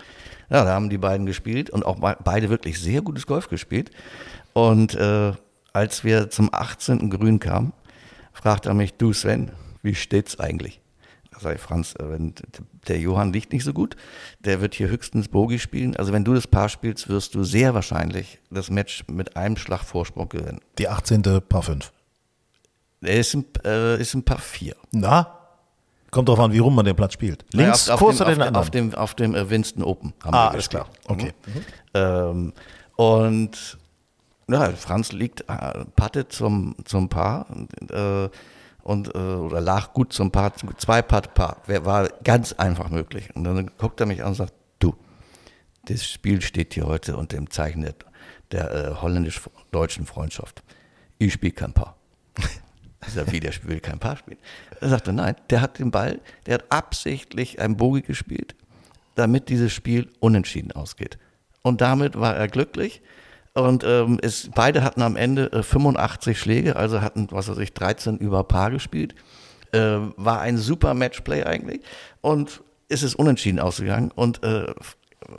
Ja, 0.50 0.64
da 0.64 0.74
haben 0.74 0.90
die 0.90 0.98
beiden 0.98 1.26
gespielt 1.26 1.70
und 1.70 1.86
auch 1.86 2.00
be- 2.00 2.18
beide 2.24 2.50
wirklich 2.50 2.80
sehr 2.80 3.02
gutes 3.02 3.28
Golf 3.28 3.50
gespielt. 3.50 3.92
Und 4.54 4.96
äh, 4.96 5.34
als 5.74 6.06
wir 6.06 6.30
zum 6.30 6.50
18. 6.54 7.10
Grün 7.10 7.40
kamen, 7.40 7.74
fragte 8.32 8.70
er 8.70 8.76
mich, 8.76 8.94
du 8.94 9.12
Sven, 9.12 9.52
wie 9.84 9.94
steht's 9.94 10.40
eigentlich? 10.40 10.80
Da 11.34 11.42
sag 11.42 11.56
ich, 11.56 11.62
Franz, 11.62 11.94
äh, 12.00 12.10
wenn, 12.10 12.34
der 12.88 13.00
Johann 13.00 13.34
liegt 13.34 13.52
nicht 13.52 13.66
so 13.66 13.74
gut, 13.74 13.98
der 14.40 14.62
wird 14.62 14.74
hier 14.74 14.88
höchstens 14.88 15.28
Bogie 15.28 15.60
spielen. 15.60 15.98
Also 15.98 16.14
wenn 16.14 16.24
du 16.24 16.34
das 16.34 16.48
Paar 16.48 16.70
spielst, 16.70 17.10
wirst 17.10 17.36
du 17.36 17.44
sehr 17.44 17.74
wahrscheinlich 17.74 18.40
das 18.50 18.70
Match 18.70 19.04
mit 19.08 19.36
einem 19.36 19.58
Schlag 19.58 19.84
Vorsprung 19.84 20.30
gewinnen. 20.30 20.62
Die 20.78 20.88
18. 20.88 21.22
Paar 21.50 21.64
5. 21.64 21.92
Er 23.02 23.20
ist 23.20 23.34
ein, 23.36 23.46
äh, 23.64 24.02
ist 24.02 24.14
ein 24.14 24.24
Paar 24.24 24.40
4. 24.40 24.76
Na? 24.92 25.34
Kommt 26.10 26.30
drauf 26.30 26.40
an, 26.40 26.52
wie 26.54 26.60
rum 26.60 26.74
man 26.76 26.86
den 26.86 26.96
Platz 26.96 27.14
spielt. 27.14 27.46
Links, 27.54 27.86
Naja, 27.88 27.94
auf, 27.96 28.00
Kurs 28.00 28.22
auf, 28.22 28.28
oder 28.28 28.36
dem, 28.36 28.40
den 28.40 28.56
auf, 28.56 28.66
anderen? 28.68 28.90
dem, 28.92 28.96
auf 28.98 29.16
dem 29.16 29.36
äh, 29.36 29.50
Winston 29.50 29.84
Open 29.84 30.14
haben 30.24 30.34
Ah, 30.34 30.46
wir 30.46 30.52
alles 30.52 30.70
gespielt. 30.70 30.86
klar. 31.06 31.16
Okay. 31.18 31.34
Ähm, 31.94 32.54
und 32.96 33.78
ja, 34.50 34.72
Franz 34.72 35.12
liegt, 35.12 35.42
äh, 35.50 35.86
pattet 35.96 36.32
zum, 36.32 36.76
zum 36.86 37.10
Paar 37.10 37.46
äh, 37.90 38.30
und, 38.84 39.14
äh, 39.14 39.18
oder 39.18 39.60
lag 39.60 39.92
gut 39.94 40.14
zum 40.14 40.32
Paar, 40.32 40.54
zwei 40.78 41.02
Putt 41.02 41.34
Paar. 41.34 41.58
War 41.68 42.08
ganz 42.24 42.54
einfach 42.54 42.90
möglich. 42.90 43.30
Und 43.36 43.44
dann 43.44 43.70
guckt 43.78 44.00
er 44.00 44.06
mich 44.06 44.22
an 44.24 44.30
und 44.30 44.36
sagt, 44.36 44.54
du, 44.80 44.96
das 45.86 46.06
Spiel 46.06 46.42
steht 46.42 46.74
hier 46.74 46.86
heute 46.88 47.18
unter 47.18 47.36
dem 47.36 47.50
Zeichen 47.50 47.82
der, 47.82 47.96
der 48.52 48.72
äh, 48.74 48.96
holländisch-deutschen 49.02 50.06
Freundschaft. 50.06 50.64
Ich 51.20 51.34
spiele 51.34 51.52
kein 51.54 51.74
Paar. 51.74 51.98
Ich 53.08 53.14
sag, 53.14 53.32
wie, 53.32 53.40
der 53.40 53.54
will 53.64 53.80
kein 53.80 54.00
Paar 54.00 54.18
spielen? 54.18 54.38
Er 54.82 54.90
sagte, 54.90 55.14
nein, 55.14 55.36
der 55.50 55.62
hat 55.62 55.80
den 55.80 55.92
Ball, 55.92 56.20
der 56.46 56.56
hat 56.56 56.66
absichtlich 56.70 57.60
ein 57.60 57.78
Bogie 57.78 58.02
gespielt, 58.02 58.56
damit 59.16 59.50
dieses 59.50 59.72
Spiel 59.72 60.10
unentschieden 60.20 60.74
ausgeht. 60.74 61.18
Und 61.62 61.82
damit 61.82 62.20
war 62.20 62.36
er 62.36 62.48
glücklich. 62.48 63.02
Und 63.54 63.84
ähm, 63.84 64.20
es, 64.22 64.50
beide 64.54 64.84
hatten 64.84 65.02
am 65.02 65.16
Ende 65.16 65.52
äh, 65.52 65.64
85 65.64 66.40
Schläge, 66.40 66.76
also 66.76 67.02
hatten, 67.02 67.28
was 67.32 67.50
weiß 67.50 67.58
ich, 67.58 67.74
13 67.74 68.18
über 68.18 68.44
Paar 68.44 68.70
gespielt. 68.70 69.16
Äh, 69.72 69.98
war 70.16 70.42
ein 70.42 70.58
super 70.58 70.94
Matchplay 70.94 71.44
eigentlich. 71.44 71.82
Und 72.22 72.62
es 72.90 73.04
ist 73.04 73.16
unentschieden 73.16 73.60
ausgegangen. 73.60 74.12
Und 74.14 74.44
äh, 74.44 74.74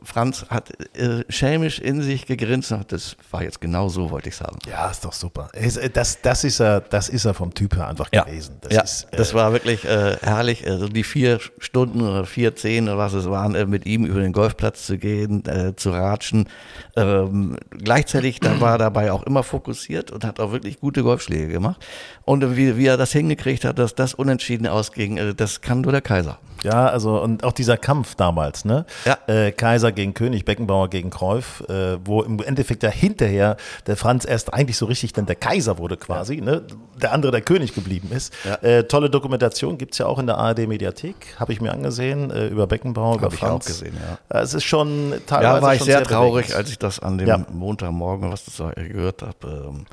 Franz 0.02 0.46
hat 0.50 0.72
äh, 0.96 1.24
schelmisch 1.28 1.78
in 1.78 2.02
sich 2.02 2.26
gegrinst 2.26 2.72
und 2.72 2.80
hat, 2.80 2.92
das 2.92 3.16
war 3.30 3.42
jetzt 3.42 3.60
genau 3.60 3.88
so, 3.88 4.10
wollte 4.10 4.28
ich 4.28 4.34
es 4.34 4.40
haben. 4.40 4.58
Ja, 4.68 4.90
ist 4.90 5.04
doch 5.04 5.12
super. 5.12 5.48
Äh, 5.52 5.88
Das, 5.90 6.20
das, 6.20 6.42
ist 6.44 6.60
er, 6.60 6.80
das 6.80 7.08
ist 7.08 7.24
er 7.24 7.32
vom 7.32 7.54
Typ 7.54 7.76
her 7.76 7.86
einfach 7.86 8.10
gewesen. 8.10 8.56
Das 8.60 8.72
ja, 8.72 8.82
ist, 8.82 9.04
äh, 9.12 9.16
das 9.16 9.34
war 9.34 9.52
wirklich 9.52 9.84
äh, 9.84 10.16
herrlich, 10.20 10.66
also 10.68 10.88
die 10.88 11.04
vier 11.04 11.38
Stunden 11.58 12.02
oder 12.02 12.26
vier, 12.26 12.56
zehn 12.56 12.88
oder 12.88 12.98
was 12.98 13.12
es 13.12 13.30
waren, 13.30 13.54
äh, 13.54 13.66
mit 13.66 13.86
ihm 13.86 14.04
über 14.04 14.20
den 14.20 14.32
Golfplatz 14.32 14.84
zu 14.84 14.98
gehen, 14.98 15.46
äh, 15.46 15.76
zu 15.76 15.90
ratschen. 15.90 16.48
Ähm, 16.96 17.56
gleichzeitig 17.70 18.40
da 18.40 18.60
war 18.60 18.72
er 18.72 18.78
dabei 18.78 19.12
auch 19.12 19.22
immer 19.22 19.44
fokussiert 19.44 20.10
und 20.10 20.24
hat 20.24 20.40
auch 20.40 20.50
wirklich 20.50 20.80
gute 20.80 21.04
Golfschläge 21.04 21.48
gemacht. 21.48 21.84
Und 22.24 22.56
wie, 22.56 22.76
wie 22.76 22.86
er 22.86 22.96
das 22.96 23.12
hingekriegt 23.12 23.64
hat, 23.64 23.78
dass 23.78 23.94
das 23.94 24.12
unentschieden 24.12 24.66
ausging, 24.66 25.34
das 25.36 25.60
kann 25.60 25.82
nur 25.82 25.92
der 25.92 26.02
Kaiser. 26.02 26.38
Ja, 26.62 26.88
also 26.88 27.22
und 27.22 27.44
auch 27.44 27.52
dieser 27.52 27.76
Kampf 27.76 28.14
damals, 28.16 28.64
ne? 28.64 28.84
Ja. 29.04 29.18
Äh, 29.26 29.52
Kaiser 29.68 29.92
gegen 29.92 30.14
König, 30.14 30.46
Beckenbauer 30.46 30.88
gegen 30.88 31.10
Cruyff, 31.10 31.62
äh, 31.68 31.98
wo 32.04 32.22
im 32.22 32.40
Endeffekt 32.42 32.82
ja 32.82 32.88
hinterher 32.88 33.56
der 33.86 33.96
Franz 33.98 34.24
erst 34.24 34.54
eigentlich 34.54 34.78
so 34.78 34.86
richtig 34.86 35.12
dann 35.12 35.26
der 35.26 35.36
Kaiser 35.36 35.76
wurde 35.76 35.98
quasi, 35.98 36.40
ne? 36.40 36.62
Der 37.02 37.12
andere 37.12 37.32
der 37.32 37.42
König 37.42 37.74
geblieben 37.74 38.10
ist. 38.10 38.32
Ja. 38.44 38.54
Äh, 38.62 38.84
tolle 38.84 39.10
Dokumentation 39.10 39.76
gibt's 39.76 39.98
ja 39.98 40.06
auch 40.06 40.18
in 40.18 40.26
der 40.26 40.38
ARD-Mediathek, 40.38 41.14
habe 41.38 41.52
ich 41.52 41.60
mir 41.60 41.70
angesehen, 41.72 42.30
äh, 42.30 42.46
über 42.48 42.66
Beckenbauer, 42.66 43.16
über 43.16 43.26
Hab 43.26 43.34
ich 43.34 43.40
Franz. 43.40 43.64
auch 43.64 43.68
gesehen, 43.68 43.94
ja. 44.00 44.40
Es 44.40 44.54
ist 44.54 44.64
schon 44.64 45.12
teilweise 45.26 45.56
Ja, 45.56 45.62
war 45.62 45.72
ich 45.74 45.78
schon 45.80 45.86
sehr 45.86 46.02
traurig, 46.02 46.46
bewegend. 46.46 46.56
als 46.56 46.70
ich 46.70 46.78
das 46.78 47.00
an 47.00 47.18
dem 47.18 47.28
Ja. 47.28 47.44
Montagmorgen, 47.52 48.30
was 48.32 48.46
das 48.46 48.56
da 48.56 48.70
gehört 48.70 49.20
habe. 49.20 49.68
Ähm, 49.68 49.84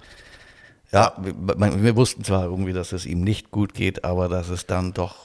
ja, 0.93 1.11
wir 1.17 1.95
wussten 1.97 2.23
zwar 2.23 2.45
irgendwie, 2.45 2.71
dass 2.71 2.93
es 2.93 3.05
ihm 3.05 3.21
nicht 3.25 3.51
gut 3.51 3.73
geht, 3.73 4.05
aber 4.05 4.29
dass 4.29 4.47
es 4.47 4.65
dann 4.67 4.93
doch, 4.93 5.15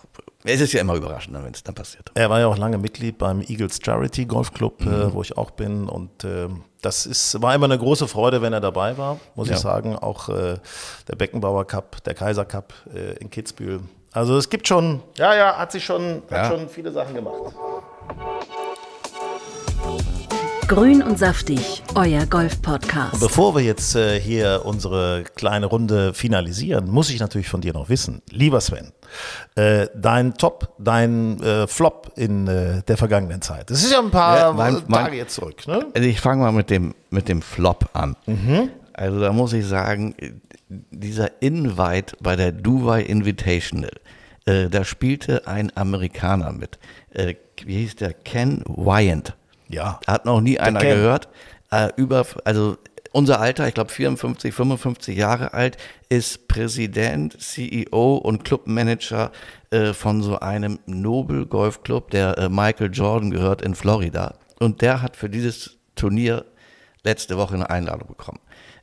es 0.45 0.61
ist 0.61 0.73
ja 0.73 0.81
immer 0.81 0.95
überraschend, 0.95 1.37
wenn 1.43 1.53
es 1.53 1.63
dann 1.63 1.75
passiert. 1.75 2.11
Er 2.15 2.31
war 2.31 2.41
ja 2.41 2.47
auch 2.47 2.57
lange 2.57 2.79
Mitglied 2.79 3.19
beim 3.19 3.41
Eagles 3.43 3.79
Charity 3.83 4.25
Golf 4.27 4.53
Club, 4.55 4.81
Mhm. 4.85 4.93
äh, 4.93 5.13
wo 5.13 5.23
ich 5.23 5.37
auch 5.37 5.51
bin. 5.51 5.89
Und 5.89 6.25
ähm, 6.25 6.63
das 6.83 7.05
ist, 7.07 7.41
war 7.43 7.55
immer 7.55 7.67
eine 7.67 7.79
große 7.79 8.09
Freude, 8.09 8.41
wenn 8.43 8.53
er 8.53 8.61
dabei 8.61 8.97
war, 8.97 9.19
muss 9.35 9.49
Ja. 9.49 9.55
ich 9.55 9.61
sagen. 9.61 9.97
Auch 9.97 10.29
äh, 10.31 10.57
der 11.09 11.17
Beckenbauer 11.17 11.67
Cup, 11.67 12.03
der 12.05 12.15
Kaiser 12.15 12.45
Cup 12.45 12.73
äh, 12.95 13.19
in 13.19 13.29
Kitzbühel. 13.31 13.81
Also 14.13 14.37
es 14.39 14.49
gibt 14.51 14.67
schon, 14.67 15.03
ja, 15.17 15.35
ja, 15.37 15.57
hat 15.57 15.71
sich 15.73 15.85
schon, 15.85 16.23
Ja. 16.31 16.39
hat 16.39 16.53
schon 16.53 16.69
viele 16.69 16.91
Sachen 16.91 17.15
gemacht. 17.15 17.55
Grün 20.71 21.03
und 21.03 21.19
saftig, 21.19 21.83
euer 21.97 22.27
Golf-Podcast. 22.27 23.19
Bevor 23.19 23.57
wir 23.57 23.63
jetzt 23.63 23.97
äh, 23.97 24.21
hier 24.21 24.63
unsere 24.65 25.25
kleine 25.35 25.67
Runde 25.67 26.15
finalisieren, 26.15 26.89
muss 26.89 27.11
ich 27.11 27.19
natürlich 27.19 27.49
von 27.49 27.61
dir 27.61 27.73
noch 27.73 27.89
wissen, 27.89 28.23
lieber 28.31 28.61
Sven, 28.61 28.93
äh, 29.57 29.89
dein 29.97 30.35
Top, 30.35 30.75
dein 30.79 31.43
äh, 31.43 31.67
Flop 31.67 32.13
in 32.15 32.47
äh, 32.47 32.83
der 32.85 32.97
vergangenen 32.97 33.43
Zeit. 33.43 33.69
Das 33.69 33.83
ist 33.83 33.91
ja 33.91 33.99
ein 33.99 34.13
paar 34.13 34.39
Ja, 34.39 34.53
mein- 34.53 34.83
mein- 34.87 35.05
Tage 35.07 35.17
jetzt 35.17 35.35
zurück, 35.35 35.67
ne? 35.67 35.87
Also 35.93 36.09
ich 36.09 36.21
fange 36.21 36.43
mal 36.45 36.53
mit 36.53 36.71
dem, 36.71 36.95
mit 37.11 37.29
dem 37.29 37.43
Flop 37.43 37.89
an. 37.93 38.15
Mhm. 38.27 38.71
Also 38.93 39.19
da 39.19 39.33
muss 39.33 39.53
ich 39.53 39.67
sagen, 39.67 40.15
dieser 40.69 41.43
Invite 41.43 42.17
bei 42.21 42.37
der 42.37 42.53
Dubai 42.53 43.03
Invitational, 43.03 43.91
Äh, 44.47 44.71
da 44.71 44.85
spielte 44.85 45.47
ein 45.47 45.71
Amerikaner 45.77 46.53
mit. 46.53 46.79
Äh, 47.13 47.35
wie 47.65 47.77
hieß 47.77 47.97
der? 47.97 48.15
Ken 48.15 48.63
Wyant. 48.67 49.35
Ja. 49.71 50.01
Hat 50.07 50.25
noch 50.25 50.41
nie 50.41 50.59
einer 50.59 50.81
Ken. 50.81 50.97
gehört. 50.97 51.29
Äh, 51.71 51.89
über, 51.97 52.27
also 52.45 52.77
unser 53.13 53.41
Alter, 53.41 53.67
ich 53.69 53.75
glaube 53.75 53.91
54, 53.91 54.53
55 54.55 55.17
Jahre 55.17 55.53
alt, 55.55 55.77
ist 56.09 56.49
Präsident, 56.49 57.41
CEO 57.41 58.17
und 58.17 58.45
Clubmanager 58.45 59.31
äh, 59.71 59.93
von 59.93 60.23
so 60.23 60.39
einem 60.41 60.79
Nobel 60.87 61.47
Golfclub, 61.47 62.11
der 62.11 62.39
äh, 62.39 62.49
Michael 62.49 62.91
Jordan 62.93 63.31
gehört 63.31 63.63
in 63.63 63.75
Florida. 63.75 64.35
Und 64.59 64.83
der 64.83 65.03
hat 65.03 65.17
für 65.17 65.29
dieses 65.31 65.77
Turnier 65.97 66.45
letzte 67.05 67.37
Woche 67.37 67.55
eine 67.55 67.71
Einladung 67.71 68.09
bekommen. 68.09 68.41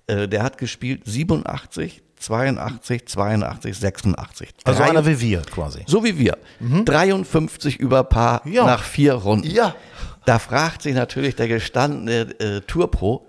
Äh, 0.08 0.28
der 0.28 0.44
hat 0.44 0.58
gespielt 0.58 1.02
87, 1.06 2.02
82, 2.20 3.06
82, 3.08 3.78
86. 3.78 4.50
Also 4.64 4.80
Drei- 4.82 4.90
einer 4.90 5.06
wie 5.06 5.20
wir 5.22 5.42
quasi. 5.44 5.84
so 5.86 6.04
wie 6.04 6.18
wir. 6.18 6.38
53 6.86 7.78
über 7.80 8.04
Paar 8.04 8.42
Ja. 8.48 8.66
nach 8.66 8.84
vier 8.84 9.14
Runden. 9.14 9.48
Ja. 9.50 9.76
Da 10.28 10.40
fragt 10.40 10.82
sich 10.82 10.94
natürlich 10.94 11.38
der 11.38 11.48
gestandene 11.48 12.38
äh, 12.42 12.60
Tourpro, 12.60 13.26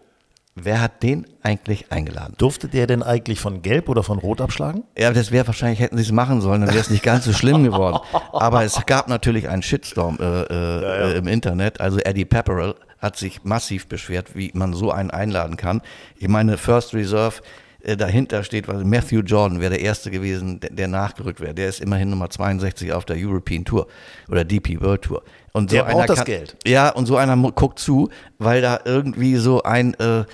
wer 0.56 0.80
hat 0.80 1.04
den 1.04 1.28
eigentlich 1.44 1.92
eingeladen? 1.92 2.34
Durfte 2.38 2.66
der 2.66 2.88
denn 2.88 3.04
eigentlich 3.04 3.38
von 3.38 3.62
Gelb 3.62 3.88
oder 3.88 4.02
von 4.02 4.18
Rot 4.18 4.40
abschlagen? 4.40 4.82
Ja, 4.98 5.12
das 5.12 5.30
wäre 5.30 5.46
wahrscheinlich, 5.46 5.78
hätten 5.78 5.96
sie 5.96 6.02
es 6.02 6.10
machen 6.10 6.40
sollen, 6.40 6.62
dann 6.62 6.70
wäre 6.70 6.80
es 6.80 6.90
nicht 6.90 7.04
ganz 7.04 7.24
so 7.24 7.32
schlimm 7.32 7.62
geworden. 7.62 8.00
Aber 8.32 8.64
es 8.64 8.84
gab 8.84 9.06
natürlich 9.06 9.48
einen 9.48 9.62
Shitstorm 9.62 10.18
äh, 10.20 10.42
äh, 10.42 11.12
äh, 11.12 11.18
im 11.18 11.28
Internet. 11.28 11.80
Also 11.80 12.00
Eddie 12.00 12.24
Pepperell 12.24 12.74
hat 12.98 13.16
sich 13.16 13.44
massiv 13.44 13.86
beschwert, 13.86 14.34
wie 14.34 14.50
man 14.54 14.72
so 14.74 14.90
einen 14.90 15.12
einladen 15.12 15.56
kann. 15.56 15.82
Ich 16.16 16.26
meine, 16.26 16.58
First 16.58 16.94
Reserve, 16.94 17.42
äh, 17.88 17.96
dahinter 17.96 18.44
steht, 18.44 18.68
was 18.68 18.84
Matthew 18.84 19.20
Jordan 19.20 19.60
wäre 19.60 19.70
der 19.70 19.80
Erste 19.80 20.10
gewesen, 20.10 20.60
der, 20.60 20.70
der 20.70 20.88
nachgerückt 20.88 21.40
wäre. 21.40 21.54
Der 21.54 21.68
ist 21.68 21.80
immerhin 21.80 22.10
Nummer 22.10 22.28
62 22.28 22.92
auf 22.92 23.04
der 23.06 23.16
European 23.16 23.64
Tour 23.64 23.86
oder 24.28 24.44
DP 24.44 24.80
World 24.80 25.02
Tour. 25.02 25.22
Und 25.52 25.72
Der 25.72 25.80
so 25.80 25.84
braucht 25.86 25.96
einer 25.96 26.06
das 26.06 26.24
Geld. 26.24 26.56
Ja, 26.66 26.90
und 26.90 27.06
so 27.06 27.16
einer 27.16 27.36
guckt 27.52 27.78
zu, 27.78 28.10
weil 28.38 28.60
da 28.60 28.80
irgendwie 28.84 29.36
so 29.36 29.62
ein 29.62 29.94
äh, 29.94 30.24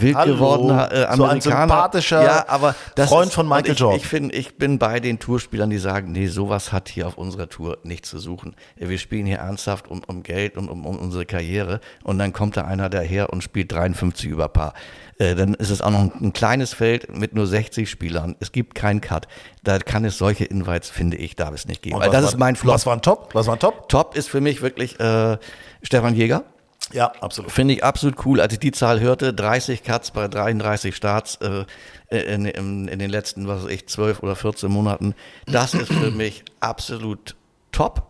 wild 0.00 0.14
Hallo, 0.16 0.34
gewordener 0.34 0.92
äh, 0.92 0.94
so 0.94 1.02
ein 1.02 1.10
Amerikaner. 1.30 1.40
sympathischer 1.40 2.22
ja, 2.22 2.44
aber 2.48 2.74
Freund 2.96 3.28
ist, 3.28 3.34
von 3.34 3.48
Michael 3.48 3.72
ich, 3.72 3.78
Jordan. 3.78 3.98
Ich, 4.00 4.06
find, 4.06 4.34
ich 4.34 4.56
bin 4.58 4.78
bei 4.78 5.00
den 5.00 5.18
Tourspielern, 5.18 5.70
die 5.70 5.78
sagen, 5.78 6.12
nee, 6.12 6.26
sowas 6.26 6.72
hat 6.72 6.88
hier 6.88 7.06
auf 7.06 7.18
unserer 7.18 7.48
Tour 7.48 7.78
nichts 7.82 8.10
zu 8.10 8.18
suchen. 8.18 8.54
Wir 8.76 8.98
spielen 8.98 9.26
hier 9.26 9.38
ernsthaft 9.38 9.88
um, 9.88 10.02
um 10.06 10.22
Geld 10.22 10.56
und 10.56 10.68
um, 10.68 10.84
um 10.86 10.96
unsere 10.98 11.26
Karriere. 11.26 11.80
Und 12.04 12.18
dann 12.18 12.32
kommt 12.32 12.56
da 12.56 12.62
einer 12.62 12.88
daher 12.88 13.32
und 13.32 13.42
spielt 13.42 13.72
53 13.72 14.28
über 14.30 14.48
Paar. 14.48 14.74
Äh, 15.18 15.34
dann 15.34 15.54
ist 15.54 15.70
es 15.70 15.80
auch 15.80 15.90
noch 15.90 16.00
ein, 16.00 16.12
ein 16.20 16.32
kleines 16.32 16.74
Feld 16.74 17.16
mit 17.16 17.34
nur 17.34 17.46
60 17.46 17.88
Spielern. 17.88 18.36
Es 18.40 18.52
gibt 18.52 18.74
keinen 18.74 19.00
Cut. 19.00 19.26
Da 19.64 19.78
kann 19.78 20.04
es 20.04 20.18
solche 20.18 20.44
Invites, 20.44 20.90
finde 20.90 21.16
ich, 21.16 21.36
darf 21.36 21.54
es 21.54 21.66
nicht 21.66 21.82
geben. 21.82 21.98
Weil 21.98 22.10
das 22.10 22.22
war- 22.22 22.28
ist 22.30 22.38
mein 22.38 22.56
Flop. 22.56 22.74
Was 22.74 22.84
war 22.86 22.94
ein 22.94 23.02
Top? 23.02 23.30
Was 23.34 23.46
war 23.46 23.54
ein 23.54 23.60
Top? 23.60 23.88
Top 23.88 24.14
ist 24.14 24.28
für 24.28 24.42
mich 24.42 24.60
wirklich 24.60 25.00
äh, 25.00 25.38
Stefan 25.82 26.14
Jäger. 26.14 26.44
Ja, 26.92 27.12
absolut. 27.20 27.50
Finde 27.50 27.74
ich 27.74 27.84
absolut 27.84 28.24
cool. 28.24 28.40
Als 28.40 28.52
ich 28.52 28.60
die 28.60 28.72
Zahl 28.72 29.00
hörte, 29.00 29.34
30 29.34 29.82
Cuts 29.82 30.12
bei 30.12 30.28
33 30.28 30.94
Starts 30.94 31.36
äh, 31.36 31.64
in, 32.10 32.46
in, 32.46 32.88
in 32.88 32.98
den 32.98 33.10
letzten, 33.10 33.48
was 33.48 33.64
weiß 33.64 33.70
ich, 33.70 33.88
12 33.88 34.22
oder 34.22 34.36
14 34.36 34.70
Monaten, 34.70 35.14
das 35.46 35.74
ist 35.74 35.92
für 35.92 36.10
mich 36.12 36.44
absolut 36.60 37.34
top. 37.72 38.06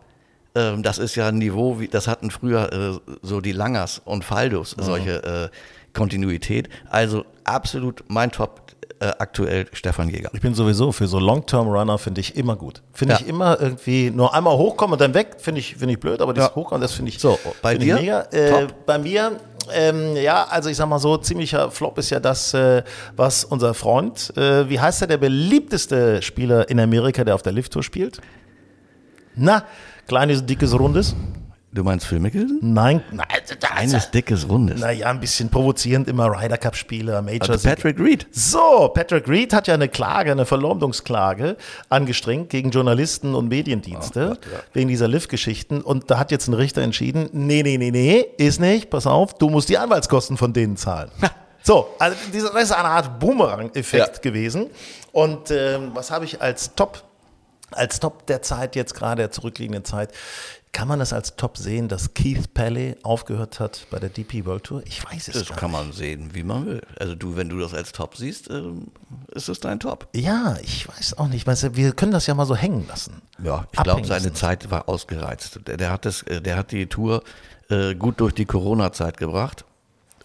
Ähm, 0.53 0.83
das 0.83 0.99
ist 0.99 1.15
ja 1.15 1.27
ein 1.27 1.39
Niveau, 1.39 1.79
wie, 1.79 1.87
das 1.87 2.07
hatten 2.07 2.29
früher 2.29 2.71
äh, 2.71 3.13
so 3.21 3.41
die 3.41 3.51
Langers 3.51 4.01
und 4.05 4.23
Faldos, 4.23 4.75
solche 4.77 5.23
äh, 5.23 5.49
Kontinuität. 5.93 6.69
Also 6.89 7.25
absolut 7.43 8.03
mein 8.07 8.31
Top 8.31 8.61
äh, 8.99 9.07
aktuell 9.19 9.65
Stefan 9.73 10.09
Jäger. 10.09 10.29
Ich 10.33 10.41
bin 10.41 10.53
sowieso 10.53 10.91
für 10.91 11.07
so 11.07 11.19
Long-Term-Runner 11.19 11.97
finde 11.97 12.21
ich 12.21 12.35
immer 12.35 12.55
gut. 12.55 12.81
Finde 12.93 13.13
Ja. 13.15 13.19
ich 13.21 13.27
immer 13.27 13.59
irgendwie 13.59 14.09
nur 14.09 14.33
einmal 14.33 14.57
hochkommen 14.57 14.93
und 14.93 15.01
dann 15.01 15.13
weg, 15.13 15.35
finde 15.39 15.59
ich, 15.59 15.75
finde 15.75 15.93
ich 15.93 15.99
blöd, 15.99 16.21
aber 16.21 16.33
das 16.33 16.45
Ja. 16.49 16.55
Hochkommen, 16.55 16.81
das 16.81 16.93
finde 16.93 17.09
ich, 17.09 17.19
So, 17.19 17.37
bei 17.61 17.75
dir? 17.77 17.95
mega. 17.95 18.21
Äh, 18.31 18.67
bei 18.85 18.97
mir, 18.97 19.33
ähm, 19.73 20.15
ja, 20.15 20.45
also 20.49 20.69
ich 20.69 20.77
sag 20.77 20.87
mal 20.87 20.99
so, 20.99 21.17
ziemlicher 21.17 21.69
Flop 21.71 21.97
ist 21.97 22.09
ja 22.09 22.19
das, 22.19 22.53
äh, 22.53 22.83
was 23.15 23.43
unser 23.43 23.73
Freund, 23.73 24.33
äh, 24.37 24.69
wie 24.69 24.79
heißt 24.79 25.01
er, 25.01 25.07
der 25.07 25.17
beliebteste 25.17 26.21
Spieler 26.21 26.69
in 26.69 26.79
Amerika, 26.79 27.23
der 27.23 27.35
auf 27.35 27.41
der 27.43 27.53
Lift-Tour 27.53 27.83
spielt? 27.83 28.19
Na, 29.35 29.63
kleines, 30.07 30.45
dickes, 30.45 30.73
rundes? 30.77 31.15
Du 31.77 31.83
meinst 31.83 32.07
Phil 32.07 32.19
Mickelson? 32.19 32.57
Nein, 32.61 33.03
nein, 33.11 33.27
Eines 33.75 34.09
dickes 34.09 34.49
Rundes. 34.49 34.79
Naja, 34.81 35.11
ein 35.11 35.19
bisschen 35.19 35.49
provozierend, 35.51 36.07
immer 36.07 36.25
Ryder 36.25 36.57
Cup-Spieler, 36.57 37.21
Majors. 37.21 37.51
Also 37.51 37.69
Patrick 37.69 37.99
Reed. 37.99 38.25
So, 38.31 38.89
Patrick 38.95 39.27
Reed 39.29 39.53
hat 39.53 39.67
ja 39.67 39.75
eine 39.75 39.87
Klage, 39.87 40.31
eine 40.31 40.47
Verleumdungsklage 40.47 41.55
angestrengt 41.89 42.49
gegen 42.49 42.71
Journalisten 42.71 43.35
und 43.35 43.49
Mediendienste 43.49 44.39
wegen 44.73 44.87
dieser 44.87 45.07
Liv-Geschichten. 45.07 45.81
Und 45.81 46.09
da 46.09 46.17
hat 46.17 46.31
jetzt 46.31 46.47
ein 46.47 46.55
Richter 46.55 46.81
entschieden, 46.81 47.29
nee, 47.31 47.61
nee, 47.61 47.77
nee, 47.77 47.91
nee, 47.91 48.25
ist 48.37 48.59
nicht, 48.59 48.89
pass 48.89 49.05
auf, 49.05 49.35
du 49.35 49.47
musst 49.51 49.69
die 49.69 49.77
Anwaltskosten 49.77 50.35
von 50.35 50.53
denen 50.53 50.77
zahlen. 50.77 51.11
So, 51.61 51.89
also 51.99 52.17
das 52.33 52.63
ist 52.63 52.71
eine 52.71 52.87
Art 52.87 53.19
Boomerang-Effekt 53.19 54.15
Ja. 54.15 54.21
gewesen. 54.21 54.71
Und 55.11 55.51
ähm, 55.51 55.91
was 55.93 56.09
habe 56.09 56.25
ich 56.25 56.41
als 56.41 56.73
Top, 56.73 57.03
als 57.69 57.99
Top 57.99 58.25
der 58.25 58.41
Zeit, 58.41 58.75
jetzt 58.75 58.95
gerade 58.95 59.21
der 59.23 59.31
zurückliegenden 59.31 59.83
Zeit, 59.85 60.11
kann 60.73 60.87
man 60.87 60.99
das 60.99 61.11
als 61.13 61.35
Top 61.35 61.57
sehen, 61.57 61.87
dass 61.87 62.13
Keith 62.13 62.53
Pelley 62.53 62.95
aufgehört 63.01 63.59
hat 63.59 63.87
bei 63.89 63.97
der 63.99 64.09
DP 64.09 64.45
World 64.45 64.63
Tour? 64.63 64.83
Ich 64.85 65.03
weiß 65.03 65.29
es 65.29 65.33
Das 65.33 65.49
gar 65.49 65.57
kann 65.57 65.71
man 65.71 65.91
sehen, 65.91 66.29
wie 66.33 66.43
man 66.43 66.65
will. 66.67 66.81
Also 66.99 67.15
du, 67.15 67.35
wenn 67.35 67.49
du 67.49 67.57
das 67.59 67.73
als 67.73 67.91
Top 67.93 68.15
siehst, 68.15 68.49
ähm, 68.51 68.87
ist 69.31 69.49
es 69.49 69.59
dein 69.59 69.79
Top. 69.79 70.07
Ja, 70.15 70.55
ich 70.61 70.87
weiß 70.87 71.17
auch 71.17 71.27
nicht. 71.29 71.47
Weißt 71.47 71.75
wir 71.75 71.93
können 71.93 72.11
das 72.11 72.27
ja 72.27 72.35
mal 72.35 72.45
so 72.45 72.55
hängen 72.55 72.85
lassen. 72.87 73.21
Ja, 73.43 73.65
ich 73.71 73.81
glaube, 73.81 74.05
seine. 74.05 74.33
Zeit 74.33 74.69
war 74.69 74.87
ausgereizt. 74.87 75.59
Der, 75.65 75.77
der, 75.77 75.89
hat 75.91 76.05
das, 76.05 76.21
äh, 76.23 76.41
der 76.41 76.57
hat 76.57 76.71
die 76.71 76.85
Tour 76.85 77.23
äh, 77.69 77.95
gut 77.95 78.19
durch 78.19 78.33
die 78.33 78.45
Corona-Zeit 78.45 79.17
gebracht. 79.17 79.65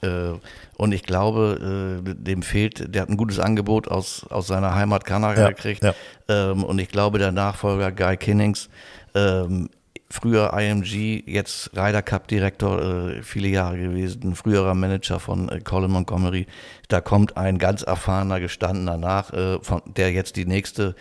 Äh, 0.02 0.32
und 0.76 0.92
ich 0.92 1.04
glaube, 1.04 2.02
äh, 2.04 2.14
dem 2.14 2.42
fehlt, 2.42 2.94
der 2.94 3.02
hat 3.02 3.08
ein 3.08 3.16
gutes 3.16 3.38
Angebot 3.38 3.88
aus, 3.88 4.26
aus 4.28 4.48
seiner 4.48 4.74
Heimat 4.74 5.04
Kanada 5.04 5.40
Ja, 5.42 5.48
gekriegt. 5.48 5.82
ja. 5.82 5.94
Ähm, 6.28 6.64
und 6.64 6.78
ich 6.78 6.88
glaube, 6.88 7.18
der 7.18 7.32
Nachfolger 7.32 7.92
Guy 7.92 8.16
Kinnings, 8.16 8.68
ähm, 9.14 9.70
früher 10.12 10.52
IMG, 10.52 11.22
jetzt 11.26 11.70
Ryder 11.74 12.02
Cup 12.02 12.28
Direktor, 12.28 12.82
äh, 12.82 13.22
viele 13.22 13.48
Jahre 13.48 13.78
gewesen, 13.78 14.34
früherer 14.34 14.74
Manager 14.74 15.18
von 15.18 15.48
äh, 15.48 15.60
Colin 15.60 15.90
Montgomery. 15.90 16.46
Da 16.88 17.00
kommt 17.00 17.36
ein 17.38 17.56
ganz 17.58 17.82
erfahrener, 17.82 18.38
gestandener 18.38 18.98
nach, 18.98 19.32
äh, 19.32 19.58
von, 19.62 19.80
der 19.86 20.12
jetzt 20.12 20.36
die 20.36 20.44
nächste 20.44 20.94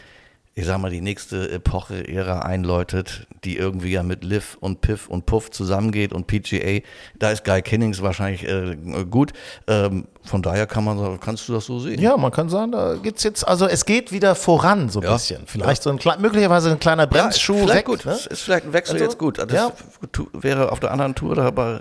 ich 0.54 0.66
sag 0.66 0.80
mal, 0.80 0.92
die 0.92 1.00
nächste 1.00 1.50
Epoche, 1.50 2.08
Ära 2.10 2.40
einläutet, 2.40 3.26
die 3.46 3.56
irgendwie 3.58 3.92
ja 3.92 4.04
mit 4.04 4.24
Liv 4.26 4.58
und 4.60 4.82
Piff 4.82 5.08
und 5.08 5.26
Puff 5.26 5.50
zusammengeht 5.50 6.12
und 6.12 6.28
PGA. 6.28 6.82
Da 7.18 7.32
ist 7.32 7.46
Guy 7.46 7.62
Kinnings 7.62 8.02
wahrscheinlich 8.02 8.44
äh, 8.48 8.76
gut. 9.10 9.32
Ähm, 9.68 10.08
von 10.24 10.42
daher 10.42 10.68
kann 10.68 10.84
man, 10.84 11.00
sagen, 11.00 11.20
kannst 11.22 11.48
du 11.48 11.54
das 11.54 11.66
so 11.66 11.80
sehen? 11.80 12.02
Ja, 12.02 12.18
man 12.18 12.32
kann 12.32 12.50
sagen, 12.50 12.74
da 12.74 12.96
geht's 12.96 13.24
jetzt, 13.24 13.48
also 13.48 13.66
es 13.66 13.86
geht 13.86 14.12
wieder 14.12 14.36
voran 14.36 14.90
so 14.90 15.00
ein 15.00 15.04
Ja. 15.06 15.14
bisschen. 15.14 15.44
Vielleicht 15.48 15.84
so 15.84 15.90
ein 15.90 15.98
klein, 15.98 16.20
möglicherweise 16.22 16.70
ein 16.70 16.80
kleiner 16.80 17.08
Bremsschuh 17.08 17.54
vielleicht 17.60 17.74
weg. 17.78 17.86
gut. 17.86 18.06
Ne? 18.06 18.12
Ist 18.30 18.42
vielleicht 18.42 18.66
ein 18.66 18.74
Wechsel 18.74 18.96
Also, 18.96 19.06
jetzt 19.06 19.18
gut. 19.18 19.38
Das 19.40 19.52
ja. 19.54 19.72
tu- 20.12 20.28
wäre 20.34 20.72
auf 20.74 20.82
der 20.82 20.92
anderen 20.92 21.16
Tour 21.16 21.34
dabei 21.36 21.80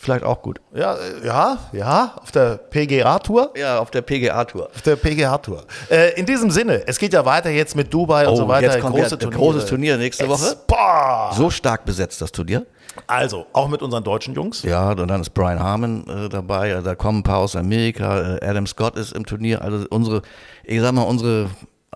vielleicht 0.00 0.24
auch 0.24 0.40
gut. 0.40 0.60
Ja, 0.74 0.94
äh, 0.94 1.26
ja, 1.26 1.58
ja, 1.72 2.14
auf 2.20 2.32
der 2.32 2.56
PGA-Tour. 2.56 3.52
Ja, 3.56 3.78
auf 3.78 3.90
der 3.90 4.00
PGA-Tour. 4.00 4.70
Auf 4.74 4.82
der 4.82 4.96
PGA-Tour. 4.96 5.64
Äh, 5.90 6.18
in 6.18 6.24
diesem 6.24 6.50
Sinne, 6.50 6.82
es 6.86 6.98
geht 6.98 7.12
ja 7.12 7.24
weiter 7.24 7.50
jetzt 7.50 7.76
mit 7.76 7.92
Dubai 7.92 8.26
und 8.26 8.32
Oh, 8.32 8.36
so 8.36 8.48
weiter. 8.48 8.72
jetzt 8.72 8.80
kommt 8.80 8.96
ja 8.96 9.06
ein 9.06 9.30
großes 9.30 9.66
Turnier 9.66 9.98
nächste 9.98 10.26
Woche. 10.26 10.56
Boah. 10.66 11.30
So 11.34 11.50
stark 11.50 11.84
besetzt 11.84 12.20
das 12.22 12.32
Turnier. 12.32 12.66
Also, 13.06 13.46
auch 13.52 13.68
mit 13.68 13.82
unseren 13.82 14.02
deutschen 14.02 14.34
Jungs. 14.34 14.62
Ja, 14.62 14.90
und 14.92 15.06
dann 15.06 15.20
ist 15.20 15.30
Brian 15.30 15.60
Harmon 15.60 16.04
äh, 16.08 16.28
dabei, 16.28 16.80
da 16.82 16.94
kommen 16.94 17.18
ein 17.20 17.22
paar 17.22 17.38
aus 17.38 17.54
Amerika, 17.54 18.36
äh, 18.38 18.44
Adam 18.44 18.66
Scott 18.66 18.96
ist 18.96 19.12
im 19.12 19.26
Turnier, 19.26 19.62
also 19.62 19.86
unsere, 19.90 20.22
ich 20.64 20.80
sag 20.80 20.92
mal, 20.92 21.02
unsere, 21.02 21.50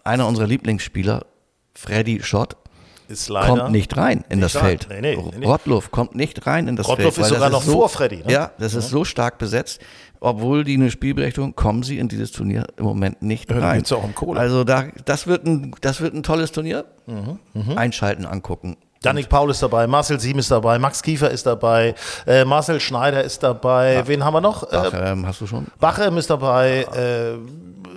einer 0.04 0.28
unserer 0.28 0.46
Lieblingsspieler, 0.46 1.24
Freddy 1.74 2.22
Schott. 2.22 2.56
Kommt 3.46 3.70
nicht 3.70 3.96
rein 3.96 4.24
in 4.28 4.40
das 4.40 4.56
rein. 4.56 4.78
Feld. 4.78 4.88
Nee, 4.90 5.00
nee, 5.16 5.22
nee. 5.38 5.46
Rottluff 5.46 5.90
kommt 5.90 6.14
nicht 6.14 6.46
rein 6.46 6.68
in 6.68 6.76
das 6.76 6.88
Rottluff 6.88 7.14
Feld. 7.14 7.26
ist 7.26 7.32
weil 7.32 7.38
sogar 7.38 7.50
noch 7.50 7.62
so, 7.62 7.72
vor 7.72 7.88
Freddy, 7.88 8.18
ne? 8.24 8.32
Ja, 8.32 8.50
das 8.58 8.74
ist 8.74 8.88
so 8.90 9.04
stark 9.04 9.38
besetzt. 9.38 9.80
Obwohl 10.20 10.64
die 10.64 10.74
eine 10.74 10.90
Spielberechtigung, 10.90 11.54
kommen 11.54 11.82
sie 11.82 11.98
in 11.98 12.08
dieses 12.08 12.32
Turnier 12.32 12.66
im 12.78 12.84
Moment 12.86 13.20
nicht 13.20 13.50
Ja, 13.50 13.60
da 13.60 13.68
rein. 13.68 13.82
ja 13.84 13.96
auch 13.96 14.04
um 14.04 14.14
Kohle. 14.14 14.40
Also 14.40 14.64
da, 14.64 14.84
das 15.04 15.26
wird 15.26 15.44
ein, 15.44 15.74
das 15.82 16.00
wird 16.00 16.14
ein 16.14 16.22
tolles 16.22 16.50
Turnier. 16.50 16.86
Mhm, 17.06 17.76
Einschalten, 17.76 18.24
angucken. 18.24 18.76
Yannick 19.02 19.28
Paul 19.28 19.50
ist 19.50 19.62
dabei, 19.62 19.86
Marcel 19.86 20.18
Siem 20.18 20.38
ist 20.38 20.50
dabei, 20.50 20.78
Max 20.78 21.02
Kiefer 21.02 21.30
ist 21.30 21.44
dabei, 21.44 21.94
äh, 22.26 22.46
Marcel 22.46 22.80
Schneider 22.80 23.22
ist 23.22 23.42
dabei. 23.42 24.02
Wen 24.06 24.24
haben 24.24 24.32
wir 24.32 24.40
noch? 24.40 24.62
Äh, 24.72 24.76
Ach, 24.76 24.92
ähm, 24.94 25.26
hast 25.26 25.42
du 25.42 25.46
schon? 25.46 25.66
Bachem 25.78 26.16
ist 26.16 26.30
dabei. 26.30 26.86
Äh, 26.96 27.34
fünf, 27.34 27.93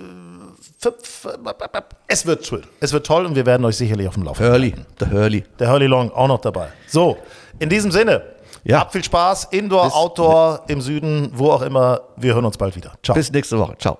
es 2.06 2.26
wird 2.26 2.46
toll. 2.46 2.62
Es 2.80 2.92
wird 2.92 3.06
toll 3.06 3.26
und 3.26 3.34
wir 3.34 3.44
werden 3.46 3.64
euch 3.64 3.76
sicherlich 3.76 4.06
auf 4.08 4.14
dem 4.14 4.22
Laufenden 4.24 4.52
Hurley, 4.52 4.70
halten. 4.70 4.86
der 5.00 5.10
Hurley. 5.10 5.44
Der 5.58 5.70
Hurley 5.70 5.86
Long 5.86 6.10
auch 6.12 6.28
noch 6.28 6.40
dabei. 6.40 6.68
So, 6.88 7.16
in 7.58 7.68
diesem 7.68 7.90
Sinne. 7.90 8.22
Ja. 8.64 8.80
Habt 8.80 8.92
viel 8.92 9.04
Spaß, 9.04 9.48
Indoor, 9.50 9.84
Bis- 9.84 9.92
Outdoor, 9.94 10.62
im 10.68 10.80
Süden, 10.80 11.30
wo 11.34 11.50
auch 11.52 11.62
immer. 11.62 12.00
Wir 12.16 12.34
hören 12.34 12.44
uns 12.44 12.56
bald 12.56 12.74
wieder. 12.76 12.92
Ciao. 13.02 13.14
Bis 13.14 13.30
nächste 13.32 13.58
Woche. 13.58 13.76
Ciao. 13.78 13.98